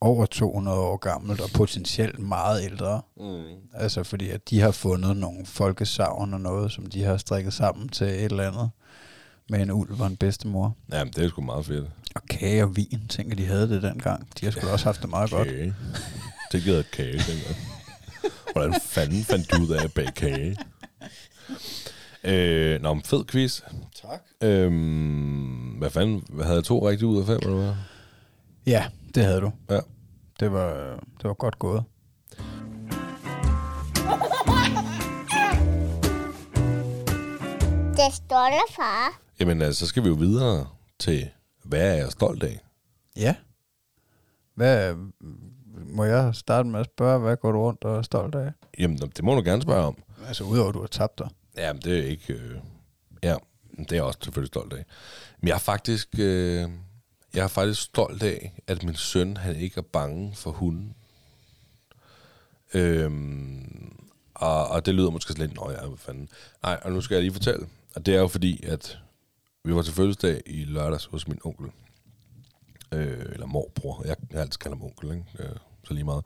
[0.01, 3.01] over 200 år gammelt, og potentielt meget ældre.
[3.17, 3.43] Mm.
[3.73, 7.89] Altså, fordi at de har fundet nogle folkesavn og noget, som de har strikket sammen
[7.89, 8.69] til et eller andet
[9.49, 10.75] med en ulv og en bedstemor.
[10.91, 11.87] Jamen, det er sgu meget fedt.
[12.15, 14.27] Og kage og vin, tænker de havde det dengang.
[14.39, 15.47] De har sgu da også haft det meget godt.
[15.47, 15.75] Kage.
[16.51, 17.55] Det giver et kage, tænker jeg.
[18.51, 20.57] Hvordan fanden fandt du ud af at bage kage?
[22.23, 23.61] Øh, nå, men fed quiz.
[24.01, 24.21] Tak.
[24.41, 26.23] Øhm, hvad fanden?
[26.29, 27.73] Hvad havde jeg to rigtigt ud af fem, eller hvad?
[28.67, 28.85] Ja,
[29.15, 29.51] det havde du.
[29.69, 29.79] Ja.
[30.39, 31.83] Det var, det var godt gået.
[37.95, 39.21] Det står der, far.
[39.39, 40.67] Jamen, altså, så skal vi jo videre
[40.99, 41.29] til,
[41.63, 42.59] hvad er jeg stolt af?
[43.15, 43.35] Ja.
[44.55, 44.95] Hvad,
[45.87, 48.51] må jeg starte med at spørge, hvad går du rundt og er stolt af?
[48.79, 49.97] Jamen, det må du gerne spørge om.
[50.27, 51.27] Altså udover, at du har tabt dig.
[51.57, 52.33] Jamen, det er ikke...
[52.33, 52.57] Øh,
[53.23, 53.35] ja,
[53.77, 54.85] Det er jeg også selvfølgelig stolt af.
[55.41, 56.69] Men jeg er faktisk, øh,
[57.35, 60.95] jeg er faktisk stolt af, at min søn han ikke er bange for hunden.
[62.73, 63.95] Øhm,
[64.33, 66.29] og, og det lyder måske lidt, nå ja, hvad fanden.
[66.63, 67.67] Nej, og nu skal jeg lige fortælle.
[67.95, 68.99] Og det er jo fordi, at
[69.63, 71.71] vi var til fødselsdag i lørdags hos min onkel.
[72.91, 74.03] Øh, eller morbror.
[74.05, 75.25] Jeg, jeg altid kalder ham onkel, ikke?
[75.39, 76.25] Øh, så lige meget.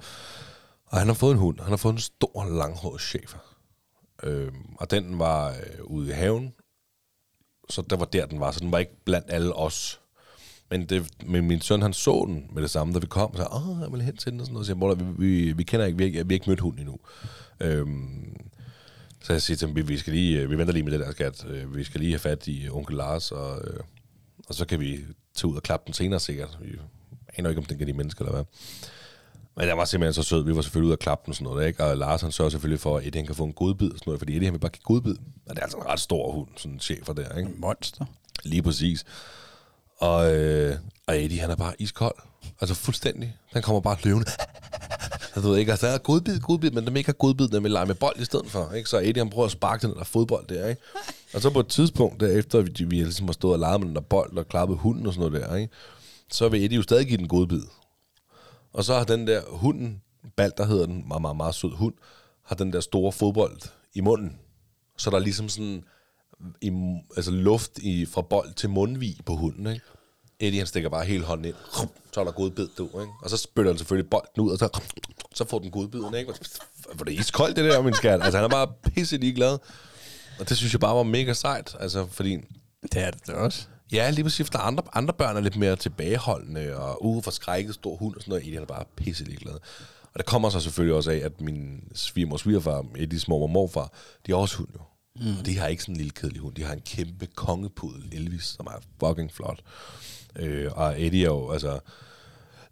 [0.85, 1.59] Og han har fået en hund.
[1.59, 3.39] Han har fået en stor, langhåret chefer.
[4.23, 6.53] Øh, og den var øh, ude i haven.
[7.69, 8.51] Så det var der, den var.
[8.51, 9.98] Så den var ikke blandt alle os.
[10.71, 13.31] Men, det, men min søn, han så den med det samme, da vi kom.
[13.31, 14.67] Og sagde, åh, jeg vil hen til den og sådan noget.
[14.67, 16.79] Så jeg, vi, vi, vi, kender ikke, vi, har ikke, vi har ikke mødt hunden
[16.79, 16.99] endnu.
[17.59, 18.37] Øhm,
[19.21, 21.11] så jeg siger til dem, vi, skal lige, øh, vi venter lige med det der
[21.11, 21.45] skat.
[21.49, 23.79] Øh, vi skal lige have fat i onkel Lars, og, øh,
[24.47, 24.99] og så kan vi
[25.35, 26.57] tage ud og klappe den senere sikkert.
[26.61, 26.75] Vi
[27.37, 28.45] aner ikke, om den kan de mennesker eller hvad.
[29.55, 30.43] Men jeg var simpelthen så sød.
[30.43, 31.83] Vi var selvfølgelig ude og klappe den og sådan noget, ikke?
[31.83, 34.09] Og Lars han sørger selvfølgelig for, at Eddie han kan få en godbid og sådan
[34.09, 35.15] noget, fordi Eddie han vil bare give godbid.
[35.45, 37.49] Og det er altså en ret stor hund, sådan en chefer der, ikke?
[37.49, 38.05] En monster.
[38.43, 39.05] Lige præcis.
[39.99, 40.75] Og, øh,
[41.07, 42.15] og Eddie, han er bare iskold.
[42.61, 43.37] Altså fuldstændig.
[43.51, 44.31] Han kommer bare løvende.
[45.33, 47.63] Så du ved ikke, altså der er godbid, godbid, men dem ikke har godbid, dem
[47.63, 48.71] vil lege med bold i stedet for.
[48.71, 48.89] Ikke?
[48.89, 50.81] Så Eddie, han prøver at sparke den der fodbold der, ikke?
[51.33, 53.95] Og så på et tidspunkt, derefter vi, vi ligesom har stået og leget med den
[53.95, 55.73] der bold og klappet hunden og sådan noget der, ikke?
[56.31, 57.61] Så vil Eddie jo stadig give den godbid.
[58.73, 60.01] Og så har den der hunden,
[60.37, 61.93] Balder hedder den, meget, meget, meget sød hund,
[62.45, 63.57] har den der store fodbold
[63.93, 64.39] i munden.
[64.97, 65.83] Så der er ligesom sådan
[66.61, 66.71] i,
[67.15, 69.85] altså luft i, fra bold til mundvig på hunden, ikke?
[70.39, 71.55] Eddie, han stikker bare hele hånden ind.
[72.11, 73.13] Så er der godbid, du, ikke?
[73.21, 74.79] Og så spytter han selvfølgelig bolden ud, og så,
[75.33, 76.33] så får den godbiden, ikke?
[76.97, 78.23] For det er iskoldt, det der, min skat.
[78.23, 79.57] Altså, han er bare pisse ligeglad.
[80.39, 82.37] Og det synes jeg bare var mega sejt, altså, fordi...
[82.81, 83.67] Det er det da også.
[83.91, 87.21] Ja, lige præcis, for der er andre, andre børn er lidt mere tilbageholdende, og ude
[87.21, 88.41] for skrækket stor hund og sådan noget.
[88.41, 89.53] Eddie, han er bare pisse ligeglad.
[90.13, 93.49] Og det kommer så selvfølgelig også af, at min svigermor og svigerfar, Eddies mor og
[93.49, 93.91] morfar,
[94.25, 94.79] de har også hund jo.
[95.21, 95.37] Mm.
[95.39, 96.55] Og de har ikke sådan en lille kedelig hund.
[96.55, 99.61] De har en kæmpe kongepudel, Elvis, som er fucking flot.
[100.35, 101.79] Øh, og Eddie er jo, altså...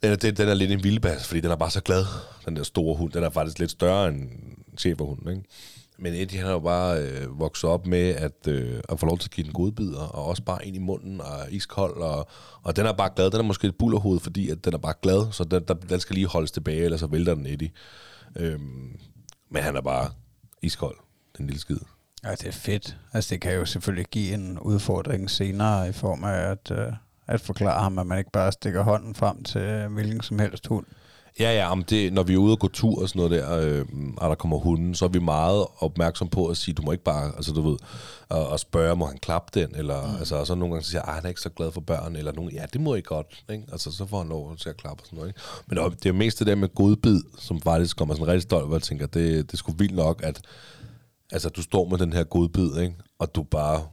[0.03, 2.05] Den er, den er lidt en vildbas, fordi den er bare så glad,
[2.45, 3.11] den der store hund.
[3.11, 4.29] Den er faktisk lidt større end
[4.77, 5.43] cheferhunden, ikke?
[5.99, 9.17] Men Eddie, han har jo bare øh, vokset op med at, øh, at få lov
[9.17, 12.27] til at give den godbidder, og også bare ind i munden og iskold, og,
[12.63, 13.31] og den er bare glad.
[13.31, 15.99] Den er måske et bullerhoved, fordi at den er bare glad, så den, der, den
[15.99, 17.71] skal lige holdes tilbage, ellers så vælter den Eddie.
[18.35, 18.99] Øhm,
[19.51, 20.09] men han er bare
[20.61, 20.97] iskold,
[21.37, 21.79] den lille skid.
[22.27, 22.97] Ja, det er fedt.
[23.13, 26.93] Altså, det kan jo selvfølgelig give en udfordring senere i form af at, øh,
[27.27, 30.85] at forklare ham, at man ikke bare stikker hånden frem til hvilken som helst hund.
[31.39, 33.57] Ja, ja, om det, når vi er ude og gå tur og sådan noget der,
[33.57, 33.85] øh,
[34.17, 37.03] og der kommer hunden, så er vi meget opmærksom på at sige, du må ikke
[37.03, 37.77] bare, altså du ved,
[38.29, 40.15] og, og spørge, må han klappe den, eller, mm.
[40.15, 42.15] altså, og så nogle gange så siger jeg, han er ikke så glad for børn,
[42.15, 43.63] eller nogen, ja, det må I godt, ikke?
[43.71, 45.41] Altså, så får han lov til at klappe og sådan noget, ikke?
[45.67, 48.75] Men det er mest det der med godbid, som faktisk kommer sådan rigtig stolt, hvor
[48.75, 50.41] jeg tænker, det, det skulle vildt nok, at
[51.31, 52.95] altså, du står med den her godbid, ikke?
[53.19, 53.87] Og du bare,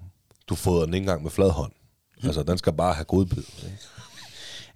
[0.48, 1.72] du fodrer den ikke engang med flad hånd.
[2.22, 2.26] Mm.
[2.26, 3.78] Altså, den skal bare have godbid, ikke?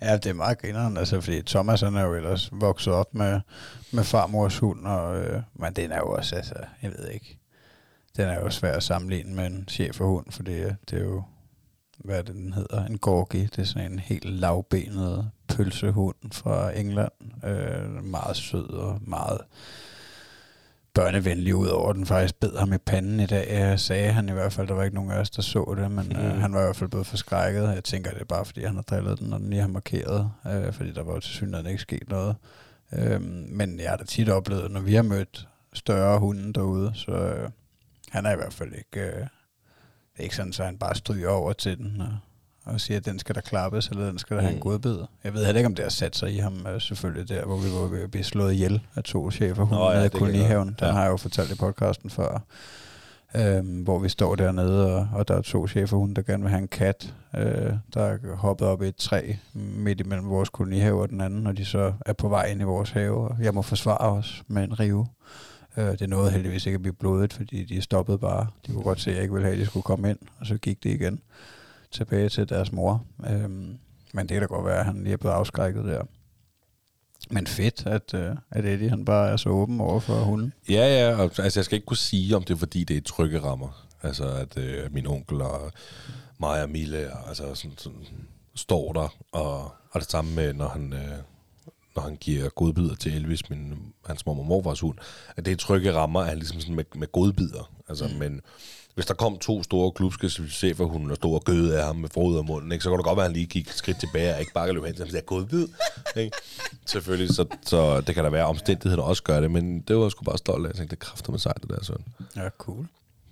[0.00, 3.40] Ja, det er meget grineren, altså, fordi Thomas han er jo ellers vokset op med,
[3.92, 7.38] med farmors hund, og, øh, men den er jo også, altså, jeg ved ikke,
[8.16, 11.22] den er jo svær at sammenligne med en cheferhund, for det, det er jo,
[11.98, 16.78] hvad er det, den hedder, en gorgi, det er sådan en helt lavbenet pølsehund fra
[16.78, 17.12] England,
[17.44, 19.40] øh, meget sød og meget
[20.98, 23.46] børnevenlig, udover at den faktisk bed ham i panden i dag.
[23.50, 25.90] Jeg sagde han i hvert fald, der var ikke nogen af os, der så det,
[25.90, 26.16] men mm.
[26.16, 27.62] øh, han var i hvert fald blevet forskrækket.
[27.62, 30.30] Jeg tænker, det er bare, fordi han har drillet den, og den lige har markeret,
[30.46, 32.36] øh, fordi der var jo til synligheden ikke sket noget.
[32.92, 37.12] Øh, men jeg har da tit oplevet, når vi har mødt større hunde derude, så
[37.12, 37.50] øh,
[38.10, 39.06] han er i hvert fald ikke...
[39.06, 39.26] Øh,
[40.12, 42.00] det er ikke sådan, så han bare stryger over til den.
[42.00, 42.18] Og,
[42.68, 44.46] og siger, at den skal der klappes, eller den skal der mm.
[44.46, 44.98] have en godbid.
[45.24, 47.56] Jeg ved heller ikke, om det har sat sig i ham, øh, selvfølgelig der, hvor
[47.56, 49.64] vi var ved at blive slået ihjel af to chefer.
[49.64, 50.68] Hun Nå, ja, i kolonihaven.
[50.68, 50.92] Den ja.
[50.92, 52.42] har jeg jo fortalt i podcasten før.
[53.36, 56.62] Øhm, hvor vi står dernede, og, og der er to cheferhunde, der gerne vil have
[56.62, 61.08] en kat, øh, der er hoppet op i et træ midt imellem vores kolonihave og
[61.08, 63.62] den anden, og de så er på vej ind i vores have, og jeg må
[63.62, 65.06] forsvare os med en rive.
[65.76, 68.46] Øh, det nåede heldigvis ikke at blive blodet, fordi de stoppede bare.
[68.66, 70.46] De kunne godt se, at jeg ikke ville have, at de skulle komme ind, og
[70.46, 71.20] så gik det igen
[71.90, 73.04] tilbage til deres mor.
[73.26, 73.78] Øhm,
[74.12, 76.02] men det kan da godt være, at han lige er blevet afskrækket der.
[77.30, 80.52] Men fedt, at, uh, at Eddie han bare er så åben over for hunden.
[80.68, 81.16] Ja, ja.
[81.16, 83.86] Og, altså, jeg skal ikke kunne sige, om det er, fordi det er trygge rammer.
[84.02, 85.72] Altså, at uh, min onkel og
[86.38, 88.06] mig og Mille altså, sådan, sådan,
[88.54, 89.16] står der.
[89.32, 91.18] Og, og det samme med, når han, uh,
[91.96, 94.98] når han giver godbider til Elvis, min, hans mor og morfars hund.
[95.36, 97.72] At det er trygge rammer, at han ligesom sådan med, med godbider.
[97.88, 98.18] Altså, mm.
[98.18, 98.40] men
[98.98, 102.44] hvis der kom to store klubske cheferhunde og store gøde af ham med frod og
[102.44, 104.52] munden, ikke, så kunne det godt være, at han lige gik skridt tilbage og ikke
[104.52, 105.68] bare løb hen til ham og sagde, god vid.
[106.16, 106.36] Ikke?
[106.86, 110.02] Selvfølgelig, så, så, det kan der være omstændigheder, der også gør det, men det var
[110.02, 110.68] jeg sgu bare stolt af.
[110.68, 112.04] Jeg tænkte, det kræfter med sejt, det der sådan.
[112.36, 112.86] Ja, cool.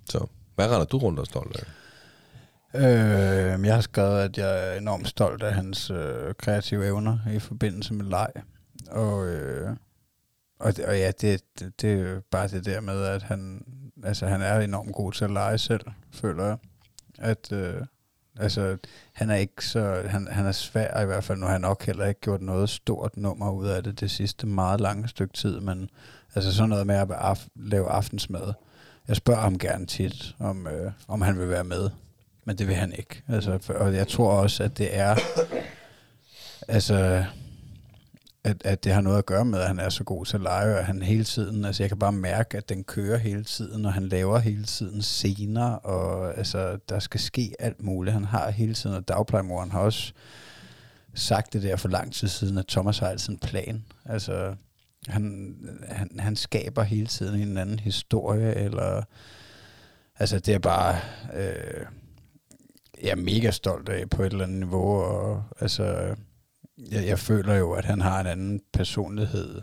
[0.09, 1.65] Så hvad render du rundt og stolt af?
[2.75, 7.39] Øh, jeg har skrevet, at jeg er enormt stolt af hans øh, kreative evner i
[7.39, 8.31] forbindelse med leg.
[8.91, 9.71] Og, øh,
[10.61, 13.65] og, og ja, det, det, det er jo bare det der med, at han,
[14.07, 15.81] altså, han er enormt god til at lege selv,
[16.13, 16.57] føler jeg.
[17.19, 17.83] At, øh,
[18.39, 18.77] altså,
[19.13, 21.87] han er ikke så, han, han er svær i hvert fald, nu har han nok
[21.87, 25.61] heller ikke gjort noget stort nummer ud af det det sidste meget lange stykke tid,
[25.61, 25.91] men
[26.35, 28.53] altså sådan noget med at af, lave aftensmad.
[29.09, 31.91] Jeg spørger ham gerne tit, om, øh, om han vil være med
[32.47, 33.23] men det vil han ikke.
[33.29, 35.17] Altså, for, og jeg tror også, at det er,
[36.69, 37.25] altså,
[38.47, 40.43] at, at det har noget at gøre med, at han er så god til at
[40.43, 43.45] lege, og at han hele tiden, altså jeg kan bare mærke, at den kører hele
[43.45, 48.15] tiden, og han laver hele tiden scener, og altså, der skal ske alt muligt.
[48.15, 50.13] Han har hele tiden, og dagplejemoren har også
[51.15, 53.85] sagt det der for lang tid siden, at Thomas har altid en plan.
[54.05, 54.55] Altså,
[55.09, 55.55] han,
[55.89, 59.03] han, han skaber hele tiden en anden historie, eller
[60.19, 60.97] altså det er bare,
[61.35, 61.87] øh,
[63.03, 66.15] jeg er mega stolt af på et eller andet niveau, og altså,
[66.79, 69.63] jeg, jeg føler jo, at han har en anden personlighed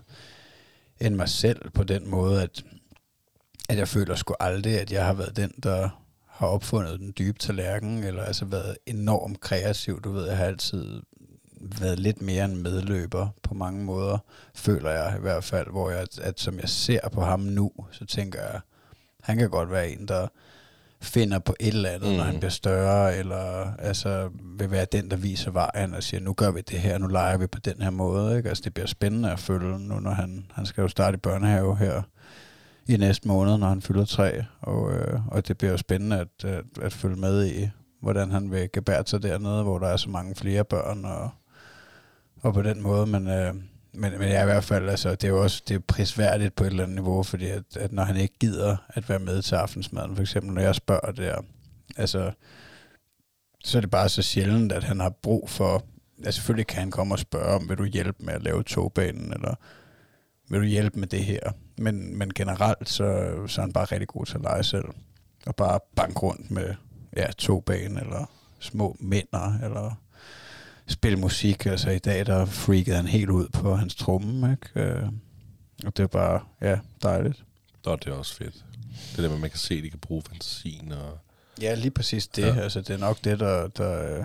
[1.02, 2.64] end mig selv på den måde, at,
[3.70, 5.90] at jeg føler sgu aldrig, at jeg har været den, der
[6.28, 10.02] har opfundet den dybe tallerken, eller altså været enormt kreativ.
[10.02, 11.02] Du ved, jeg har altid
[11.80, 14.18] været lidt mere en medløber på mange måder,
[14.56, 18.06] føler jeg i hvert fald, hvor jeg, at som jeg ser på ham nu, så
[18.06, 18.62] tænker jeg,
[19.22, 20.28] han kan godt være en, der
[21.04, 22.16] finder på et eller andet, mm.
[22.16, 22.40] når han mm.
[22.40, 26.62] bliver større, eller altså vil være den, der viser vejen og siger, nu gør vi
[26.62, 28.38] det her, nu leger vi på den her måde.
[28.38, 28.50] Ikke?
[28.50, 31.78] Altså det bliver spændende at følge nu, når han, han skal jo starte i børnehave
[31.78, 32.02] her
[32.88, 36.46] i næste måned, når han fylder tre, og, øh, og det bliver jo spændende at,
[36.46, 37.70] at, at følge med i,
[38.02, 41.30] hvordan han vil gebære sig dernede, hvor der er så mange flere børn, og,
[42.42, 43.28] og på den måde, men...
[43.28, 43.54] Øh,
[43.94, 46.64] men, men jeg i hvert fald, altså, det er jo også det er prisværdigt på
[46.64, 49.56] et eller andet niveau, fordi at, at når han ikke gider at være med til
[49.56, 51.42] aftensmaden, for eksempel når jeg spørger der,
[51.98, 52.32] altså,
[53.64, 55.86] så er det bare så sjældent, at han har brug for,
[56.18, 59.34] altså selvfølgelig kan han komme og spørge om, vil du hjælpe med at lave togbanen,
[59.34, 59.56] eller
[60.50, 61.52] vil du hjælpe med det her?
[61.78, 64.86] Men, men generelt, så, så er han bare rigtig god til at lege selv,
[65.46, 66.76] og bare banke rundt med
[67.18, 70.03] ja, togbanen, eller små mænder, eller
[70.88, 71.66] spille musik.
[71.66, 74.90] Altså i dag, der freakede han helt ud på hans tromme, ikke?
[74.90, 75.04] Øh,
[75.86, 77.44] og det er bare, ja, dejligt.
[77.86, 78.66] Og det er også fedt.
[79.16, 81.18] Det der med, at man kan se, at de kan bruge fantasien og...
[81.62, 82.42] Ja, lige præcis det.
[82.42, 82.56] Ja.
[82.56, 84.24] Altså, det er nok det, der, der,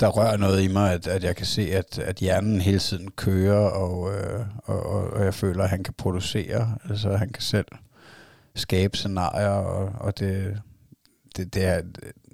[0.00, 3.10] der rører noget i mig, at, at jeg kan se, at, at hjernen hele tiden
[3.10, 6.78] kører, og, øh, og, og, og jeg føler, at han kan producere.
[6.90, 7.66] Altså, han kan selv
[8.54, 10.60] skabe scenarier, og, og det,
[11.36, 11.82] det, det er, jeg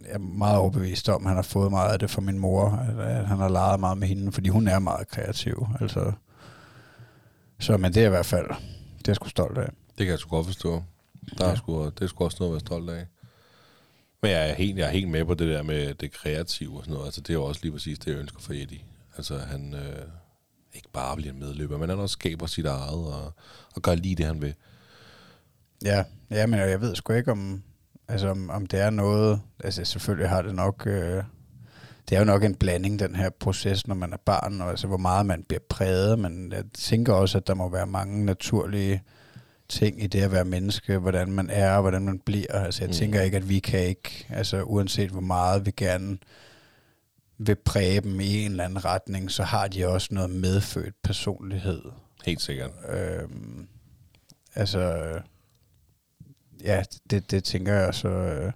[0.04, 2.70] er meget overbevist om, han har fået meget af det fra min mor,
[3.00, 5.66] at han har leget meget med hende, fordi hun er meget kreativ.
[5.80, 6.12] Altså,
[7.60, 8.48] så, men det er i hvert fald,
[8.98, 9.68] det er jeg sgu stolt af.
[9.98, 10.82] Det kan jeg sgu godt forstå.
[11.38, 11.56] Der er ja.
[11.56, 13.06] sgu, det er sgu også noget at være stolt af.
[14.22, 16.84] Men jeg er, helt, jeg er helt med på det der med det kreative og
[16.84, 17.06] sådan noget.
[17.06, 18.80] Altså, det er jo også lige præcis det, jeg ønsker for Eddie.
[19.16, 20.06] Altså, han øh,
[20.74, 23.32] ikke bare bliver en medløber, men han også skaber sit eget og,
[23.74, 24.54] og gør lige det, han vil.
[25.84, 27.62] Ja, ja men jeg ved sgu ikke, om,
[28.08, 31.22] Altså om, om det er noget, altså selvfølgelig har det nok, øh,
[32.08, 34.86] det er jo nok en blanding, den her proces, når man er barn, og altså
[34.86, 39.02] hvor meget man bliver præget, men jeg tænker også, at der må være mange naturlige
[39.68, 42.52] ting i det at være menneske, hvordan man er, og hvordan man bliver.
[42.52, 42.94] Altså jeg mm.
[42.94, 46.18] tænker ikke, at vi kan ikke, altså uanset hvor meget vi gerne
[47.38, 51.82] vil præge dem i en eller anden retning, så har de også noget medfødt personlighed.
[52.24, 52.70] Helt sikkert.
[52.88, 53.68] Øhm,
[54.54, 55.12] altså
[56.64, 57.94] ja, det, det tænker jeg.
[57.94, 58.52] Så, øh,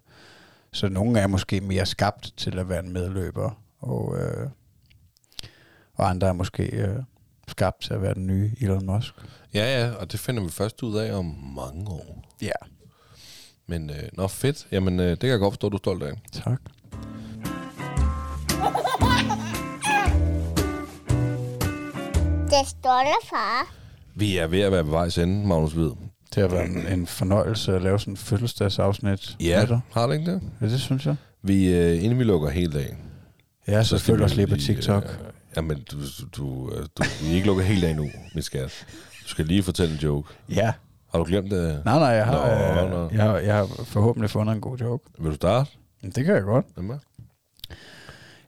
[0.73, 4.49] så nogle er måske mere skabt til at være en medløber, og, øh,
[5.95, 6.97] og andre er måske øh,
[7.49, 9.15] skabt til at være den nye Elon Musk.
[9.55, 11.25] Ja, ja, og det finder vi først ud af om
[11.57, 12.25] mange år.
[12.43, 12.53] Ja.
[13.67, 14.67] Men øh, nå, fedt.
[14.73, 16.13] Jamen, øh, det kan jeg godt forstå, du er stolt af.
[16.33, 16.61] Tak.
[22.51, 23.75] Det stolte far.
[24.15, 25.91] Vi er ved at være på vej ende, Magnus Hvid.
[26.35, 29.37] Det har været en, en fornøjelse at lave sådan en fødselsdagsafsnit.
[29.41, 30.43] Ja, har det ikke det?
[30.61, 31.17] Ja, det synes jeg.
[31.43, 32.97] Vi, uh, inden vi lukker helt af.
[33.69, 35.05] Ja, så, så følg os lige på TikTok.
[35.05, 35.11] Uh,
[35.57, 38.87] jamen, du, du, du, du vi ikke lukker helt af nu, min skat.
[39.25, 40.29] Du skal lige fortælle en joke.
[40.49, 40.73] Ja.
[41.11, 41.83] Har du glemt det?
[41.85, 45.05] Nej, nej, jeg har, nå, øh, Jeg, har, jeg har forhåbentlig fundet en god joke.
[45.19, 45.71] Vil du starte?
[46.03, 46.67] Det kan jeg godt.
[46.77, 47.01] Jamen.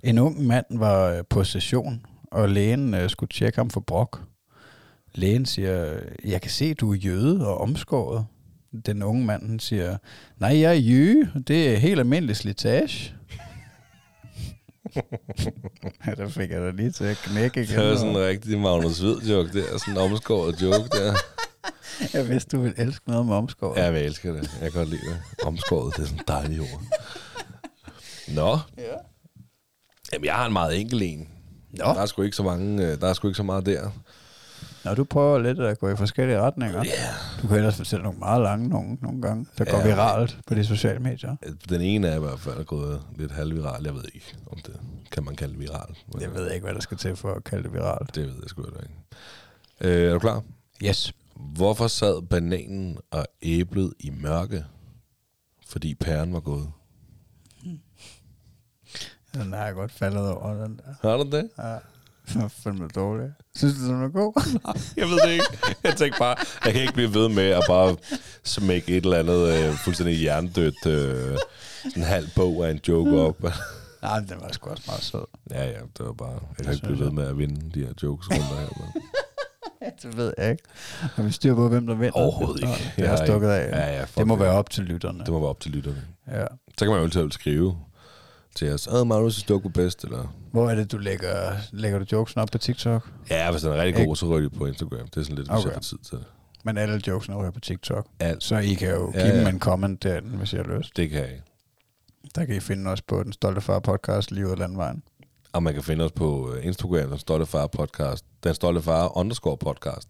[0.02, 4.20] En ung mand var på session, og lægen uh, skulle tjekke ham for brok.
[5.14, 8.26] Lægen siger, jeg kan se, du er jøde og omskåret.
[8.86, 9.96] Den unge mand siger,
[10.40, 11.42] nej, jeg er jøde.
[11.48, 13.14] Det er helt almindelig slitage.
[16.06, 17.78] ja, der fik jeg da lige til at knække igen.
[17.78, 21.14] Det var sådan en rigtig Magnus Hvid joke der, sådan en omskåret joke der.
[22.14, 23.78] Jeg vidste, du ville elske noget med omskåret.
[23.78, 24.50] Ja, jeg vil elske det.
[24.60, 25.16] Jeg kan godt lide det.
[25.44, 26.82] Omskåret, det er sådan en dejlig ord.
[28.28, 28.82] Nå, Ja.
[30.12, 31.28] jamen jeg har en meget enkel en.
[31.70, 31.84] Nå.
[31.84, 33.90] Der er sgu ikke så mange, øh, der er sgu ikke så meget der.
[34.84, 36.82] Nå, du prøver lidt at gå i forskellige retninger.
[36.84, 36.90] Ja.
[37.42, 39.86] Du kan ellers fortælle nogle meget lange nogle, nogle gange, der går Ja.
[39.86, 41.36] viralt på de sociale medier.
[41.68, 43.84] Den ene er i hvert fald gået lidt halvviral.
[43.84, 44.80] Jeg ved ikke, om det
[45.12, 45.96] kan man kalde viral.
[46.20, 48.14] Jeg ved ikke, hvad der skal til for at kalde det viralt.
[48.14, 48.94] Det ved jeg sgu heller ikke.
[49.80, 50.42] Øh, er du klar?
[50.84, 51.12] Yes.
[51.36, 54.64] Hvorfor sad bananen og æblet i mørke?
[55.68, 56.68] Fordi pæren var gået.
[59.34, 61.08] Den har jeg godt faldet over, den der.
[61.08, 61.48] Har du det?
[61.58, 61.76] Ja.
[62.32, 63.26] Den var fandme dårlig.
[63.56, 64.60] Synes du, den var god?
[65.00, 65.46] Jeg ved det ikke.
[65.84, 67.96] Jeg tænkte bare, jeg kan ikke blive ved med at bare
[68.44, 71.36] smække et eller andet øh, fuldstændig hjernedødt, øh,
[71.96, 73.42] en halv bog af en joke op.
[74.02, 75.24] Nej, den var sgu også meget sød.
[75.50, 77.92] ja, ja, det var bare, jeg kan ikke blive ved med at vinde de her
[78.02, 78.68] jokes rundt her.
[78.80, 79.02] Men.
[80.02, 80.62] Det ved jeg ikke.
[81.00, 82.12] Har vi styr på, hvem der vinder?
[82.12, 82.92] Overhovedet ikke.
[82.96, 83.70] Det har stukket af.
[83.70, 84.40] Ja, ja, det må det.
[84.42, 85.18] være op til lytterne.
[85.18, 86.02] Det må være op til lytterne.
[86.30, 86.46] Ja.
[86.78, 87.76] Så kan man jo altid skrive
[88.56, 90.34] til os, Åh, Magnus' joke var bedst, eller...
[90.52, 93.08] Hvor er det, du lægger, lægger du jokesen op på TikTok?
[93.30, 95.08] Ja, hvis den er rigtig god, så ryger de på Instagram.
[95.08, 95.66] Det er sådan lidt, hvis Okay.
[95.66, 96.26] jeg får tid til det.
[96.64, 98.06] Men alle jokesen er på TikTok.
[98.20, 98.42] Alt.
[98.42, 99.40] Så I kan jo Ja, give ja.
[99.40, 100.96] dem en comment derinde, hvis I har lyst.
[100.96, 101.42] Det kan ikke.
[102.34, 105.02] Der kan I finde os på Den Stolte Far podcast, Livet og Landvejen.
[105.52, 108.24] Og man kan finde os på øh, Instagram, Den Stolte Far Podcast.
[108.44, 110.08] Den Stolte Far underscore podcast.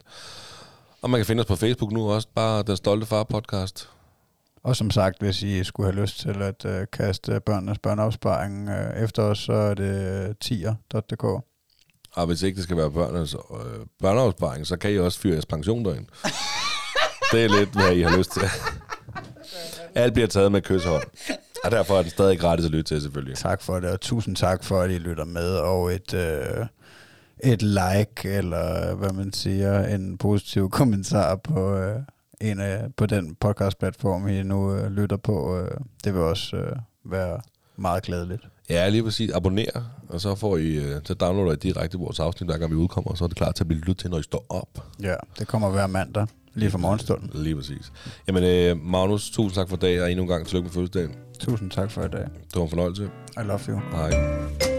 [1.03, 3.89] Og man kan finde os på Facebook nu også, bare Den Stolte Far Podcast.
[4.65, 9.03] Og som sagt, hvis I skulle have lyst til at uh, kaste børnenes børneopsparing uh,
[9.05, 11.25] efter os, så er det uh, tier.dk.
[12.15, 15.47] Og hvis ikke det skal være børnenes øh, børneopsparing, så kan I også fyre jeres
[15.47, 16.07] pension derind.
[17.33, 18.43] det er lidt, hvad I har lyst til.
[19.95, 21.03] Alt bliver taget med kysshånd.
[21.65, 23.37] Og derfor er den stadig gratis at lytte til, selvfølgelig.
[23.37, 26.67] Tak for det, og tusind tak for, at I lytter med, og et, uh,
[27.53, 32.03] et like, eller hvad man siger, en positiv kommentar på, uh,
[32.43, 35.61] en af, på den podcastplatform, I nu uh, lytter på.
[35.61, 35.69] Uh,
[36.05, 37.41] det vil også uh, være
[37.77, 38.49] meget glædeligt.
[38.71, 39.31] Ja, lige præcis.
[39.31, 42.77] Abonner, og så får I, øh, så downloader I direkte vores afsnit, hver gang vi
[42.77, 44.87] udkommer, og så er det klar til at blive lyttet til, når I står op.
[45.03, 47.31] Ja, det kommer hver mandag, lige fra morgenstunden.
[47.35, 47.93] Lige præcis.
[48.29, 51.15] Jamen, øh, Magnus, tusind tak for i dag, og endnu en gang tillykke med fødselsdagen.
[51.39, 52.21] Tusind tak for i dag.
[52.23, 53.11] Det var en fornøjelse.
[53.37, 53.81] I love you.
[53.93, 54.72] Hej.